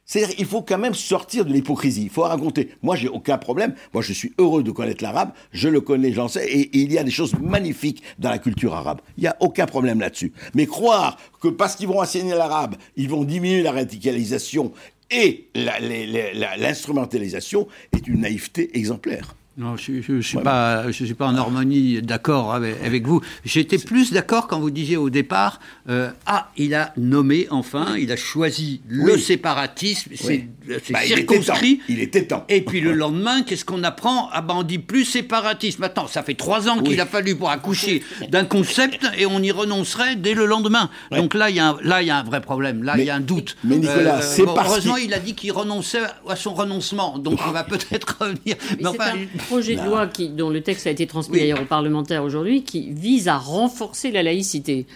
[0.07, 2.03] C'est-à-dire, il faut quand même sortir de l'hypocrisie.
[2.03, 2.71] Il faut raconter.
[2.83, 3.75] Moi, j'ai aucun problème.
[3.93, 5.31] Moi, je suis heureux de connaître l'arabe.
[5.53, 6.47] Je le connais, j'en sais.
[6.47, 9.01] Et, il y a des choses magnifiques dans la culture arabe.
[9.17, 10.33] Il n'y a aucun problème là-dessus.
[10.55, 14.73] Mais croire que parce qu'ils vont enseigner l'arabe, ils vont diminuer la radicalisation
[15.11, 19.35] et l'instrumentalisation est une naïveté exemplaire.
[19.57, 23.21] Non, je ne suis, pas, je suis pas en harmonie d'accord avec, vous.
[23.45, 28.11] J'étais plus d'accord quand vous disiez au départ euh, Ah, il a nommé enfin, il
[28.11, 30.49] a choisi le séparatisme, c'est
[30.91, 31.81] bah, circonscrit.
[31.89, 32.45] Il était, temps.
[32.49, 34.29] Et puis le lendemain, qu'est-ce qu'on apprend?
[34.33, 35.83] Ah ben on dit plus séparatisme.
[35.83, 39.53] Maintenant, ça fait trois ans qu'il a fallu pour accoucher d'un concept et on y
[39.53, 40.91] renoncerait dès le lendemain.
[41.13, 42.83] Donc là, il y, a un, là, y a un vrai problème.
[42.83, 43.57] Là, il y a un doute.
[43.63, 47.19] Mais Nicolas, euh, c'est Heureusement, il a dit qu'il renonçait à son renoncement.
[47.19, 48.57] Donc on va peut-être revenir.
[48.81, 49.13] Mais, enfin,
[49.47, 52.91] projet de loi qui, dont le texte a été transmis d'ailleurs aux parlementaires aujourd'hui, qui
[52.91, 54.87] vise à renforcer la laïcité.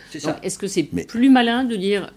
[0.43, 2.13] Est-ce que c'est plus malin de dire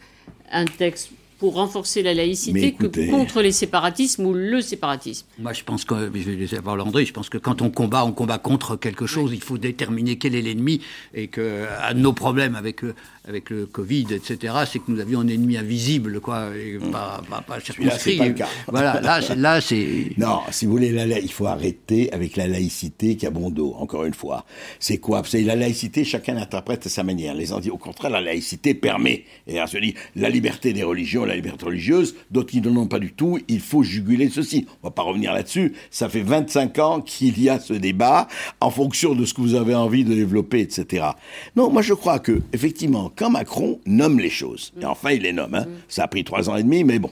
[0.51, 5.25] un texte pour renforcer la laïcité que contre les séparatismes ou le séparatisme?
[5.39, 8.05] Moi, je pense que, je vais laisser parler André, je pense que quand on combat,
[8.05, 10.81] on combat contre quelque chose, il faut déterminer quel est l'ennemi
[11.15, 12.93] et que à nos problèmes avec euh,
[13.27, 16.91] avec le Covid, etc., c'est que nous avions un ennemi invisible, quoi, et mm.
[16.91, 18.17] pas, pas, pas circonscrit.
[18.17, 20.11] Là, pas Voilà, là, là, c'est...
[20.17, 23.75] Non, si vous voulez, là, il faut arrêter avec la laïcité qui a bon dos,
[23.77, 24.45] encore une fois.
[24.79, 25.21] C'est quoi?
[25.25, 27.35] C'est la laïcité, chacun l'interprète à sa manière.
[27.35, 30.83] Les gens disent, au contraire, la laïcité permet, et on se dit, la liberté des
[30.83, 34.65] religions, la liberté religieuse, d'autres qui n'en ont pas du tout, il faut juguler ceci.
[34.81, 35.73] On va pas revenir là-dessus.
[35.91, 38.27] Ça fait 25 ans qu'il y a ce débat,
[38.59, 41.05] en fonction de ce que vous avez envie de développer, etc.
[41.55, 45.33] Non, moi je crois que, effectivement, quand Macron nomme les choses, et enfin il les
[45.33, 47.11] nomme, hein, ça a pris trois ans et demi, mais bon,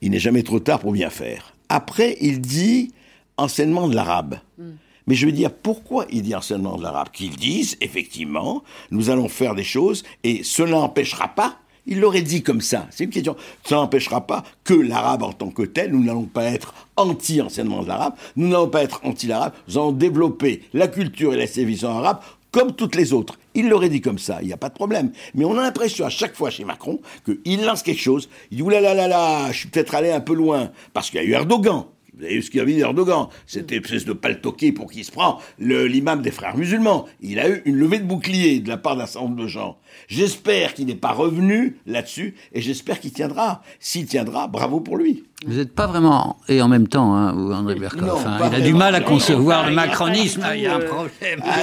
[0.00, 1.54] il n'est jamais trop tard pour bien faire.
[1.68, 2.92] Après, il dit
[3.36, 4.38] enseignement de l'arabe.
[4.58, 4.72] Hmm.
[5.06, 7.08] Mais je veux dire, pourquoi il dit enseignement de l'arabe?
[7.12, 11.58] Qu'ils disent, effectivement, nous allons faire des choses et cela n'empêchera pas
[11.88, 12.86] il l'aurait dit comme ça.
[12.90, 13.34] C'est une question.
[13.64, 17.88] Ça n'empêchera pas que l'arabe en tant que tel, nous n'allons pas être anti-enseignement de
[17.88, 22.20] l'arabe, nous n'allons pas être anti-l'arabe, nous allons développer la culture et la civilisation arabe
[22.50, 23.38] comme toutes les autres.
[23.54, 25.12] Il l'aurait dit comme ça, il n'y a pas de problème.
[25.34, 28.62] Mais on a l'impression à chaque fois chez Macron qu'il lance quelque chose, il dit
[28.62, 31.26] oulala, là là là, je suis peut-être allé un peu loin, parce qu'il y a
[31.26, 31.84] eu Erdogan.
[32.18, 33.28] Vous avez vu ce qu'il a dit d'Erdogan?
[33.46, 37.06] Cette espèce de paltoqué pour qui se prend l'imam des frères musulmans.
[37.20, 39.78] Il a eu une levée de bouclier de la part d'un certain nombre de gens.
[40.08, 43.62] J'espère qu'il n'est pas revenu là-dessus et j'espère qu'il tiendra.
[43.78, 45.24] S'il tiendra, bravo pour lui.
[45.46, 48.96] Vous n'êtes pas vraiment, et en même temps, hein, André Berkoff, il a du mal
[48.96, 51.40] à concevoir le macronisme, il y a un problème.
[51.44, 51.60] Ah,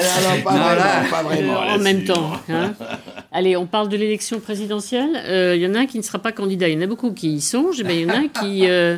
[1.11, 2.31] pas, vraiment, en même temps.
[2.47, 2.73] Hein.
[3.33, 5.21] Allez, on parle de l'élection présidentielle.
[5.27, 6.69] Euh, il y en a un qui ne sera pas candidat.
[6.69, 8.65] Il y en a beaucoup qui y songent, mais il y en a un qui...
[8.65, 8.97] Euh,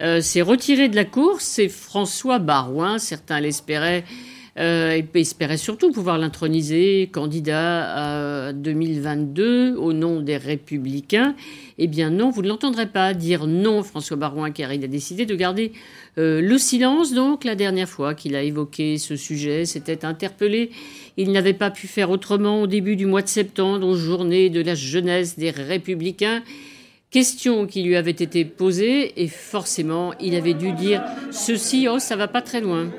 [0.00, 1.44] euh, s'est retiré de la course.
[1.44, 4.04] C'est François Barouin, certains l'espéraient.
[4.58, 11.34] Euh, et espéraient surtout pouvoir l'introniser candidat à 2022 au nom des Républicains.
[11.76, 15.26] Eh bien non, vous ne l'entendrez pas dire non, François Barouin, car il a décidé
[15.26, 15.72] de garder
[16.16, 17.12] euh, le silence.
[17.12, 20.70] Donc la dernière fois qu'il a évoqué ce sujet, c'était interpellé.
[21.18, 24.62] Il n'avait pas pu faire autrement au début du mois de septembre, aux journées de
[24.62, 26.42] la jeunesse des Républicains.
[27.16, 32.14] Question qui lui avait été posée et forcément il avait dû dire ceci, oh ça
[32.14, 32.90] va pas très loin.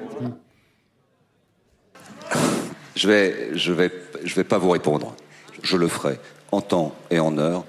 [2.96, 3.92] Je vais, je vais,
[4.24, 5.16] je vais pas vous répondre.
[5.62, 6.18] Je le ferai
[6.52, 7.64] en temps et en heure,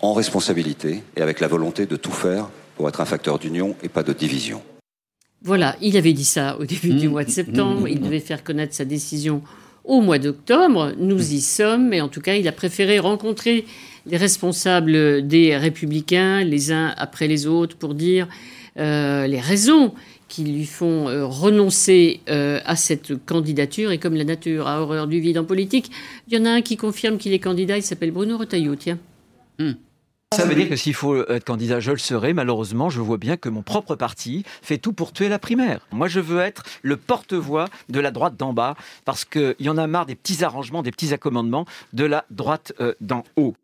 [0.00, 3.88] en responsabilité et avec la volonté de tout faire pour être un facteur d'union et
[3.88, 4.62] pas de division.
[5.42, 7.86] Voilà, il avait dit ça au début du mois de septembre.
[7.86, 9.42] Il devait faire connaître sa décision
[9.84, 10.92] au mois d'octobre.
[10.98, 13.64] Nous y sommes, mais en tout cas, il a préféré rencontrer
[14.06, 18.28] les responsables des républicains, les uns après les autres, pour dire
[18.78, 19.92] euh, les raisons
[20.28, 23.90] qui lui font euh, renoncer euh, à cette candidature.
[23.92, 25.90] Et comme la nature a horreur du vide en politique,
[26.26, 28.98] il y en a un qui confirme qu'il est candidat, il s'appelle Bruno Retailleau, tiens.
[29.58, 29.72] Hmm.
[30.32, 32.32] Ça veut dire que s'il faut être candidat, je le serai.
[32.32, 35.86] Malheureusement, je vois bien que mon propre parti fait tout pour tuer la primaire.
[35.92, 39.78] Moi, je veux être le porte-voix de la droite d'en bas parce qu'il y en
[39.78, 43.54] a marre des petits arrangements, des petits accommodements de la droite d'en haut.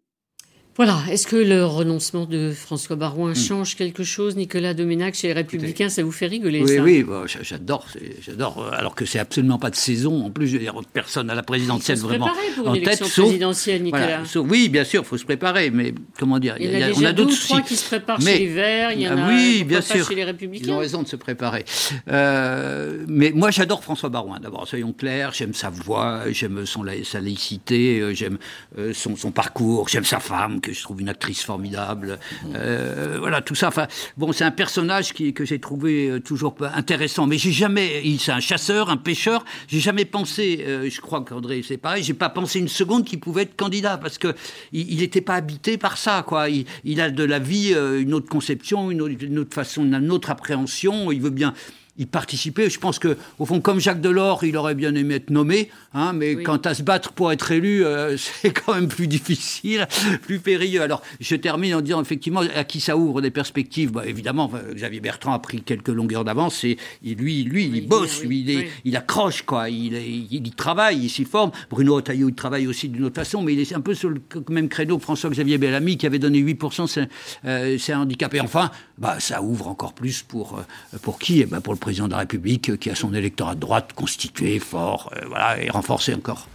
[0.78, 1.00] Voilà.
[1.10, 3.36] Est-ce que le renoncement de François Barouin hmm.
[3.36, 7.05] change quelque chose, Nicolas Doménac, chez les Républicains Ça vous fait rigoler Oui, ça oui,
[7.42, 7.84] j'adore.
[8.24, 8.72] J'adore.
[8.72, 10.24] Alors que c'est absolument pas de saison.
[10.24, 13.00] En plus, je veux dire, personne à la présidentielle vraiment pour une en tête.
[13.00, 14.22] présidentielle, Nicolas.
[14.36, 15.70] oui, bien sûr, il faut se préparer.
[15.72, 17.60] Mais comment dire Il y, a, d'autres soucis.
[17.64, 18.92] qui se préparent chez les Verts.
[18.92, 20.06] Il y en a oui, bien sûr.
[20.06, 20.64] chez les Républicains.
[20.64, 21.64] Ils ont raison de se préparer.
[22.09, 24.38] Euh, mais moi, j'adore François Barouin.
[24.38, 25.32] D'abord, soyons clairs.
[25.34, 28.38] J'aime sa voix, j'aime son sa laïcité, euh, j'aime
[28.78, 32.19] euh, son, son parcours, j'aime sa femme je trouve une actrice formidable.
[32.55, 33.69] Euh, voilà, tout ça.
[33.69, 33.86] Enfin,
[34.16, 37.27] bon, c'est un personnage qui, que j'ai trouvé euh, toujours intéressant.
[37.27, 38.03] Mais j'ai jamais.
[38.19, 39.45] C'est un chasseur, un pêcheur.
[39.69, 40.65] J'ai jamais pensé.
[40.66, 42.03] Euh, je crois qu'André, c'est pareil.
[42.03, 44.35] J'ai pas pensé une seconde qu'il pouvait être candidat parce que
[44.73, 46.24] il n'était pas habité par ça.
[46.27, 46.49] Quoi.
[46.85, 50.31] Il, a de la vie une autre conception, une autre, une autre façon, une autre
[50.31, 51.12] appréhension.
[51.12, 51.55] Il veut bien
[51.98, 52.70] y participer.
[52.70, 56.12] Je pense que, au fond, comme Jacques Delors, il aurait bien aimé être nommé, hein,
[56.12, 59.86] mais quant à se battre pour être élu, euh, c'est quand même plus difficile,
[60.22, 60.82] plus périlleux.
[60.82, 63.92] Alors, je termine en disant effectivement à qui ça ouvre des perspectives.
[63.92, 68.40] Bah, évidemment, Xavier Bertrand a pris quelques longueurs d'avance et, lui, lui, il bosse, lui,
[68.40, 69.68] il, il, accroche, quoi.
[69.68, 69.94] Il,
[70.30, 71.50] il, travaille, il s'y forme.
[71.70, 74.20] Bruno Retailleau, il travaille aussi d'une autre façon, mais il est un peu sur le
[74.48, 77.08] même créneau François-Xavier Bellamy qui avait donné 8%, c'est
[77.44, 78.32] euh, un handicap.
[78.34, 81.40] Et enfin, bah, ça ouvre encore plus pour, euh, pour qui?
[81.40, 84.59] Eh ben, Pour le président de la République qui a son électorat de droite constitué,
[84.59, 86.47] fort, euh, voilà, et renforcé encore.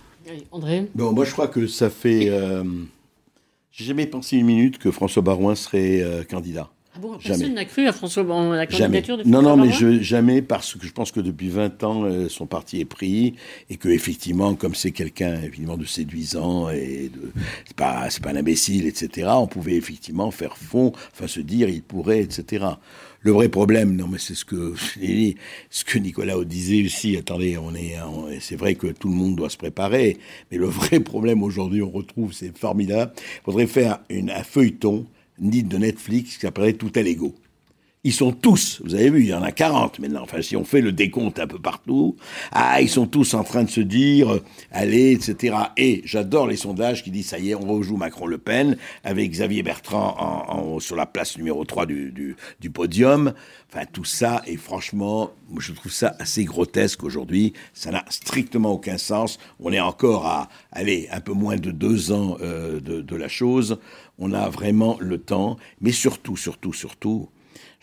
[0.51, 2.29] André Bon, moi je crois que ça fait.
[2.29, 2.63] Euh,
[3.71, 6.69] j'ai jamais pensé une minute que François Barouin serait euh, candidat.
[6.95, 9.71] Ah bon, personne n'a cru à François Barouin, la candidature de François Non, non, mais
[9.71, 13.33] je, jamais, parce que je pense que depuis 20 ans, son parti est pris,
[13.71, 17.31] et que effectivement, comme c'est quelqu'un évidemment de séduisant, et de,
[17.65, 21.67] c'est pas, c'est pas un imbécile, etc., on pouvait effectivement faire fond, enfin se dire,
[21.67, 22.65] il pourrait, etc.
[23.23, 24.73] Le vrai problème, non, mais c'est ce que
[25.69, 27.15] ce que Nicolas disait aussi.
[27.15, 27.95] Attendez, on est,
[28.41, 30.17] c'est vrai que tout le monde doit se préparer,
[30.51, 33.13] mais le vrai problème aujourd'hui, on retrouve, c'est formidable.
[33.17, 35.05] Il faudrait faire une, un feuilleton,
[35.39, 37.33] ni de Netflix, qui s'appellerait Tout à l'ego.
[38.05, 40.65] Ils sont tous, vous avez vu, il y en a 40 maintenant, enfin si on
[40.65, 42.17] fait le décompte un peu partout,
[42.51, 45.55] ah, ils sont tous en train de se dire, euh, allez, etc.
[45.77, 48.75] Et j'adore les sondages qui disent, ça y est, on rejoue Macron-Le Pen,
[49.05, 52.35] avec Xavier Bertrand sur la place numéro 3 du,
[52.73, 53.31] podium.
[53.71, 57.53] Enfin, tout ça, et franchement, je trouve ça assez grotesque aujourd'hui.
[57.73, 59.39] Ça n'a strictement aucun sens.
[59.61, 63.79] On est encore à, allez, un peu moins de deux ans euh, de la chose.
[64.19, 67.29] On a vraiment le temps, mais surtout, surtout, surtout,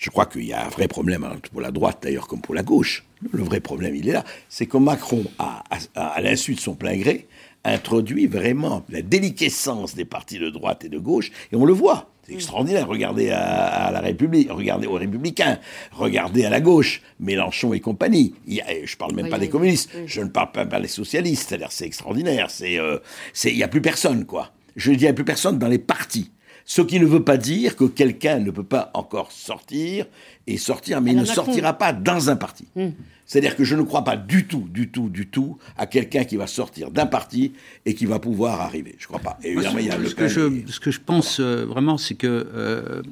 [0.01, 2.62] Je crois qu'il y a un vrai problème pour la droite d'ailleurs comme pour la
[2.62, 3.05] gauche.
[3.32, 4.24] Le vrai problème, il est là.
[4.48, 5.62] C'est que Macron, a,
[5.94, 7.28] à l'insu de son plein gré,
[7.64, 12.09] introduit vraiment la déliquescence des partis de droite et de gauche, et on le voit.
[12.27, 12.89] C'est extraordinaire.
[12.89, 15.59] Regardez à, la République, regardez aux Républicains,
[15.93, 18.35] regardez à la gauche, Mélenchon et compagnie.
[18.47, 21.55] Il a, je parle même pas des communistes, je ne parle pas des socialistes.
[21.68, 22.51] C'est extraordinaire.
[22.51, 22.98] C'est, euh,
[23.35, 24.51] c'est, il y a plus personne, quoi.
[24.77, 26.31] Je dis, il n'y a plus personne dans les partis.
[26.70, 30.06] Ce qui ne veut pas dire que quelqu'un ne peut pas encore sortir
[30.47, 32.68] et sortir, mais il ne sortira pas dans un parti.
[32.76, 32.90] Hmm.
[33.26, 36.36] C'est-à-dire que je ne crois pas du tout, du tout, du tout à quelqu'un qui
[36.36, 37.55] va sortir d'un parti
[37.86, 38.94] et qui va pouvoir arriver.
[38.98, 39.36] Je ne crois pas.
[39.42, 42.28] Et il y a ce, que je, ce que je pense euh, vraiment, c'est que
[42.55, 43.02] euh,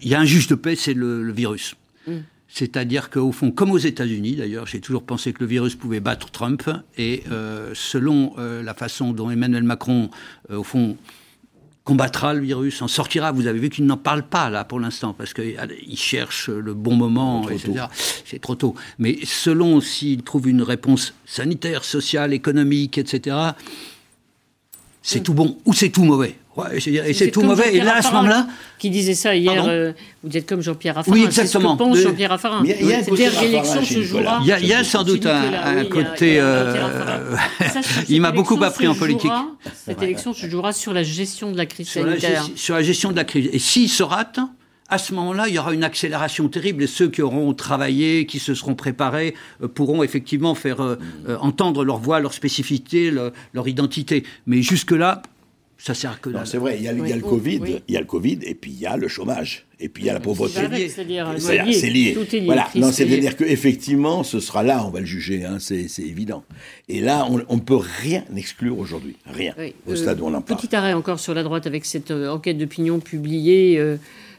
[0.00, 1.74] il y a un juge de paix, c'est le, virus.
[2.06, 2.20] Hmm.
[2.48, 6.30] C'est-à-dire qu'au fond, comme aux États-Unis d'ailleurs, j'ai toujours pensé que le virus pouvait battre
[6.30, 6.62] Trump.
[6.96, 10.08] Et euh, selon la façon dont Emmanuel Macron,
[10.48, 10.96] au fond,
[11.84, 13.30] combattra le virus, en sortira.
[13.30, 16.96] Vous avez vu qu'il n'en parle pas là pour l'instant parce qu'il cherche le bon
[16.96, 17.86] moment, etc.
[18.24, 18.74] C'est trop tôt.
[18.98, 23.36] Mais selon s'il trouve une réponse sanitaire, sociale, économique, etc.,
[25.02, 26.38] c'est tout bon ou c'est tout mauvais.
[26.56, 27.74] Ouais, et c'est tout mauvais.
[27.74, 28.46] Et là, à ce moment-là.
[28.78, 31.16] Qui disait ça hier, euh, vous êtes comme Jean-Pierre Raffarin.
[31.16, 31.76] Oui, exactement.
[31.76, 32.62] C'est ce que pense Jean-Pierre Raffarin.
[32.64, 36.36] Il y a, sans doute un, côté.
[36.38, 37.36] Euh,
[38.08, 39.30] il m'a beaucoup appris en politique.
[39.84, 42.46] Cette élection se jouera sur la gestion de la crise sanitaire.
[42.54, 43.48] sur la gestion de la crise.
[43.52, 44.38] Et s'il se rate,
[44.88, 48.38] à ce moment-là, il y aura une accélération terrible et ceux qui auront travaillé, qui
[48.38, 50.96] se seront préparés, euh, pourront effectivement faire
[51.40, 54.24] entendre leur voix, leur spécificité, leur identité.
[54.46, 55.22] Mais jusque-là,
[55.78, 58.38] ça sert que C'est vrai, il y a, le Covid, il y a le Covid,
[58.42, 60.54] et puis il y a le chômage, et puis il y a la pauvreté.
[60.54, 60.88] C'est lié.
[60.88, 62.14] C'est lié.
[62.14, 62.46] Tout est lié.
[62.46, 62.68] Voilà.
[62.74, 66.44] Non, c'est-à-dire qu'effectivement, ce sera là, on va le juger, hein, c'est évident.
[66.88, 69.54] Et là, on ne peut rien exclure aujourd'hui, rien,
[69.86, 70.60] au stade où on en parle.
[70.60, 73.78] Petit arrêt encore sur la droite avec cette euh, enquête d'opinion publiée.
[73.78, 73.96] Euh,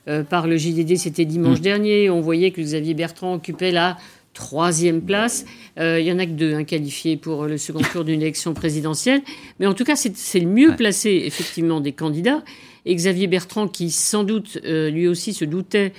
[0.07, 1.63] euh, par le JDD, c'était dimanche mm.
[1.63, 2.09] dernier.
[2.09, 3.97] On voyait que Xavier Bertrand occupait la
[4.35, 5.45] troisième place.
[5.79, 9.21] Euh, il y en a que deux qualifiés pour le second tour d'une élection présidentielle.
[9.59, 12.43] Mais en tout cas, c'est le mieux placé, effectivement, des candidats.
[12.85, 15.93] Et Xavier Bertrand, qui sans doute, euh, lui aussi, se doutait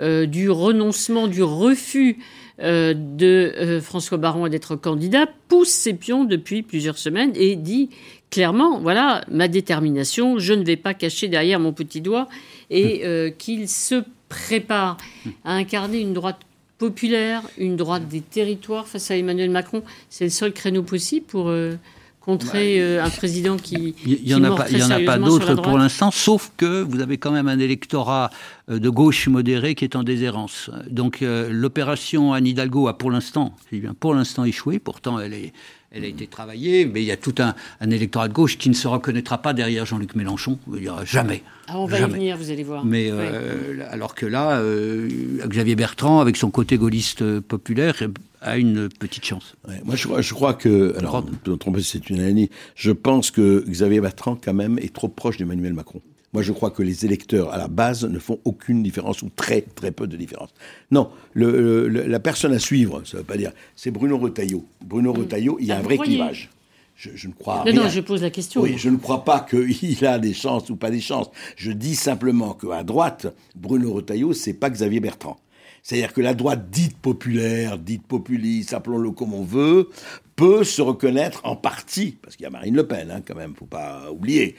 [0.00, 2.18] euh, du renoncement, du refus
[2.58, 7.90] de François Baron d'être candidat, pousse ses pions depuis plusieurs semaines et dit
[8.30, 12.28] clairement, voilà, ma détermination, je ne vais pas cacher derrière mon petit doigt,
[12.70, 14.96] et qu'il se prépare
[15.44, 16.38] à incarner une droite
[16.82, 19.84] populaire, une droite des territoires face à Emmanuel Macron.
[20.10, 21.76] C'est le seul créneau possible pour euh,
[22.18, 23.94] contrer bah, euh, un président qui.
[24.04, 26.98] Il n'y en, a pas, y en a pas d'autres pour l'instant, sauf que vous
[26.98, 28.30] avez quand même un électorat
[28.68, 30.70] euh, de gauche modéré qui est en déshérence.
[30.90, 33.54] Donc l'opération Anne Hidalgo a pour l'instant,
[34.00, 34.80] pour l'instant échoué.
[34.80, 35.52] Pourtant, elle est
[35.92, 37.54] elle a été travaillée, mais il y a tout un,
[37.90, 40.58] électorat de gauche qui ne se reconnaîtra pas derrière Jean-Luc Mélenchon.
[40.72, 41.42] Il dira jamais.
[41.68, 42.84] Ah, on va y venir, vous allez voir.
[42.84, 45.08] Mais euh, alors que là, euh,
[45.46, 47.94] Xavier Bertrand, avec son côté gaulliste populaire,
[48.40, 49.54] a une petite chance.
[49.84, 51.24] moi, je, crois que, alors,
[51.60, 52.50] tromper, c'est une année.
[52.74, 56.00] Je pense que Xavier Bertrand, quand même, est trop proche d'Emmanuel Macron.
[56.32, 59.60] Moi, je crois que les électeurs, à la base, ne font aucune différence ou très,
[59.60, 60.50] très peu de différence.
[60.90, 64.64] Non, le, la personne à suivre, ça ne veut pas dire, c'est Bruno Retailleau.
[64.80, 65.18] Bruno mm.
[65.18, 66.50] Retailleau, il y a ah, un vrai clivage.
[66.94, 68.60] Je, ne crois non, Non, je pose la question.
[68.62, 71.30] Oui, je ne crois pas qu'il a des chances ou pas des chances.
[71.56, 75.38] Je dis simplement qu'à droite, Bruno Retailleau, c'est pas Xavier Bertrand.
[75.82, 79.90] C'est-à-dire que la droite dite populaire, dite populiste, appelons-le comme on veut,
[80.36, 83.54] peut se reconnaître en partie, parce qu'il y a Marine Le Pen, hein, quand même,
[83.56, 84.54] faut pas oublier,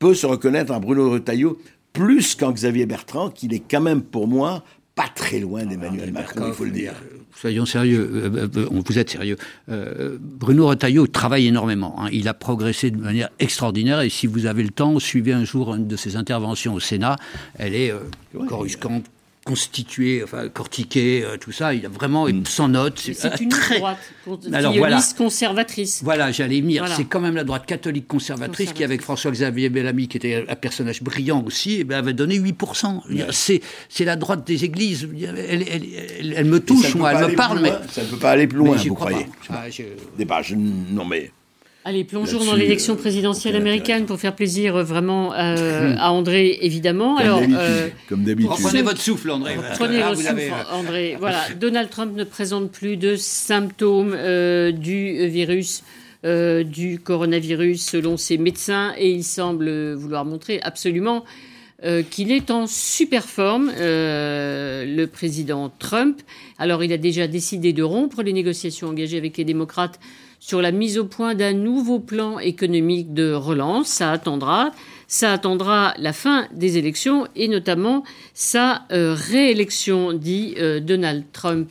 [0.00, 1.58] peut se reconnaître en Bruno Retailleau
[1.92, 4.64] plus qu'en Xavier Bertrand, qu'il est quand même pour moi
[4.96, 6.94] pas très loin d'Emmanuel ah, Macron, il faut le dire.
[7.34, 9.36] Soyons sérieux, euh, euh, vous êtes sérieux.
[9.68, 11.94] Euh, Bruno Retailleau travaille énormément.
[11.98, 12.08] Hein.
[12.12, 15.74] Il a progressé de manière extraordinaire et si vous avez le temps, suivez un jour
[15.74, 17.16] une de ses interventions au Sénat.
[17.58, 17.94] Elle est
[18.48, 19.04] coruscante,
[19.50, 21.74] constitué, enfin cortiqué, euh, tout ça.
[21.74, 23.00] Il a vraiment une sans note.
[23.00, 23.78] C'est une très...
[23.78, 23.98] droite
[24.52, 25.00] Alors, voilà.
[25.18, 26.02] conservatrice.
[26.04, 26.86] Voilà, j'allais venir.
[26.96, 31.02] C'est quand même la droite catholique conservatrice, qui, avec François-Xavier Bellamy, qui était un personnage
[31.02, 33.00] brillant aussi, eh ben, avait donné 8%.
[33.88, 35.08] C'est la droite des églises.
[35.20, 37.60] Elle, elle, elle, me touche, moi, elle me parle.
[37.60, 37.72] Mais...
[37.90, 40.54] Ça ne peut pas aller plus loin, vous croyez ah, je...
[40.54, 41.32] Non, mais
[41.82, 47.16] Allez, plongeons dans l'élection présidentielle américaine pour faire plaisir euh, vraiment euh, à André, évidemment.
[47.16, 48.52] Comme Alors, euh, comme d'habitude.
[48.62, 49.56] Prenez votre souffle, André.
[49.76, 51.16] Prenez votre souffle, André.
[51.18, 54.14] Voilà, Donald Trump ne présente plus de symptômes
[54.72, 55.82] du virus.
[56.22, 61.24] du coronavirus selon ses médecins et il semble vouloir montrer absolument
[62.10, 66.20] qu'il est en super forme, le président Trump.
[66.58, 69.98] Alors il a déjà décidé de rompre les négociations engagées avec les démocrates
[70.40, 73.88] sur la mise au point d'un nouveau plan économique de relance.
[73.88, 74.72] Ça attendra.
[75.06, 81.70] Ça attendra la fin des élections et notamment sa euh, réélection, dit euh, Donald Trump.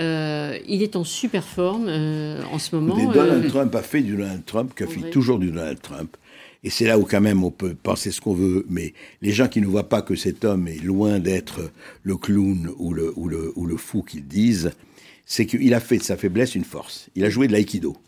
[0.00, 3.12] Euh, il est en super forme en ce moment.
[3.12, 6.16] Donald Trump a fait du Donald Trump, qui fait toujours du Donald Trump.
[6.64, 9.48] Et c'est là où quand même on peut penser ce qu'on veut, mais les gens
[9.48, 11.70] qui ne voient pas que cet homme est loin d'être
[12.02, 14.72] le clown ou le, ou le, ou le fou qu'ils disent,
[15.28, 17.10] c'est qu'il a fait de sa faiblesse une force.
[17.14, 17.98] Il a joué de l'aïkido.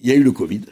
[0.00, 0.62] Il y a eu le Covid.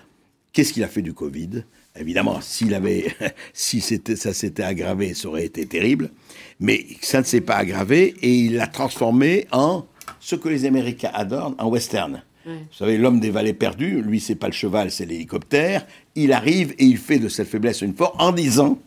[0.53, 1.65] Qu'est-ce qu'il a fait du Covid?
[2.01, 3.15] Évidemment, s'il avait,
[3.53, 6.11] si ça s'était aggravé, ça aurait été terrible.
[6.61, 9.85] Mais ça ne s'est pas aggravé et il l'a transformé en
[10.19, 12.23] ce que les Américains adorent, en western.
[12.47, 15.87] Vous savez, l'homme des vallées perdues, lui, c'est pas le cheval, c'est l'hélicoptère.
[16.15, 18.79] Il arrive et il fait de cette faiblesse une force en disant,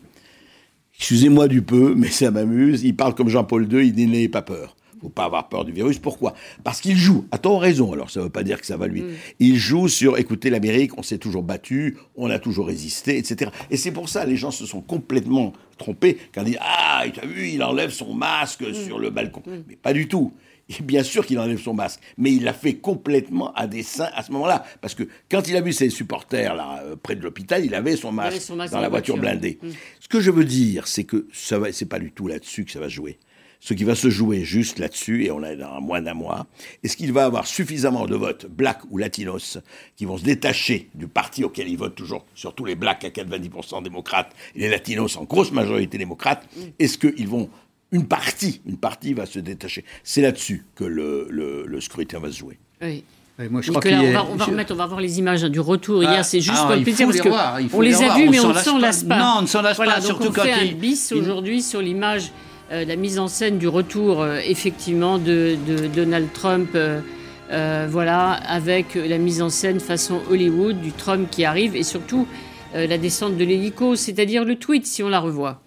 [0.96, 2.82] excusez-moi du peu, mais ça m'amuse.
[2.82, 5.72] Il parle comme Jean-Paul II, il dit n'ayez pas peur faut pas avoir peur du
[5.72, 5.98] virus.
[5.98, 6.34] Pourquoi?
[6.64, 7.26] Parce qu'il joue.
[7.30, 9.02] À ton raison, alors ça ne veut pas dire que ça va lui.
[9.02, 9.10] Mm.
[9.38, 13.50] Il joue sur, écoutez, l'Amérique, on s'est toujours battu, on a toujours résisté, etc.
[13.70, 17.20] Et c'est pour ça, les gens se sont complètement trompés quand ils disent Ah, tu
[17.20, 18.74] as vu, il enlève son masque mm.
[18.74, 19.42] sur le balcon.
[19.46, 19.62] Mm.
[19.68, 20.32] Mais pas du tout.
[20.68, 24.22] Et bien sûr qu'il enlève son masque, mais il l'a fait complètement à dessein à
[24.22, 24.64] ce moment-là.
[24.80, 27.96] Parce que quand il a vu ses supporters là, euh, près de l'hôpital, il avait
[27.96, 29.58] son masque, dans, la voiture, blindée.
[29.98, 32.78] Ce que je veux dire, c'est que ce n'est pas du tout là-dessus que ça
[32.78, 33.18] va jouer
[33.60, 36.46] ce qui va se jouer juste là-dessus, et on est dans moins d'un mois,
[36.82, 39.58] est-ce qu'il va avoir suffisamment de votes black ou latinos
[39.96, 43.82] qui vont se détacher du parti auquel ils votent toujours, surtout les blacks à 90%
[43.82, 46.60] démocrates et les latinos en grosse majorité démocrates, mm.
[46.78, 47.50] est-ce qu'ils vont
[47.92, 49.84] une partie, une partie va se détacher?
[50.04, 52.58] C'est là-dessus que le, le, scrutin va se jouer.
[52.80, 53.04] Oui.
[53.50, 55.60] moi, je crois on, va, on, va remettre, on va voir les images hein, du
[55.60, 56.02] retour.
[56.06, 58.40] Ah, Hier, c'est juste ah, pour le plaisir parce que on les, a vus, mais
[58.40, 59.18] on ne s'en lasse pas.
[59.18, 60.00] Non, on ne s'en lasse pas.
[60.00, 62.30] Surtout on quand fait un bis aujourd'hui sur l'image
[62.70, 65.56] la mise en scène du retour euh, effectivement de,
[65.94, 66.70] Donald Trump.
[66.74, 72.28] Euh, voilà, avec la mise en scène façon Hollywood du Trump qui arrive et surtout
[72.72, 75.60] la descente de l'hélico, c'est-à-dire le tweet si on la revoit.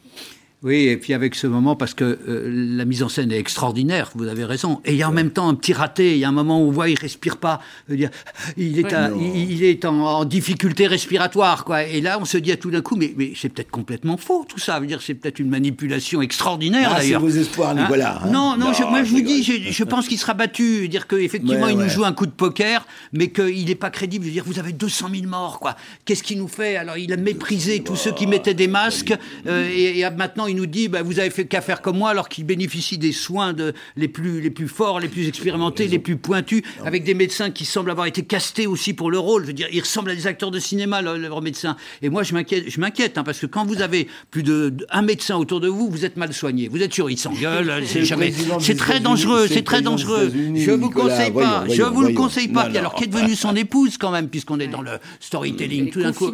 [0.63, 4.11] Oui, et puis avec ce moment, parce que euh, la mise en scène est extraordinaire,
[4.15, 4.79] vous avez raison.
[4.85, 6.13] Et il y a en même temps un petit raté.
[6.13, 7.59] Il y a un moment où on voit il respire pas.
[7.89, 8.09] Dire,
[8.55, 8.95] il est,
[9.35, 11.83] il, est en, difficulté respiratoire, quoi.
[11.83, 14.45] Et là, on se dit à tout d'un coup, mais, mais c'est peut-être complètement faux
[14.47, 14.79] tout ça.
[14.79, 17.19] Veut dire, c'est peut-être une manipulation extraordinaire ah, d'ailleurs.
[17.19, 18.21] C'est vos espoirs, hein Nicolas.
[18.23, 20.87] Hein non, non, je, moi je vous dis, je, pense qu'il sera battu.
[20.87, 24.23] Dire qu'effectivement, il nous joue un coup de poker, mais qu'il n'est pas crédible.
[24.23, 25.75] Je veux dire, vous avez 200 000 morts, quoi.
[26.05, 26.77] Qu'est-ce qu'il nous fait?
[26.77, 29.13] Alors, il a méprisé tous ceux qui mettaient des masques,
[29.47, 32.11] euh, et, et maintenant il nous dit bah, vous avez fait qu'à faire comme moi
[32.11, 35.99] alors qu'il bénéficie des soins de, les, plus, les plus forts, les plus expérimentés, les
[35.99, 39.41] plus pointus, avec des médecins qui semblent avoir été castés aussi pour le rôle.
[39.43, 41.75] Je veux dire, ils ressemblent à des acteurs de cinéma, leurs médecins.
[42.01, 45.01] Et moi, je m'inquiète, je m'inquiète hein, parce que quand vous avez plus de, un
[45.01, 46.67] médecin autour de vous, vous êtes mal soigné.
[46.67, 47.83] Vous êtes sûr, ils s'engueulent.
[47.85, 48.31] c'est jamais.
[48.59, 49.47] C'est très dangereux.
[49.47, 50.31] C'est très dangereux.
[50.55, 51.65] Je vous conseille pas.
[51.67, 52.65] Je vous le conseille pas.
[52.65, 55.89] Puis alors, qui est devenue son épouse quand même, puisqu'on est dans le storytelling.
[55.89, 56.31] Tout d'un coup,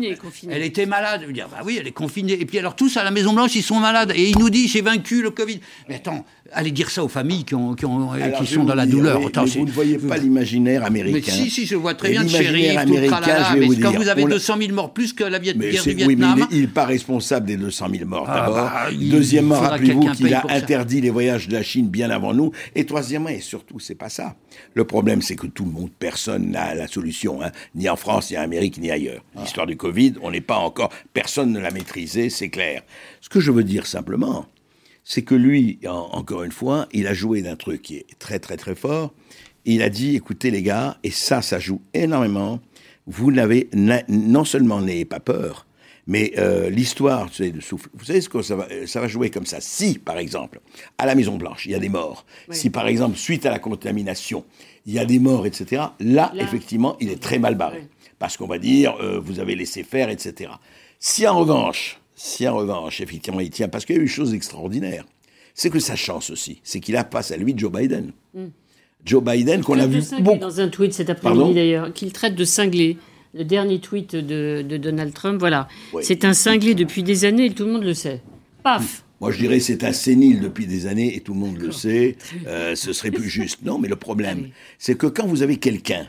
[0.49, 1.21] elle était malade.
[1.21, 2.33] Je veux dire, bah oui, elle est confinée.
[2.33, 4.67] Et puis alors tous à la Maison Blanche, ils sont malades et ils nous dit
[4.67, 5.59] j'ai vaincu le Covid.
[5.87, 8.85] Mais attends, allez dire ça aux familles qui, ont, qui, ont, qui sont dans la
[8.85, 9.19] douleur.
[9.19, 11.31] vous ne voyez pas l'imaginaire américain.
[11.37, 13.85] Mais si, si, je vois très bien le shérif, américain, vous dire.
[13.85, 16.07] Quand vous avez 200 000 morts plus que la guerre du Vietnam...
[16.07, 18.55] Oui, mais il n'est pas responsable des 200 000 morts, ah, d'abord.
[18.55, 22.51] Bah, Deuxièmement, rappelez-vous qu'il a interdit les voyages de la Chine bien avant nous.
[22.75, 24.35] Et troisièmement, et surtout, c'est pas ça.
[24.73, 27.51] Le problème, c'est que tout le monde, personne n'a la solution, hein.
[27.75, 29.23] ni en France, ni en Amérique, ni ailleurs.
[29.35, 29.41] Ah.
[29.41, 30.89] L'histoire du Covid, on n'est pas encore...
[31.13, 32.81] Personne ne l'a maîtrisé, c'est clair.
[33.21, 34.45] Ce que je veux dire simplement,
[35.09, 38.57] c'est que lui, encore une fois, il a joué d'un truc qui est très très
[38.57, 39.11] très fort.
[39.65, 42.59] Il a dit, écoutez les gars, et ça, ça joue énormément.
[43.07, 45.65] Vous n'avez non seulement n'ayez pas peur,
[46.05, 47.89] mais euh, l'histoire, vous savez, de souffle.
[47.95, 49.57] Vous savez ce que ça va, ça va jouer comme ça?
[49.61, 50.61] Si, par exemple,
[50.99, 52.23] à la Maison Blanche, il y a des morts.
[52.51, 54.45] Si, par exemple, suite à la contamination,
[54.85, 55.85] il y a des morts, etc.
[55.99, 57.87] Là, effectivement, il est très mal barré,
[58.19, 60.51] parce qu'on va dire, euh, vous avez laissé faire, etc.
[60.99, 64.09] Si en revanche, si en revanche, effectivement, il tient, parce qu'il y a eu une
[64.09, 65.05] chose extraordinaire,
[65.53, 68.11] c'est que sa chance aussi, c'est qu'il a face à lui Joe Biden.
[68.33, 68.47] Hmm.
[69.05, 72.97] Joe Biden qu'on a vu dans un tweet cet après-midi d'ailleurs, qu'il traite de cinglé.
[73.33, 75.69] Le dernier tweet de, Donald Trump, voilà.
[76.01, 78.21] C'est un cinglé depuis des années et tout le monde le sait.
[78.63, 81.73] Paf moi, je dirais c'est un sénile depuis des années et tout le monde le
[81.73, 82.15] sait.
[82.47, 83.63] Euh, ce serait plus juste.
[83.63, 84.47] Non, mais le problème,
[84.77, 86.07] c'est que quand vous avez quelqu'un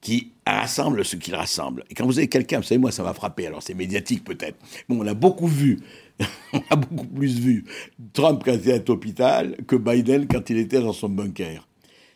[0.00, 1.84] qui rassemble ce qu'il rassemble.
[1.90, 4.58] Et quand vous avez quelqu'un, vous savez, moi, ça m'a frappé, alors c'est médiatique peut-être,
[4.88, 5.80] bon, on a beaucoup vu,
[6.52, 7.64] on a beaucoup plus vu
[8.12, 11.66] Trump quand il était à l'hôpital que Biden quand il était dans son bunker.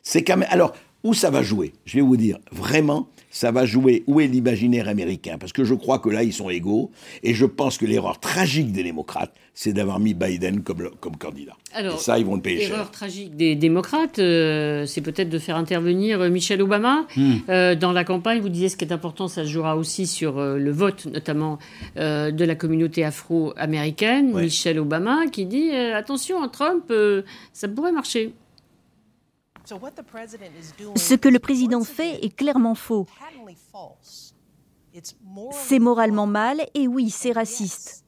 [0.02, 0.48] C'est quand même...
[0.50, 1.72] Alors, où ça va jouer?
[1.84, 5.74] Je vais vous dire, vraiment, ça va jouer où est l'imaginaire américain Parce que je
[5.74, 6.92] crois que là, ils sont égaux.
[7.24, 11.56] Et je pense que l'erreur tragique des démocrates, c'est d'avoir mis Biden comme, comme candidat.
[11.74, 12.70] Alors, et ça, ils vont le payer cher.
[12.70, 17.06] L'erreur tragique des démocrates, euh, c'est peut-être de faire intervenir euh, Michelle Obama.
[17.16, 17.32] Hmm.
[17.48, 20.40] Euh, dans la campagne, vous disiez ce qui est important, ça se jouera aussi sur
[20.40, 21.58] le vote, notamment
[21.96, 24.32] de la communauté afro-américaine.
[24.32, 26.92] Michelle Obama qui dit attention, Trump,
[27.52, 28.32] ça pourrait marcher.
[29.66, 33.06] Ce que le président fait est clairement faux.
[35.52, 38.04] C'est moralement mal et oui, c'est raciste.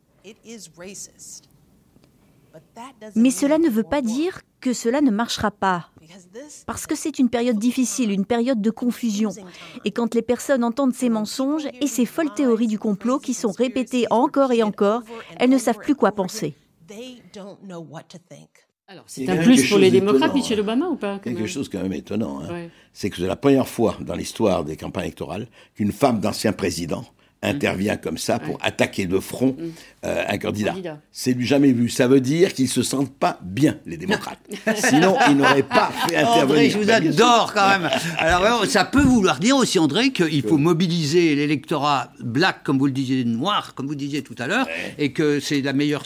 [3.14, 5.90] Mais cela ne veut pas dire que cela ne marchera pas.
[6.66, 9.30] Parce que c'est une période difficile, une période de confusion.
[9.84, 13.52] Et quand les personnes entendent ces mensonges et ces folles théories du complot qui sont
[13.52, 15.02] répétées encore et encore,
[15.38, 16.54] elles ne savent plus quoi penser.
[19.06, 22.40] C'est un plus pour les démocrates, Michel Obama, ou pas Quelque chose quand même étonnant.
[22.42, 22.68] Hein.
[22.92, 27.04] C'est que c'est la première fois dans l'histoire des campagnes électorales qu'une femme d'ancien président
[27.42, 29.64] intervient comme ça pour attaquer de front mm.
[30.04, 30.74] euh, un candidat.
[31.10, 31.88] C'est du jamais vu.
[31.88, 34.40] Ça veut dire qu'ils se sentent pas bien, les démocrates.
[34.76, 36.44] Sinon, ils n'auraient pas fait intervenir.
[36.44, 37.90] André, je vous adore quand même.
[38.18, 42.92] Alors, ça peut vouloir dire aussi, André, qu'il faut mobiliser l'électorat black, comme vous le
[42.92, 44.68] disiez, noir, comme vous disiez tout à l'heure,
[44.98, 46.04] et que c'est la meilleure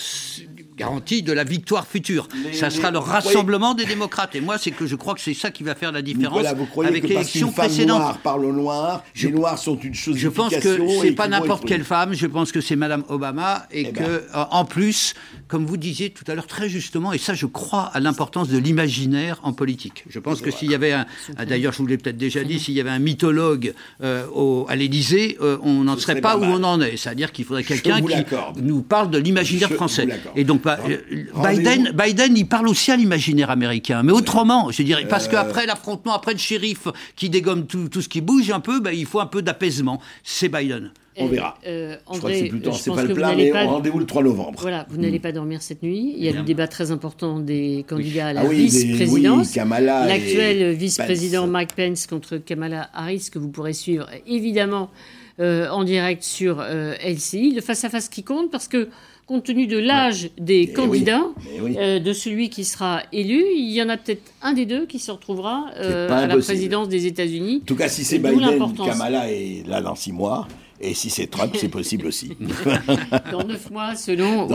[0.81, 2.27] garantie de la victoire future.
[2.53, 4.35] ça sera le rassemblement des démocrates.
[4.35, 7.09] Et moi, c'est que je crois que c'est ça qui va faire la différence avec
[7.09, 8.01] l'élection précédente.
[8.01, 10.17] Noir parle au noir, les noirs sont une chose.
[10.17, 12.15] Je pense que c'est pas n'importe quelle femme.
[12.15, 14.05] Je pense que c'est Madame Obama et eh que, ben.
[14.35, 15.15] euh, en plus,
[15.49, 18.59] comme vous disiez tout à l'heure très justement, et ça, je crois à l'importance de
[18.59, 20.05] l'imaginaire en politique.
[20.09, 21.07] Je pense que s'il y avait un,
[21.47, 24.77] d'ailleurs, je vous l'ai peut-être déjà dit, s'il y avait un mythologue euh, au, à
[24.77, 26.97] l'Élysée, euh, on n'en serait, pas où on en est.
[26.97, 30.09] C'est-à-dire qu'il faudrait quelqu'un qui nous parle de l'imaginaire français.
[30.37, 34.83] Et donc bah, euh, Biden, Biden, il parle aussi à l'imaginaire américain, mais autrement, je
[34.83, 35.31] dirais, parce euh.
[35.31, 38.93] qu'après l'affrontement, après le shérif qui dégomme tout, tout ce qui bouge un peu, bah,
[38.93, 40.01] il faut un peu d'apaisement.
[40.23, 40.93] C'est Biden.
[41.17, 41.59] On verra.
[41.67, 44.59] Euh, je crois que c'est plus c'est pas le plan, mais rendez-vous le 3 novembre.
[44.63, 45.23] Voilà, vous n'allez hmm.
[45.23, 46.15] pas dormir cette nuit.
[46.17, 49.55] Il y a le débat très important des candidats à la ah vice-présidence.
[49.57, 54.91] L'actuel vice-président Mike Pence contre Kamala Harris, que vous pourrez suivre évidemment
[55.39, 57.55] en direct sur LCI.
[57.55, 58.89] Le face-à-face qui compte parce que
[59.31, 61.23] compte tenu de l'âge des candidats,
[61.61, 64.99] euh, de celui qui sera élu, il y en a peut-être un des deux qui
[64.99, 67.61] se retrouvera euh, à la présidence des États-Unis.
[67.63, 70.49] En tout cas, si c'est Biden, Kamala est là dans six mois.
[70.83, 72.37] Et si c'est Trump, c'est possible aussi.
[73.33, 74.49] Dans neuf mois, selon,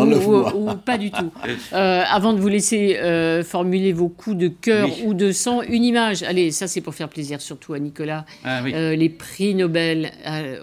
[0.55, 1.31] ou, pas du tout.
[1.73, 5.83] Euh, avant de vous laisser euh, formuler vos coups de cœur ou de sang, une
[5.83, 6.23] image.
[6.23, 8.25] Allez, ça c'est pour faire plaisir surtout à Nicolas.
[8.43, 10.11] Ah euh, les prix Nobel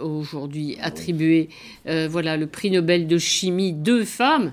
[0.02, 1.48] aujourd'hui attribués.
[1.86, 4.52] voilà, le prix Nobel de chimie, deux femmes.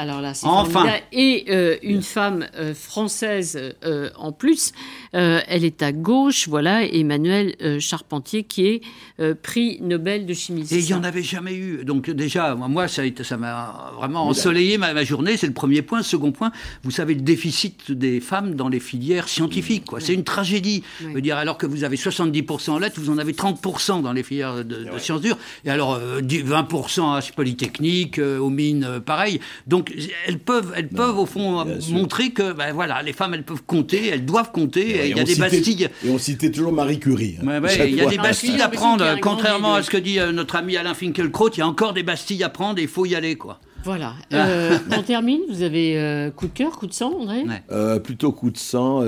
[0.00, 0.86] Alors là, c'est enfin.
[1.12, 4.72] Et euh, une femme euh, française euh, en plus,
[5.12, 10.66] elle est à gauche, voilà, Emmanuel Charpentier, qui est prix Nobel de chimie.
[10.70, 11.84] Et il n'y en avait jamais eu.
[11.84, 13.02] Donc déjà, moi, ça
[13.36, 16.02] m'a vraiment ensoleillé ma, journée, c'est le premier point.
[16.02, 16.52] Second point,
[16.84, 19.84] vous savez, le déficit des femmes dans les filières scientifiques.
[19.98, 20.82] C'est une tragédie.
[21.00, 24.12] Je veux dire, alors que vous avez 70% en lettres, vous en avez 30% dans
[24.12, 25.38] les filières de, sciences dures.
[25.64, 29.40] Et alors, 20% à Polytechnique, aux mines, pareil.
[29.66, 29.89] Donc,
[30.26, 34.08] elles peuvent, elles peuvent au fond montrer que, ben voilà, les femmes, elles peuvent compter,
[34.08, 35.08] elles doivent compter.
[35.10, 35.88] il y a des bastilles.
[36.04, 37.36] Et on citait toujours Marie Curie.
[37.46, 40.56] Hein, il y a des bastilles à prendre, contrairement à ce que dit euh, notre
[40.56, 41.50] ami Alain Finkielkraut.
[41.50, 43.60] Il y a encore des bastilles à prendre et il faut y aller, quoi.
[43.84, 44.14] Voilà.
[44.32, 44.48] Ah.
[44.48, 45.40] Euh, on termine.
[45.48, 49.00] Vous avez euh, coup de cœur, coup de sang, André euh, Plutôt coup de sang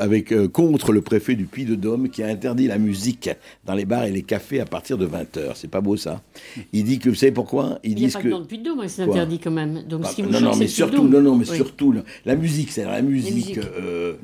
[0.00, 3.30] avec contre le préfet du Puy-de-Dôme qui a interdit la musique
[3.64, 5.52] dans les bars et les cafés à partir de 20h.
[5.54, 6.22] C'est pas beau ça
[6.72, 7.78] Il dit que vous savez pourquoi?
[7.84, 9.82] Il n'y a pas que dans le Puy-de-Dôme, c'est interdit quand même.
[9.82, 11.94] Donc si vous non, non, mais surtout, non, non, mais surtout
[12.24, 13.58] la musique, c'est la musique.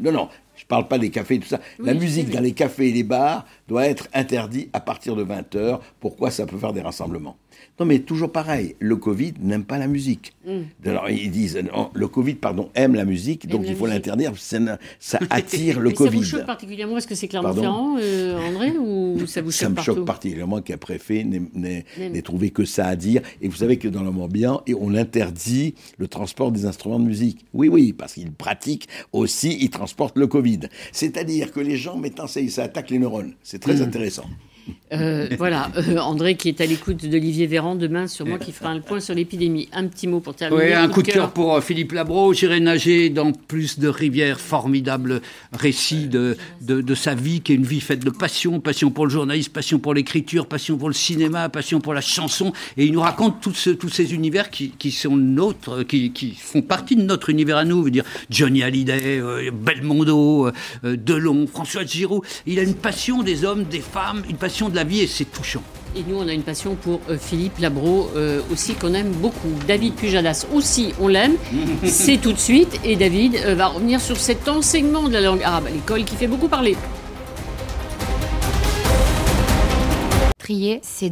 [0.01, 0.29] non, non.
[0.57, 1.59] Je parle pas des cafés et tout ça.
[1.79, 5.81] la musique dans les cafés et les bars doit être interdite à partir de 20h.
[6.01, 7.39] Pourquoi ça peut faire des rassemblements?
[7.79, 10.35] Non, mais toujours pareil, le Covid n'aime pas la musique.
[10.47, 10.89] Mm.
[10.89, 11.59] Alors, ils disent,
[11.95, 16.11] le Covid, pardon, aime la musique, donc il faut l'interdire, ça, attire le Covid.
[16.11, 19.69] Ça vous choque particulièrement Est-ce que c'est Clermont-Ferrand, euh, André, ou ça vous choque Ça
[19.69, 23.23] me choque particulièrement qu'un préfet n'ait trouvé que ça à dire.
[23.41, 27.45] Et vous savez que dans le bien, on interdit le transport des instruments de musique.
[27.53, 30.61] Oui, oui, parce qu'ils pratiquent aussi, ils transportent le Covid.
[30.93, 33.33] C'est-à-dire que les gens mettent en scène, ça attaque les neurones.
[33.43, 33.83] C'est très mm.
[33.83, 34.27] intéressant.
[34.93, 38.71] Euh, voilà, euh, André qui est à l'écoute d'Olivier Véran demain, sur moi qui fera
[38.71, 39.69] un point sur l'épidémie.
[39.73, 40.65] Un petit mot pour terminer.
[40.65, 42.33] Oui, un coup de cœur pour euh, Philippe Labro.
[42.33, 44.41] J'irai nager dans plus de rivières.
[44.41, 45.21] Formidable
[45.53, 48.59] récit de, de, de, sa vie, qui est une vie faite de passion.
[48.59, 52.53] Passion pour le journalisme, passion pour l'écriture, passion pour le cinéma, passion pour la chanson.
[52.77, 56.35] Et il nous raconte tous ce, tous ces univers qui, qui sont nôtres, qui, qui,
[56.35, 57.89] font partie de notre univers à nous.
[57.91, 60.51] Dire, Johnny Hallyday, euh, Belmondo,
[60.83, 62.23] Delon, François Giroud.
[62.47, 65.27] Il a une passion des hommes, des femmes, une passion de la vie et c'est
[65.27, 65.63] touchant.
[65.95, 69.53] Et nous, on a une passion pour euh, Philippe Labro euh, aussi qu'on aime beaucoup.
[69.67, 71.35] David Pujadas aussi, on l'aime.
[71.85, 72.81] c'est tout de suite.
[72.85, 76.17] Et David euh, va revenir sur cet enseignement de la langue arabe à l'école qui
[76.17, 76.77] fait beaucoup parler.
[80.39, 81.09] Trier, c'est